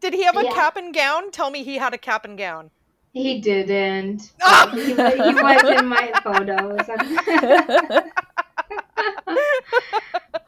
Did 0.00 0.14
he 0.14 0.22
have 0.24 0.36
a 0.36 0.44
Yeah. 0.44 0.54
cap 0.54 0.76
and 0.76 0.94
gown? 0.94 1.30
Tell 1.32 1.50
me 1.50 1.64
he 1.64 1.76
had 1.78 1.92
a 1.94 1.98
cap 1.98 2.24
and 2.24 2.38
gown. 2.38 2.70
he 3.12 3.40
didn't 3.40 4.32
Ah! 4.42 4.70
he, 4.74 4.94
wa- 4.94 5.10
he 5.10 5.34
was 5.34 5.62
in 5.78 5.86
my 5.86 6.12
photos 6.22 6.86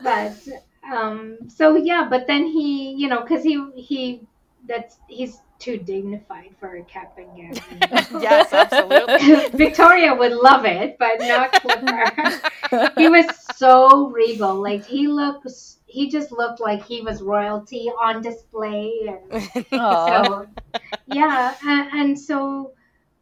but 0.03 0.33
um 0.93 1.39
so 1.49 1.77
yeah 1.77 2.07
but 2.09 2.27
then 2.27 2.47
he 2.47 2.93
you 2.93 3.09
know 3.09 3.21
because 3.23 3.43
he 3.43 3.55
he 3.77 4.21
that's 4.69 4.99
he's 5.09 5.41
too 5.61 5.77
dignified 5.77 6.51
for 6.59 6.77
a 6.77 6.85
cap 6.85 7.17
and 7.19 7.29
gown. 7.37 7.93
Yes, 8.21 8.53
absolutely. 8.53 9.59
victoria 9.59 10.15
would 10.15 10.33
love 10.33 10.65
it 10.65 10.97
but 10.99 11.21
not 11.21 11.53
clipper 11.53 12.91
he 12.97 13.09
was 13.09 13.27
so 13.57 14.09
regal. 14.09 14.61
Like 14.61 14.85
he 14.85 15.07
looks 15.07 15.79
he 15.87 16.11
just 16.11 16.33
looked 16.33 16.61
like 16.61 16.85
he 16.85 17.03
was 17.03 17.23
royalty 17.23 17.91
on 18.01 18.23
display 18.23 18.93
and 19.33 19.67
so 19.69 20.47
yeah 21.07 21.55
and, 21.63 21.93
and 21.93 22.19
so 22.19 22.73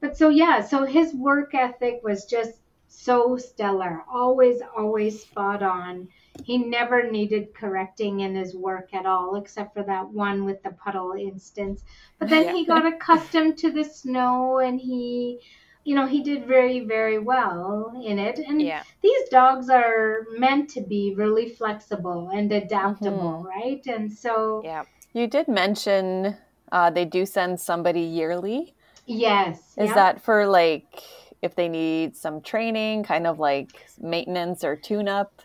but 0.01 0.17
so 0.17 0.29
yeah 0.29 0.61
so 0.61 0.85
his 0.85 1.15
work 1.15 1.55
ethic 1.55 2.01
was 2.03 2.25
just 2.25 2.61
so 2.89 3.37
stellar. 3.37 4.05
Always 4.11 4.61
always 4.77 5.23
spot 5.23 5.63
on 5.63 6.09
he 6.45 6.59
never 6.59 7.11
needed 7.11 7.53
correcting 7.55 8.21
in 8.21 8.35
his 8.35 8.55
work 8.55 8.95
at 8.95 9.07
all 9.07 9.37
except 9.37 9.75
for 9.75 9.83
that 9.83 10.09
one 10.09 10.45
with 10.45 10.63
the 10.63 10.71
puddle 10.71 11.13
instance 11.19 11.85
but 12.19 12.29
then 12.29 12.45
Yeah. 12.47 12.53
he 12.53 12.65
got 12.65 12.87
accustomed 12.87 13.59
to 13.59 13.71
the 13.71 13.85
snow 13.85 14.59
and 14.59 14.81
he 14.81 15.41
you 15.85 15.95
know 15.95 16.07
he 16.07 16.23
did 16.23 16.47
very 16.47 16.81
very 16.81 17.19
well 17.19 17.93
in 18.05 18.19
it 18.19 18.39
and 18.39 18.61
yeah. 18.63 18.83
these 19.03 19.29
dogs 19.31 19.69
are 19.71 20.27
meant 20.37 20.69
to 20.71 20.81
be 20.81 21.15
really 21.17 21.49
flexible 21.49 22.31
and 22.33 22.53
adaptable 22.53 23.43
right 23.45 23.85
and 23.87 24.13
so 24.13 24.61
Yeah. 24.65 24.85
You 25.15 25.27
did 25.27 25.49
mention 25.49 26.37
uh, 26.71 26.91
they 26.91 27.07
do 27.07 27.25
send 27.25 27.59
somebody 27.59 28.03
yearly. 28.03 28.75
yes 29.07 29.59
Is 29.79 29.89
yeah. 29.89 29.95
that 29.95 30.23
for 30.23 30.47
like 30.47 31.03
if 31.41 31.55
they 31.55 31.69
need 31.69 32.17
some 32.17 32.41
training, 32.43 33.05
kind 33.05 33.27
of 33.27 33.39
like 33.39 33.71
maintenance 34.01 34.65
or 34.65 34.77
tune 34.77 35.09
up? 35.09 35.41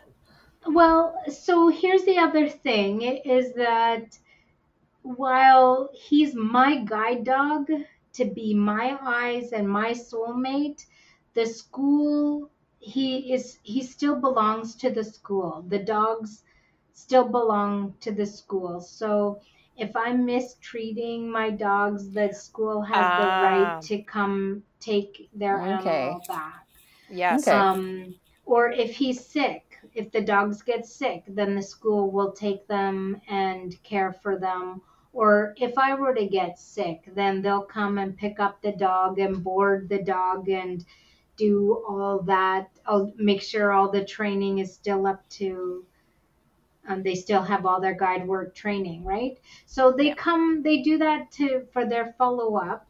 Well, 0.66 1.22
so 1.28 1.68
here's 1.68 2.04
the 2.04 2.18
other 2.18 2.48
thing 2.48 3.00
is 3.02 3.54
that 3.54 4.18
while 5.02 5.90
he's 5.94 6.34
my 6.34 6.84
guide 6.84 7.24
dog 7.24 7.70
to 8.14 8.24
be 8.26 8.54
my 8.54 8.98
eyes 9.02 9.52
and 9.52 9.68
my 9.68 9.92
soulmate, 9.92 10.86
the 11.34 11.46
school 11.46 12.50
he 12.80 13.32
is 13.32 13.58
he 13.64 13.82
still 13.82 14.20
belongs 14.20 14.76
to 14.76 14.90
the 14.90 15.04
school. 15.04 15.62
The 15.68 15.80
dogs 15.80 16.44
still 16.92 17.28
belong 17.28 17.96
to 18.00 18.12
the 18.12 18.26
school. 18.26 18.80
So 18.80 19.40
if 19.76 19.96
I'm 19.96 20.26
mistreating 20.26 21.30
my 21.30 21.50
dogs, 21.50 22.12
the 22.12 22.32
school 22.32 22.82
has 22.82 23.14
the 23.14 23.32
Ah. 23.32 23.32
right 23.32 23.80
to 23.82 24.02
come 24.02 24.64
take 24.80 25.30
their 25.34 25.62
Okay. 25.72 26.20
animal 26.20 26.24
back. 26.28 26.68
Yes. 27.08 27.52
Okay. 27.52 27.52
Um, 27.52 28.16
or 28.46 28.70
if 28.70 28.96
he's 28.96 29.24
sick, 29.24 29.78
if 29.94 30.10
the 30.12 30.20
dogs 30.20 30.62
get 30.62 30.86
sick, 30.86 31.24
then 31.28 31.54
the 31.54 31.62
school 31.62 32.10
will 32.10 32.32
take 32.32 32.66
them 32.66 33.20
and 33.28 33.80
care 33.82 34.12
for 34.12 34.38
them. 34.38 34.82
Or 35.12 35.54
if 35.56 35.78
I 35.78 35.94
were 35.94 36.14
to 36.14 36.26
get 36.26 36.58
sick, 36.58 37.08
then 37.14 37.40
they'll 37.42 37.62
come 37.64 37.98
and 37.98 38.16
pick 38.16 38.40
up 38.40 38.60
the 38.60 38.72
dog 38.72 39.18
and 39.18 39.42
board 39.44 39.88
the 39.88 40.02
dog 40.02 40.48
and 40.48 40.84
do 41.36 41.84
all 41.88 42.20
that. 42.22 42.70
I'll 42.86 43.12
make 43.16 43.42
sure 43.42 43.72
all 43.72 43.90
the 43.90 44.04
training 44.04 44.58
is 44.58 44.74
still 44.74 45.06
up 45.06 45.28
to. 45.30 45.84
Um, 46.86 47.02
they 47.02 47.14
still 47.14 47.42
have 47.42 47.64
all 47.66 47.80
their 47.80 47.94
guide 47.94 48.26
work 48.26 48.54
training, 48.54 49.04
right? 49.04 49.38
So 49.66 49.92
they 49.92 50.08
Yeah. 50.08 50.14
come, 50.14 50.62
they 50.62 50.82
do 50.82 50.98
that 50.98 51.30
to 51.32 51.66
for 51.72 51.86
their 51.86 52.12
follow 52.18 52.56
up 52.56 52.86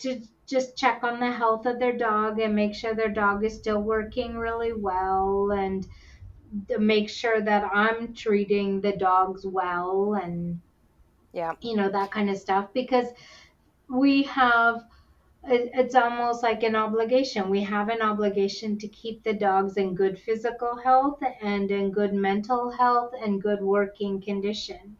to 0.00 0.20
just 0.46 0.76
check 0.76 1.02
on 1.04 1.20
the 1.20 1.30
health 1.32 1.66
of 1.66 1.78
their 1.78 1.96
dog 1.96 2.38
and 2.40 2.54
make 2.54 2.74
sure 2.74 2.94
their 2.94 3.08
dog 3.12 3.44
is 3.44 3.56
still 3.56 3.80
working 3.82 4.36
really 4.36 4.72
well 4.72 5.50
and 5.52 5.86
make 6.78 7.08
sure 7.08 7.40
that 7.40 7.64
I'm 7.72 8.14
treating 8.14 8.80
the 8.80 8.92
dogs 8.96 9.46
well 9.46 10.14
and 10.14 10.60
Yeah. 11.32 11.54
you 11.60 11.76
know 11.76 11.90
that 11.90 12.10
kind 12.10 12.30
of 12.30 12.36
stuff 12.38 12.72
because 12.72 13.08
we 13.88 14.22
have 14.24 14.82
it's 15.44 15.94
almost 15.94 16.42
like 16.42 16.62
an 16.62 16.74
obligation 16.76 17.50
we 17.50 17.62
have 17.62 17.88
an 17.88 18.02
obligation 18.02 18.78
to 18.78 18.88
keep 18.88 19.22
the 19.24 19.32
dogs 19.34 19.76
in 19.76 19.94
good 19.94 20.18
physical 20.18 20.76
health 20.76 21.20
and 21.42 21.70
in 21.70 21.90
good 21.92 22.12
mental 22.14 22.70
health 22.72 23.12
and 23.20 23.42
good 23.42 23.60
working 23.62 24.20
condition 24.20 24.96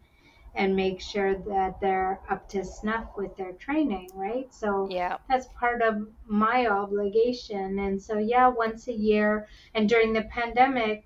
and 0.54 0.74
make 0.76 1.00
sure 1.00 1.34
that 1.34 1.80
they're 1.80 2.20
up 2.30 2.48
to 2.48 2.64
snuff 2.64 3.06
with 3.16 3.36
their 3.36 3.52
training 3.52 4.08
right 4.14 4.52
so 4.52 4.88
Yeah. 4.90 5.18
that's 5.28 5.46
part 5.58 5.82
of 5.82 6.06
my 6.26 6.66
obligation. 6.66 7.78
And 7.78 8.00
so, 8.00 8.18
yeah, 8.18 8.48
once 8.48 8.88
a 8.88 8.92
year, 8.92 9.46
and 9.74 9.88
during 9.88 10.12
the 10.12 10.22
pandemic, 10.22 11.04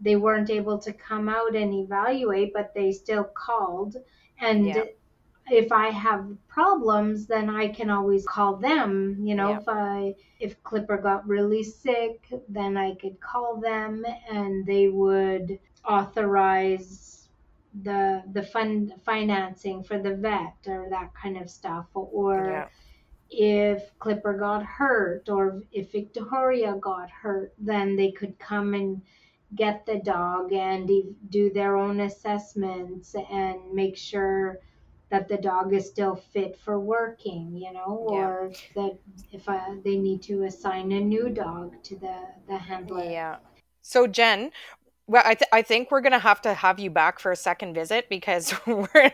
they 0.00 0.16
weren't 0.16 0.50
able 0.50 0.78
to 0.78 0.92
come 0.92 1.28
out 1.28 1.54
and 1.54 1.72
evaluate, 1.74 2.52
but 2.54 2.72
they 2.74 2.92
still 2.92 3.24
called. 3.24 3.96
And 4.40 4.66
Yeah. 4.66 4.84
if 5.50 5.72
I 5.72 5.88
have 5.90 6.26
problems, 6.48 7.26
then 7.26 7.48
I 7.50 7.68
can 7.68 7.90
always 7.90 8.24
call 8.26 8.56
them. 8.56 9.16
You 9.20 9.34
know, 9.34 9.50
Yeah. 9.50 9.58
if 9.58 9.68
I 9.68 10.14
if 10.40 10.62
Clipper 10.62 10.98
got 10.98 11.26
really 11.26 11.62
sick, 11.62 12.26
then 12.48 12.76
I 12.76 12.94
could 12.94 13.20
call 13.20 13.56
them, 13.60 14.04
and 14.30 14.64
they 14.66 14.88
would 14.88 15.58
authorize 15.84 17.07
the 17.82 18.22
the 18.32 18.42
fund 18.42 18.92
financing 19.04 19.82
for 19.82 19.98
the 19.98 20.14
vet 20.14 20.56
or 20.66 20.88
that 20.90 21.12
kind 21.14 21.36
of 21.36 21.48
stuff 21.50 21.86
or 21.94 22.48
Yeah. 22.50 22.68
if 23.30 23.98
Clipper 23.98 24.34
got 24.34 24.62
hurt 24.64 25.28
or 25.28 25.62
if 25.72 25.92
Victoria 25.92 26.74
got 26.80 27.10
hurt, 27.10 27.52
then 27.58 27.96
they 27.96 28.10
could 28.10 28.38
come 28.38 28.74
and 28.74 29.02
get 29.54 29.86
the 29.86 29.98
dog 30.00 30.52
and 30.52 30.90
do 31.30 31.50
their 31.50 31.76
own 31.76 32.00
assessments 32.00 33.14
and 33.30 33.72
make 33.72 33.96
sure 33.96 34.60
that 35.10 35.26
the 35.28 35.38
dog 35.38 35.72
is 35.72 35.86
still 35.86 36.16
fit 36.16 36.58
for 36.58 36.78
working, 36.78 37.56
you 37.56 37.72
know, 37.72 38.08
Yeah. 38.10 38.18
or 38.18 38.52
that 38.74 38.98
if 39.32 39.48
uh, 39.48 39.76
they 39.82 39.96
need 39.96 40.22
to 40.22 40.44
assign 40.44 40.92
a 40.92 41.00
new 41.00 41.30
dog 41.30 41.82
to 41.84 41.96
the, 41.96 42.16
the 42.46 42.58
handler. 42.58 43.04
Yeah. 43.04 43.36
So 43.80 44.06
Jen, 44.06 44.50
well, 45.08 45.22
I, 45.24 45.34
th- 45.34 45.48
I 45.52 45.62
think 45.62 45.90
we're 45.90 46.02
gonna 46.02 46.18
have 46.18 46.42
to 46.42 46.52
have 46.54 46.78
you 46.78 46.90
back 46.90 47.18
for 47.18 47.32
a 47.32 47.36
second 47.36 47.74
visit 47.74 48.08
because 48.10 48.54
we're 48.66 49.12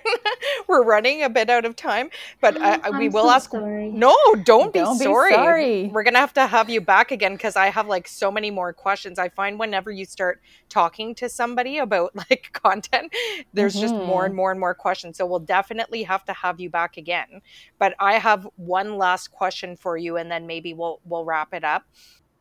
we're 0.68 0.82
running 0.82 1.22
a 1.22 1.30
bit 1.30 1.48
out 1.48 1.64
of 1.64 1.76
time. 1.76 2.10
But 2.40 2.60
I, 2.60 2.80
I- 2.84 2.90
we 2.98 3.08
will 3.08 3.24
so 3.24 3.30
ask. 3.30 3.50
Sorry. 3.50 3.90
No, 3.90 4.16
don't 4.44 4.72
be 4.72 4.80
Don't 4.80 4.98
be 4.98 5.04
sorry. 5.04 5.32
sorry. 5.32 5.84
We're 5.92 6.02
gonna 6.02 6.18
have 6.18 6.34
to 6.34 6.46
have 6.46 6.68
you 6.68 6.80
back 6.80 7.12
again 7.12 7.34
because 7.34 7.54
I 7.56 7.66
have 7.68 7.86
like 7.86 8.08
so 8.08 8.30
many 8.30 8.50
more 8.50 8.72
questions. 8.72 9.18
I 9.18 9.28
find 9.28 9.58
whenever 9.58 9.90
you 9.90 10.04
start 10.04 10.42
talking 10.68 11.14
to 11.16 11.28
somebody 11.28 11.78
about 11.78 12.14
like 12.30 12.50
content, 12.52 13.12
there's 13.52 13.74
just 13.74 13.94
more 13.94 14.22
Mhm. 14.22 14.26
and 14.26 14.34
more 14.34 14.50
and 14.50 14.58
more 14.60 14.74
questions. 14.74 15.16
So 15.16 15.24
we'll 15.26 15.38
definitely 15.38 16.02
have 16.02 16.24
to 16.26 16.32
have 16.32 16.58
you 16.60 16.70
back 16.70 16.96
again. 16.96 17.40
But 17.78 17.94
I 18.00 18.14
have 18.18 18.48
one 18.56 18.98
last 18.98 19.30
question 19.30 19.76
for 19.76 19.96
you, 19.96 20.16
and 20.16 20.30
then 20.30 20.46
maybe 20.46 20.74
we'll 20.74 21.00
we'll 21.04 21.24
wrap 21.24 21.54
it 21.54 21.62
up. 21.62 21.84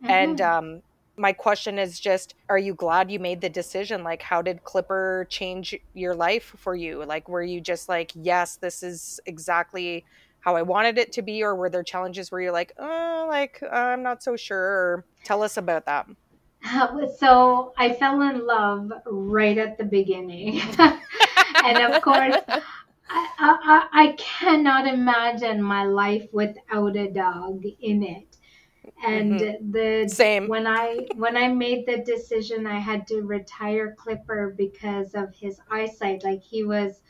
And 0.04 0.40
Mhm. 0.40 0.58
um, 0.58 0.82
my 1.16 1.32
question 1.32 1.78
is 1.78 2.00
just 2.00 2.34
are 2.50 2.58
you 2.58 2.74
glad 2.74 3.12
you 3.12 3.20
made 3.20 3.42
the 3.42 3.50
decision 3.50 4.04
like 4.04 4.22
how 4.22 4.42
did 4.42 4.64
clipper 4.64 5.28
change 5.30 5.76
your 5.94 6.16
life 6.16 6.56
for 6.58 6.76
you 6.76 7.04
like 7.06 7.30
were 7.30 7.44
you 7.44 7.62
just 7.62 7.88
like 7.88 8.12
yes 8.16 8.56
this 8.56 8.82
is 8.82 9.20
exactly 9.26 10.04
how 10.40 10.56
i 10.56 10.62
wanted 10.62 10.98
it 10.98 11.12
to 11.12 11.22
be 11.22 11.44
or 11.44 11.56
were 11.56 11.70
there 11.70 11.84
challenges 11.84 12.32
where 12.32 12.42
you're 12.42 12.52
like 12.52 12.74
oh 12.80 13.26
like 13.30 13.62
i'm 13.72 14.02
not 14.02 14.24
so 14.24 14.36
sure 14.36 15.06
tell 15.24 15.44
us 15.44 15.58
about 15.58 15.86
that 15.86 16.08
so 17.18 17.74
I 17.78 17.94
fell 17.94 18.22
in 18.22 18.46
love 18.46 18.92
right 19.06 19.58
at 19.58 19.78
the 19.78 19.84
beginning. 19.84 20.62
and 20.78 21.94
of 21.94 22.02
course, 22.02 22.38
I, 22.48 23.28
I, 23.40 23.88
I 23.92 24.16
cannot 24.18 24.88
imagine 24.88 25.62
my 25.62 25.84
life 25.84 26.28
without 26.32 26.96
a 26.96 27.10
dog 27.10 27.64
in 27.82 28.04
it. 28.04 28.33
And 29.06 29.74
the 29.74 30.08
Same. 30.08 30.48
when 30.48 30.68
I 30.68 31.08
when 31.16 31.38
I 31.38 31.48
made 31.48 31.86
the 31.86 31.98
decision, 32.00 32.68
I 32.68 32.80
had 32.80 33.08
to 33.08 33.22
retire 33.22 33.96
Clipper 33.98 34.54
because 34.58 35.14
of 35.14 35.34
his 35.36 35.60
eyesight. 35.70 36.24
Like 36.24 36.42
he 36.42 36.64
was 36.64 37.02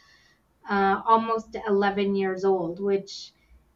uh, 0.70 1.02
almost 1.06 1.56
11 1.68 2.16
years 2.16 2.46
old, 2.46 2.80
which 2.80 3.32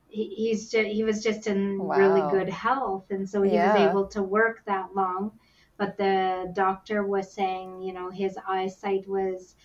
he, 0.07 0.27
he's 0.35 0.71
just, 0.71 0.87
he 0.87 1.03
was 1.03 1.23
just 1.23 1.47
in 1.47 1.79
really 1.79 2.29
good 2.31 2.49
health, 2.49 3.05
and 3.09 3.29
so 3.29 3.41
he 3.41 3.57
was 3.57 3.75
able 3.75 4.07
to 4.07 4.23
work 4.23 4.63
that 4.65 4.95
long. 4.95 5.31
But 5.77 5.97
the 5.97 6.51
doctor 6.53 7.05
was 7.05 7.31
saying, 7.31 7.81
you 7.81 7.93
know, 7.93 8.09
his 8.09 8.37
eyesight 8.47 9.07
was 9.07 9.55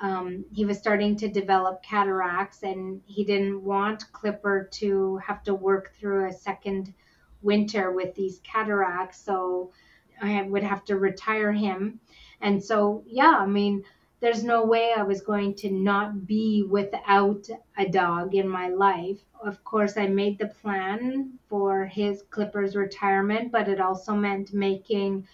um, 0.00 0.44
he 0.52 0.64
was 0.64 0.78
starting 0.78 1.16
to 1.16 1.28
develop 1.28 1.82
cataracts, 1.82 2.62
and 2.62 3.02
he 3.06 3.24
didn't 3.24 3.62
want 3.62 4.10
Clipper 4.12 4.68
to 4.74 5.16
have 5.18 5.42
to 5.44 5.54
work 5.54 5.92
through 5.98 6.28
a 6.28 6.32
second 6.32 6.94
winter 7.42 7.92
with 7.92 8.14
these 8.14 8.40
cataracts. 8.42 9.20
So 9.20 9.72
I 10.20 10.42
would 10.42 10.62
have 10.62 10.84
to 10.86 10.96
retire 10.96 11.52
him. 11.52 12.00
And 12.40 12.62
so, 12.62 13.02
yeah, 13.06 13.36
I 13.38 13.46
mean, 13.46 13.84
there's 14.20 14.42
no 14.42 14.64
way 14.64 14.92
I 14.96 15.02
was 15.02 15.20
going 15.20 15.54
to 15.56 15.70
not 15.70 16.26
be 16.26 16.64
without 16.68 17.48
a 17.76 17.88
dog 17.88 18.34
in 18.34 18.48
my 18.48 18.68
life. 18.68 19.18
Of 19.44 19.62
course, 19.62 19.96
I 19.96 20.08
made 20.08 20.38
the 20.38 20.48
plan 20.48 21.38
for 21.48 21.86
his 21.86 22.22
Clippers 22.30 22.74
retirement, 22.74 23.52
but 23.52 23.68
it 23.68 23.80
also 23.80 24.14
meant 24.14 24.52
making 24.52 25.28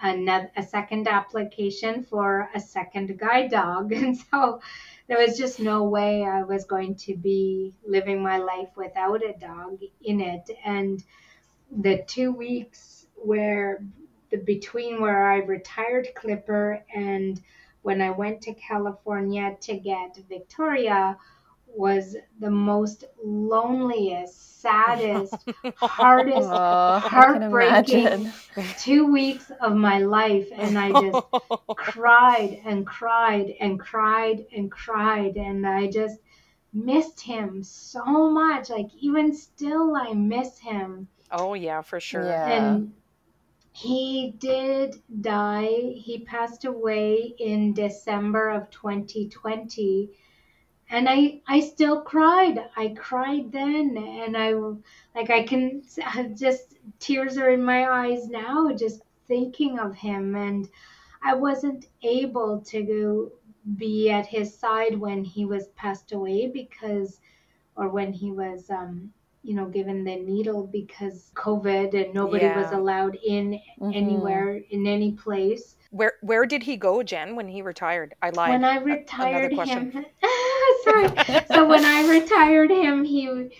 another, 0.00 0.50
a 0.56 0.62
second 0.62 1.06
application 1.06 2.04
for 2.04 2.48
a 2.54 2.60
second 2.60 3.18
guide 3.18 3.50
dog. 3.50 3.92
And 4.00 4.16
so 4.16 4.60
there 5.06 5.18
was 5.18 5.36
just 5.36 5.60
no 5.60 5.84
way 5.84 6.24
I 6.24 6.42
was 6.42 6.64
going 6.64 6.94
to 7.06 7.16
be 7.16 7.74
living 7.86 8.22
my 8.22 8.38
life 8.38 8.68
without 8.76 9.22
a 9.22 9.34
dog 9.38 9.80
in 10.02 10.20
it. 10.20 10.48
And 10.64 11.02
the 11.70 12.02
two 12.06 12.32
weeks 12.32 13.06
where 13.16 13.82
the 14.30 14.38
between 14.38 15.00
where 15.00 15.30
I 15.30 15.38
retired 15.38 16.08
Clipper 16.14 16.84
and 16.94 17.40
when 17.82 18.00
I 18.00 18.10
went 18.10 18.42
to 18.42 18.54
California 18.54 19.56
to 19.62 19.76
get 19.76 20.18
Victoria 20.28 21.16
was 21.66 22.16
the 22.40 22.50
most 22.50 23.04
loneliest, 23.24 24.60
saddest, 24.60 25.34
hardest 25.76 26.48
Oh, 26.50 26.98
Heartbreaking. 26.98 28.32
two 28.78 29.06
weeks 29.06 29.50
of 29.60 29.74
my 29.74 29.98
life. 29.98 30.48
And 30.52 30.78
I 30.78 30.92
just 30.92 31.26
cried 31.76 32.60
and 32.64 32.86
cried 32.86 33.54
and 33.60 33.78
cried 33.78 34.46
and 34.54 34.70
cried. 34.70 35.36
And 35.36 35.66
I 35.66 35.90
just 35.90 36.18
missed 36.72 37.20
him 37.20 37.62
so 37.62 38.30
much. 38.30 38.70
Like, 38.70 38.88
even 39.00 39.34
still, 39.34 39.96
I 39.96 40.12
miss 40.12 40.58
him. 40.58 41.08
Oh 41.32 41.54
yeah 41.54 41.82
for 41.82 42.00
sure 42.00 42.24
Yeah. 42.24 42.48
And 42.48 42.92
he 43.72 44.34
did 44.38 45.00
die. 45.20 45.92
He 45.96 46.20
passed 46.24 46.64
away 46.64 47.34
in 47.38 47.72
December 47.72 48.50
of 48.50 48.70
2020. 48.70 50.10
And 50.90 51.08
I, 51.08 51.40
I 51.46 51.60
still 51.60 52.02
cried. 52.02 52.58
I 52.76 52.88
cried 52.98 53.52
then, 53.52 53.96
and 53.96 54.36
I, 54.36 54.54
like, 55.14 55.30
I 55.30 55.44
can 55.44 55.82
just 56.36 56.74
tears 56.98 57.38
are 57.38 57.50
in 57.50 57.62
my 57.62 57.88
eyes 57.88 58.28
now, 58.28 58.72
just 58.72 59.02
thinking 59.28 59.78
of 59.78 59.94
him. 59.94 60.34
And 60.34 60.68
I 61.22 61.34
wasn't 61.34 61.86
able 62.02 62.60
to 62.62 62.82
go 62.82 63.32
be 63.76 64.10
at 64.10 64.26
his 64.26 64.56
side 64.56 64.98
when 64.98 65.24
he 65.24 65.44
was 65.44 65.68
passed 65.68 66.12
away 66.12 66.48
because, 66.48 67.20
or 67.76 67.88
when 67.88 68.12
he 68.12 68.32
was, 68.32 68.68
um, 68.68 69.12
you 69.42 69.54
know, 69.54 69.66
given 69.66 70.04
the 70.04 70.16
needle 70.16 70.66
because 70.66 71.30
COVID 71.34 71.94
and 71.94 72.14
nobody 72.14 72.46
was 72.46 72.72
allowed 72.72 73.16
in 73.24 73.60
Mhm. 73.80 73.94
anywhere 73.94 74.60
in 74.70 74.86
any 74.86 75.12
place. 75.12 75.76
Where 75.90 76.12
where 76.20 76.46
did 76.46 76.62
he 76.62 76.76
go, 76.76 77.02
Jen, 77.02 77.36
when 77.36 77.48
he 77.48 77.62
retired? 77.62 78.14
I 78.22 78.30
lied. 78.30 78.50
When 78.50 78.64
I 78.64 78.76
retired 78.76 79.52
him, 79.52 79.92
sorry. 80.84 81.08
So 81.46 81.66
when 81.66 81.84
I 81.84 82.06
retired 82.08 82.70
him, 82.70 83.04
he 83.04 83.50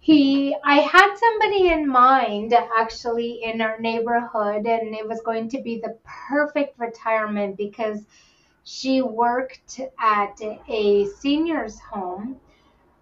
he 0.00 0.56
I 0.64 0.76
had 0.80 1.14
somebody 1.16 1.68
in 1.68 1.86
mind 1.88 2.52
actually 2.52 3.42
in 3.44 3.60
our 3.60 3.78
neighborhood, 3.78 4.66
and 4.66 4.94
it 4.94 5.08
was 5.08 5.20
going 5.22 5.48
to 5.50 5.62
be 5.62 5.80
the 5.80 5.96
perfect 6.28 6.78
retirement 6.78 7.56
because 7.56 8.04
she 8.64 9.00
worked 9.00 9.80
at 9.98 10.38
a 10.68 11.06
seniors 11.06 11.78
home 11.78 12.40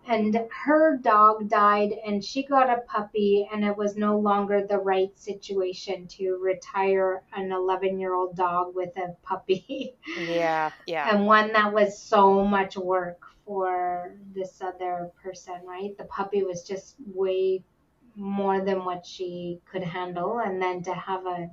and 0.09 0.39
her 0.65 0.97
dog 0.99 1.49
died 1.49 1.93
and 2.07 2.25
she 2.25 2.45
got 2.45 2.71
a 2.71 2.83
puppy 2.83 3.49
and 3.53 3.65
it 3.65 3.77
was 3.77 3.97
no 3.97 4.19
longer 4.19 4.67
the 4.67 4.79
right 4.79 5.17
situation 5.19 6.07
to 6.07 6.39
retire 6.43 7.23
an 7.35 7.53
11 7.53 7.99
year 7.99 8.15
old 8.15 8.37
dog 8.37 8.75
with 8.75 8.97
a 8.97 9.15
puppy 9.23 9.95
Yeah, 10.19 10.71
yeah. 10.87 11.15
and 11.15 11.27
one 11.27 11.53
that 11.53 11.73
was 11.73 11.99
so 12.01 12.45
much 12.45 12.77
work 12.77 13.23
for 13.45 14.17
this 14.35 14.61
other 14.61 15.11
person 15.23 15.55
right 15.65 15.97
the 15.99 16.05
puppy 16.05 16.43
was 16.43 16.63
just 16.63 16.97
way 17.15 17.63
more 18.17 18.65
than 18.65 18.85
what 18.85 19.05
she 19.05 19.61
could 19.71 19.83
handle 19.83 20.39
and 20.39 20.61
then 20.61 20.83
to 20.83 20.95
have 20.95 21.27
a 21.27 21.51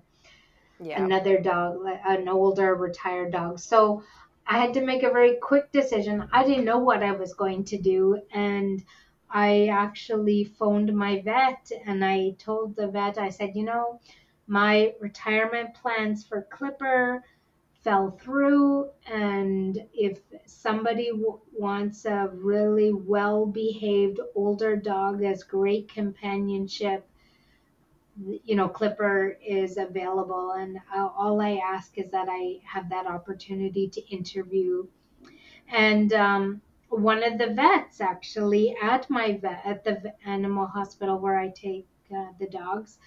yeah. 0.79 1.03
another 1.03 1.39
dog, 1.39 1.77
an 2.05 2.27
older 2.27 2.75
retired 2.75 3.31
dog. 3.31 3.59
So 3.59 4.03
I 4.47 4.59
had 4.59 4.73
to 4.75 4.85
make 4.85 5.03
a 5.03 5.11
very 5.11 5.35
quick 5.41 5.71
decision. 5.71 6.27
I 6.31 6.43
didn't 6.45 6.65
know 6.65 6.79
what 6.79 7.03
I 7.03 7.11
was 7.11 7.33
going 7.33 7.63
to 7.65 7.77
do. 7.77 8.21
And 8.31 8.83
I 9.29 9.67
actually 9.67 10.43
phoned 10.43 10.93
my 10.95 11.21
vet 11.21 11.71
and 11.85 12.03
I 12.05 12.35
told 12.39 12.75
the 12.75 12.87
vet, 12.87 13.17
I 13.17 13.29
said, 13.29 13.55
you 13.55 13.63
know, 13.63 13.99
my 14.47 14.93
retirement 14.99 15.73
plans 15.73 16.23
for 16.25 16.47
Clipper 16.51 17.23
fell 17.83 18.11
through. 18.11 18.89
And 19.05 19.87
if 19.93 20.19
somebody 20.45 21.09
w- 21.09 21.39
wants 21.51 22.05
a 22.05 22.29
really 22.31 22.93
well 22.93 23.45
behaved 23.45 24.19
older 24.35 24.75
dog 24.75 25.23
as 25.23 25.43
great 25.43 25.89
companionship, 25.89 27.07
you 28.15 28.55
know 28.55 28.67
clipper 28.69 29.37
is 29.45 29.77
available 29.77 30.51
and 30.51 30.77
all 30.95 31.41
i 31.41 31.55
ask 31.55 31.97
is 31.97 32.09
that 32.11 32.27
i 32.29 32.59
have 32.63 32.89
that 32.89 33.07
opportunity 33.07 33.87
to 33.87 34.01
interview. 34.09 34.85
And 35.71 36.13
um, 36.13 36.61
one 36.89 37.23
of 37.23 37.39
the 37.39 37.53
vets 37.53 38.01
actually 38.01 38.75
at 38.81 39.09
my 39.09 39.37
vet 39.41 39.61
at 39.65 39.83
the 39.83 40.13
animal 40.25 40.67
hospital 40.67 41.17
where 41.17 41.39
i 41.39 41.49
take 41.49 41.87
uh, 42.15 42.27
the 42.39 42.47
dogs 42.47 42.99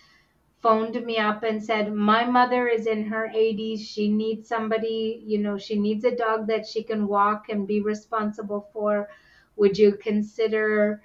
phoned 0.62 1.00
me 1.04 1.18
up 1.18 1.44
and 1.44 1.62
said 1.62 1.92
my 1.92 2.24
mother 2.24 2.66
is 2.66 2.86
in 2.86 3.04
her 3.06 3.30
80s 3.32 3.80
she 3.80 4.08
needs 4.08 4.48
somebody 4.48 5.22
you 5.24 5.38
know 5.38 5.56
she 5.56 5.78
needs 5.78 6.04
a 6.04 6.16
dog 6.16 6.48
that 6.48 6.66
she 6.66 6.82
can 6.82 7.06
walk 7.06 7.48
and 7.48 7.66
be 7.68 7.80
responsible 7.80 8.68
for. 8.72 9.08
Would 9.56 9.78
you 9.78 9.92
consider 9.96 11.02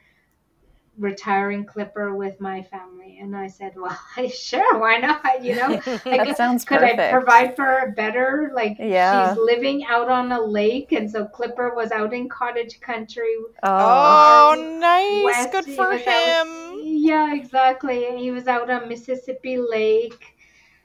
retiring 0.98 1.66
clipper 1.66 2.16
with 2.16 2.40
my 2.42 2.62
family. 2.62 3.18
And 3.22 3.36
i 3.36 3.48
said 3.48 3.74
well 3.76 3.98
I, 4.18 4.28
sure 4.28 4.78
why 4.78 4.98
not? 4.98 5.44
You 5.44 5.56
know 5.56 5.68
like 5.88 6.04
That 6.04 6.38
sounds 6.38 6.66
could 6.66 6.80
perfect. 6.80 7.00
i 7.00 7.12
provide 7.12 7.56
for 7.56 7.64
her 7.64 7.94
better? 7.96 8.52
Like 8.54 8.78
Yeah. 8.80 9.30
she's 9.34 9.38
living 9.44 9.86
out 9.86 10.10
on 10.10 10.32
a 10.32 10.40
lake 10.42 10.92
and 10.92 11.10
so 11.10 11.26
clipper 11.26 11.74
was 11.76 11.92
out 11.92 12.14
in 12.14 12.28
cottage 12.30 12.80
country. 12.82 13.34
Oh, 13.64 14.54
Oh, 14.54 14.78
nice. 14.80 15.24
West, 15.24 15.52
Good 15.54 15.66
he 15.66 15.76
for 15.76 15.90
was 15.92 16.02
out- 16.06 16.46
him. 16.48 16.80
yeah 16.84 17.34
exactly. 17.36 18.18
He 18.18 18.32
was 18.32 18.48
out 18.48 18.70
on 18.70 18.88
mississippi 18.90 19.58
lake 19.58 20.36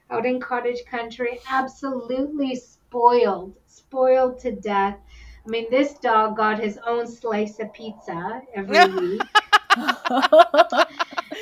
out 0.09 0.25
in 0.25 0.39
cottage 0.39 0.83
country. 0.89 1.39
Absolutely 1.49 2.55
spoiled 2.55 3.53
spoiled 3.67 4.39
to 4.39 4.51
death. 4.53 4.97
I 5.45 5.49
mean 5.49 5.67
this 5.69 5.93
dog 5.99 6.37
got 6.37 6.59
his 6.59 6.79
own 6.85 7.07
slice 7.07 7.59
of 7.59 7.71
pizza 7.73 8.41
every 8.55 8.85
week 9.01 9.21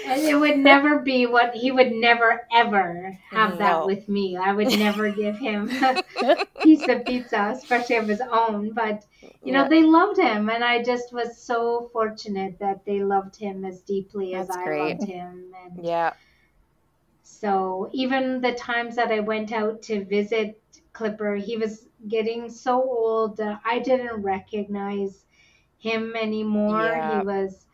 And 0.03 0.25
it 0.25 0.35
would 0.35 0.57
never 0.57 0.99
be 0.99 1.25
what 1.25 1.53
he 1.55 1.71
would 1.71 1.91
never 1.91 2.47
ever 2.53 3.19
have 3.29 3.57
that 3.57 3.83
with 3.83 4.07
me. 4.07 4.37
I 4.37 4.53
would 4.53 4.71
never 4.71 5.09
give 5.11 5.37
him 5.37 5.75
a 5.81 5.97
piece 6.59 6.87
of 6.87 7.05
pizza, 7.05 7.51
especially 7.55 7.97
of 7.97 8.07
his 8.07 8.21
own. 8.31 8.71
But 8.73 9.05
you 9.43 9.51
know, 9.51 9.63
Yeah. 9.63 9.69
they 9.69 9.83
loved 9.83 10.17
him, 10.19 10.49
and 10.49 10.63
I 10.63 10.83
just 10.83 11.11
was 11.13 11.37
so 11.37 11.89
fortunate 11.93 12.59
that 12.59 12.85
they 12.85 13.03
loved 13.03 13.35
him 13.35 13.65
as 13.65 13.81
deeply 13.81 14.35
as 14.35 14.49
I 14.49 14.63
great. 14.63 14.99
loved 14.99 15.03
him. 15.03 15.53
And 15.65 15.83
Yeah. 15.83 16.13
so 17.23 17.89
even 17.93 18.41
the 18.41 18.53
times 18.53 18.95
that 18.95 19.11
I 19.11 19.19
went 19.19 19.51
out 19.51 19.81
to 19.83 20.05
visit 20.05 20.61
Clipper, 20.93 21.35
he 21.35 21.57
was 21.57 21.87
getting 22.07 22.49
so 22.49 22.81
old 22.81 23.37
that 23.37 23.61
I 23.65 23.79
didn't 23.79 24.21
recognize 24.21 25.25
him 25.77 26.15
anymore. 26.15 26.95
Yeah. 26.95 27.01
He 27.01 27.21
was 27.21 27.65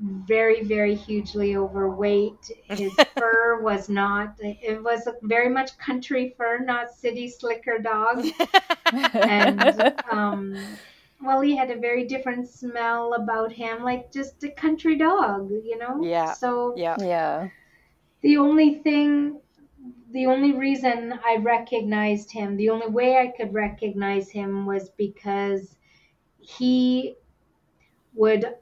very, 0.00 0.62
very 0.62 0.94
hugely 0.94 1.56
overweight. 1.56 2.50
His 2.64 2.92
fur 3.16 3.60
was 3.60 3.88
not, 3.88 4.34
it 4.40 4.82
was 4.82 5.08
very 5.22 5.48
much 5.48 5.76
country 5.78 6.34
fur, 6.36 6.58
not 6.58 6.90
city 6.92 7.28
slicker 7.28 7.78
dog. 7.78 8.24
And, 8.90 9.60
um, 10.10 10.56
well, 11.20 11.42
he 11.42 11.54
had 11.54 11.70
a 11.70 11.76
very 11.76 12.06
different 12.06 12.48
smell 12.48 13.12
about 13.12 13.52
him, 13.52 13.82
like 13.82 14.10
just 14.10 14.42
a 14.44 14.48
country 14.48 14.96
dog, 14.96 15.50
you 15.50 15.76
know? 15.76 16.02
Yeah. 16.02 16.32
So 16.32 16.72
yeah. 16.74 16.96
yeah. 16.98 17.48
the 18.22 18.38
only 18.38 18.76
thing 18.76 19.40
the 20.10 20.24
only 20.24 20.52
reason 20.52 21.18
I 21.22 21.36
recognized 21.36 22.30
him, 22.30 22.56
the 22.56 22.70
only 22.70 22.88
way 22.88 23.18
I 23.18 23.26
could 23.36 23.52
recognize 23.52 24.30
him 24.30 24.64
was 24.64 24.88
because 24.88 25.76
he 26.40 27.16
would 28.14 28.54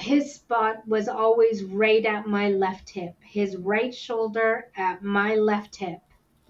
his 0.00 0.34
spot 0.34 0.86
was 0.86 1.08
always 1.08 1.64
right 1.64 2.04
at 2.04 2.26
my 2.26 2.50
left 2.50 2.88
hip, 2.90 3.14
his 3.20 3.56
right 3.56 3.94
shoulder 3.94 4.68
at 4.76 5.02
my 5.02 5.34
left 5.36 5.76
hip. 5.76 6.00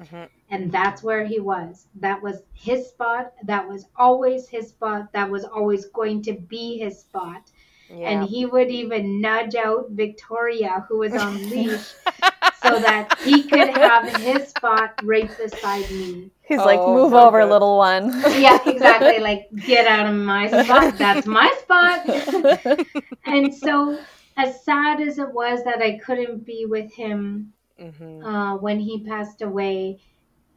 Mhm. 0.01 0.29
And 0.51 0.73
that's 0.73 1.03
where 1.03 1.25
he 1.25 1.41
was. 1.41 1.87
That 1.97 2.23
was 2.23 2.43
his 2.55 2.89
spot. 2.89 3.35
That 3.45 3.69
was 3.69 3.87
always 3.97 4.49
his 4.49 4.69
spot. 4.71 5.13
That 5.13 5.31
was 5.31 5.45
always 5.45 5.87
going 5.87 6.23
to 6.23 6.33
be 6.33 6.79
his 6.79 6.99
spot 7.01 7.51
Yeah. 7.91 8.09
and 8.11 8.29
he 8.29 8.47
would 8.47 8.71
even 8.71 9.21
nudge 9.21 9.55
out 9.57 9.91
Victoria, 9.91 10.87
who 10.89 10.99
was 10.99 11.15
on 11.15 11.35
leash, 11.51 11.93
so 12.71 12.81
that 12.81 13.13
he 13.23 13.49
could 13.49 13.69
have 13.71 14.09
his 14.09 14.49
spot 14.51 14.95
right 15.01 15.37
beside 15.37 15.91
me. 15.91 16.31
He's 16.43 16.65
like, 16.65 16.81
Oh, 16.83 16.87
move 16.87 17.13
my 17.13 17.27
over, 17.27 17.45
God. 17.45 17.47
little 17.47 17.79
one. 17.79 18.23
Yeah, 18.29 18.59
exactly. 18.67 19.19
Like, 19.19 19.49
get 19.63 19.87
out 19.87 20.07
of 20.07 20.15
my 20.17 20.49
spot. 20.53 20.99
That's 20.99 21.27
my 21.27 21.53
spot. 21.63 22.07
And 23.25 23.55
so, 23.55 24.07
as 24.37 24.65
sad 24.65 25.01
as 25.01 25.19
it 25.19 25.33
was 25.33 25.65
that 25.65 25.83
I 25.83 25.99
couldn't 25.99 26.45
be 26.45 26.67
with 26.67 26.93
him 26.95 27.55
Mhm. 27.79 28.23
uh, 28.23 28.57
when 28.59 28.81
he 28.81 29.05
passed 29.05 29.43
away, 29.43 30.01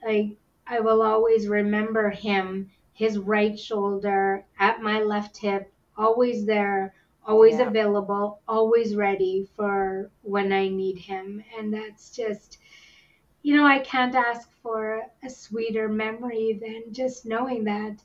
I 0.05 0.37
I 0.67 0.79
will 0.81 1.01
always 1.01 1.47
remember 1.47 2.09
him, 2.09 2.71
his 2.93 3.17
right 3.19 3.57
shoulder 3.59 4.45
at 4.59 4.81
my 4.81 5.01
left 5.01 5.37
hip, 5.37 5.73
always 5.97 6.45
there, 6.45 6.95
always 7.25 7.59
Yeah. 7.59 7.59
available, 7.59 8.39
always 8.47 8.95
ready 8.95 9.47
for 9.55 10.11
when 10.21 10.51
I 10.51 10.67
need 10.69 10.97
him. 10.97 11.43
And 11.57 11.73
that's 11.73 12.15
just, 12.15 12.57
you 13.43 13.55
know, 13.55 13.65
I 13.65 13.79
can't 13.79 14.15
ask 14.15 14.49
for 14.61 15.03
a 15.23 15.29
sweeter 15.29 15.87
memory 15.89 16.53
than 16.61 16.93
just 16.93 17.25
knowing 17.25 17.65
that 17.65 18.03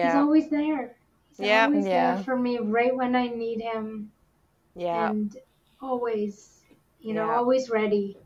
he's 0.00 0.14
always 0.14 0.48
there. 0.50 0.96
He's 1.30 1.40
Yeah. 1.40 1.54
always 1.54 1.88
Yeah. 1.88 1.90
there 1.90 2.16
for 2.16 2.36
me 2.36 2.58
right 2.58 2.94
when 2.96 3.14
I 3.16 3.28
need 3.28 3.60
him 3.60 4.12
Yeah. 4.74 5.12
and 5.12 5.36
always, 5.80 6.64
you 7.00 7.14
know, 7.14 7.28
Yeah. 7.28 7.32
always 7.32 7.70
ready. 7.70 8.18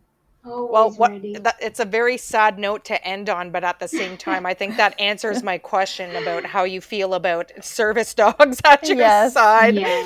Always 0.44 0.70
Well, 0.70 0.90
what 0.92 1.12
that, 1.34 1.56
it's 1.60 1.80
a 1.80 1.84
very 1.84 2.16
sad 2.16 2.58
note 2.58 2.84
to 2.86 3.06
end 3.06 3.28
on, 3.28 3.50
but 3.52 3.64
at 3.64 3.78
the 3.80 3.88
same 3.88 4.16
time, 4.16 4.46
I 4.46 4.54
think 4.54 4.76
that 4.76 4.94
answers 4.98 5.42
my 5.42 5.58
question 5.58 6.16
about 6.16 6.46
how 6.46 6.64
you 6.64 6.80
feel 6.80 7.14
about 7.14 7.52
service 7.60 8.14
dogs 8.16 8.60
at 8.64 8.88
your 8.88 8.96
Yes. 8.98 9.34
side. 9.34 9.78
yeah. 9.78 10.02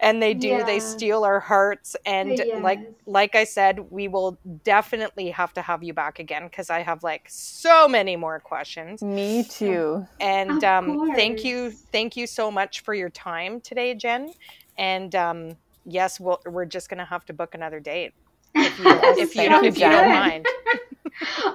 And 0.00 0.22
they 0.22 0.34
do, 0.34 0.62
they 0.64 0.80
steal 0.80 1.24
our 1.24 1.40
hearts. 1.40 1.96
And 2.04 2.44
like 2.54 2.80
Yes. 2.80 2.94
like 3.06 3.34
I 3.34 3.44
said, 3.44 3.80
we 3.90 4.08
will 4.08 4.38
definitely 4.64 5.30
have 5.30 5.52
to 5.54 5.62
have 5.62 5.82
you 5.82 5.94
back 5.94 6.18
again 6.18 6.44
because 6.44 6.70
I 6.70 6.82
have 6.82 7.02
like 7.02 7.26
so 7.28 7.88
many 7.88 8.16
more 8.16 8.40
questions. 8.40 9.04
Me 9.04 9.42
too. 9.44 10.06
And 10.20 10.62
um, 10.64 10.98
thank 11.14 11.44
you, 11.44 11.72
thank 11.92 12.16
you 12.16 12.26
so 12.26 12.50
much 12.50 12.80
for 12.82 12.94
your 12.94 13.10
time 13.10 13.60
today, 13.60 13.94
Jen. 13.94 14.34
And 14.76 15.14
um, 15.14 15.58
yes, 15.84 16.18
we'll, 16.20 16.40
we're 16.46 16.64
just 16.66 16.88
gonna 16.88 17.04
have 17.04 17.24
to 17.26 17.32
book 17.32 17.54
another 17.54 17.80
date 17.80 18.12
if 18.54 18.78
you, 18.78 19.42
if 19.64 19.78
you 19.78 19.88
don't 19.88 20.08
mind. 20.08 20.46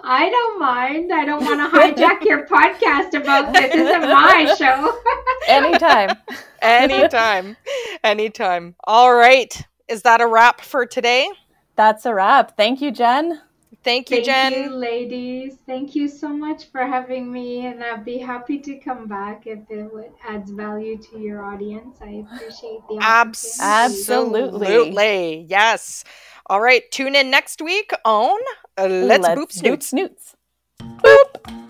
I 0.03 0.29
don't 0.29 0.59
mind. 0.59 1.13
I 1.13 1.25
don't 1.25 1.43
want 1.43 1.59
to 1.61 1.77
hijack 1.77 2.25
your 2.25 2.45
podcast 2.45 3.13
about 3.13 3.53
this. 3.53 3.73
Isn't 3.73 4.01
my 4.01 4.53
show. 4.57 4.99
anytime, 5.47 6.17
anytime, 6.61 7.55
anytime. 8.03 8.75
All 8.83 9.13
right, 9.13 9.65
is 9.87 10.01
that 10.01 10.21
a 10.21 10.27
wrap 10.27 10.61
for 10.61 10.85
today? 10.85 11.29
That's 11.75 12.05
a 12.05 12.13
wrap. 12.13 12.57
Thank 12.57 12.81
you, 12.81 12.91
Jen. 12.91 13.41
Thank 13.83 14.09
you, 14.11 14.17
Thank 14.17 14.25
Jen. 14.25 14.51
Thank 14.51 14.65
you, 14.65 14.75
ladies. 14.75 15.57
Thank 15.65 15.95
you 15.95 16.07
so 16.07 16.29
much 16.29 16.69
for 16.71 16.85
having 16.85 17.31
me, 17.31 17.65
and 17.65 17.83
I'd 17.83 18.05
be 18.05 18.17
happy 18.17 18.59
to 18.59 18.77
come 18.77 19.07
back 19.07 19.45
if 19.45 19.59
it 19.69 19.91
adds 20.27 20.51
value 20.51 20.97
to 20.97 21.19
your 21.19 21.43
audience. 21.43 21.97
I 22.01 22.25
appreciate 22.25 22.79
the 22.87 22.99
opportunity. 22.99 23.59
Absolutely. 23.59 24.67
Absolutely. 24.67 25.45
Yes. 25.49 26.03
All 26.47 26.59
right, 26.59 26.83
tune 26.91 27.15
in 27.15 27.31
next 27.31 27.61
week 27.61 27.91
on 28.03 28.37
uh, 28.77 28.87
Let's, 28.87 29.23
Let's 29.23 29.39
Boop 29.39 29.51
Snoots. 29.51 29.87
Snoots. 29.87 30.35
Boop. 30.81 31.62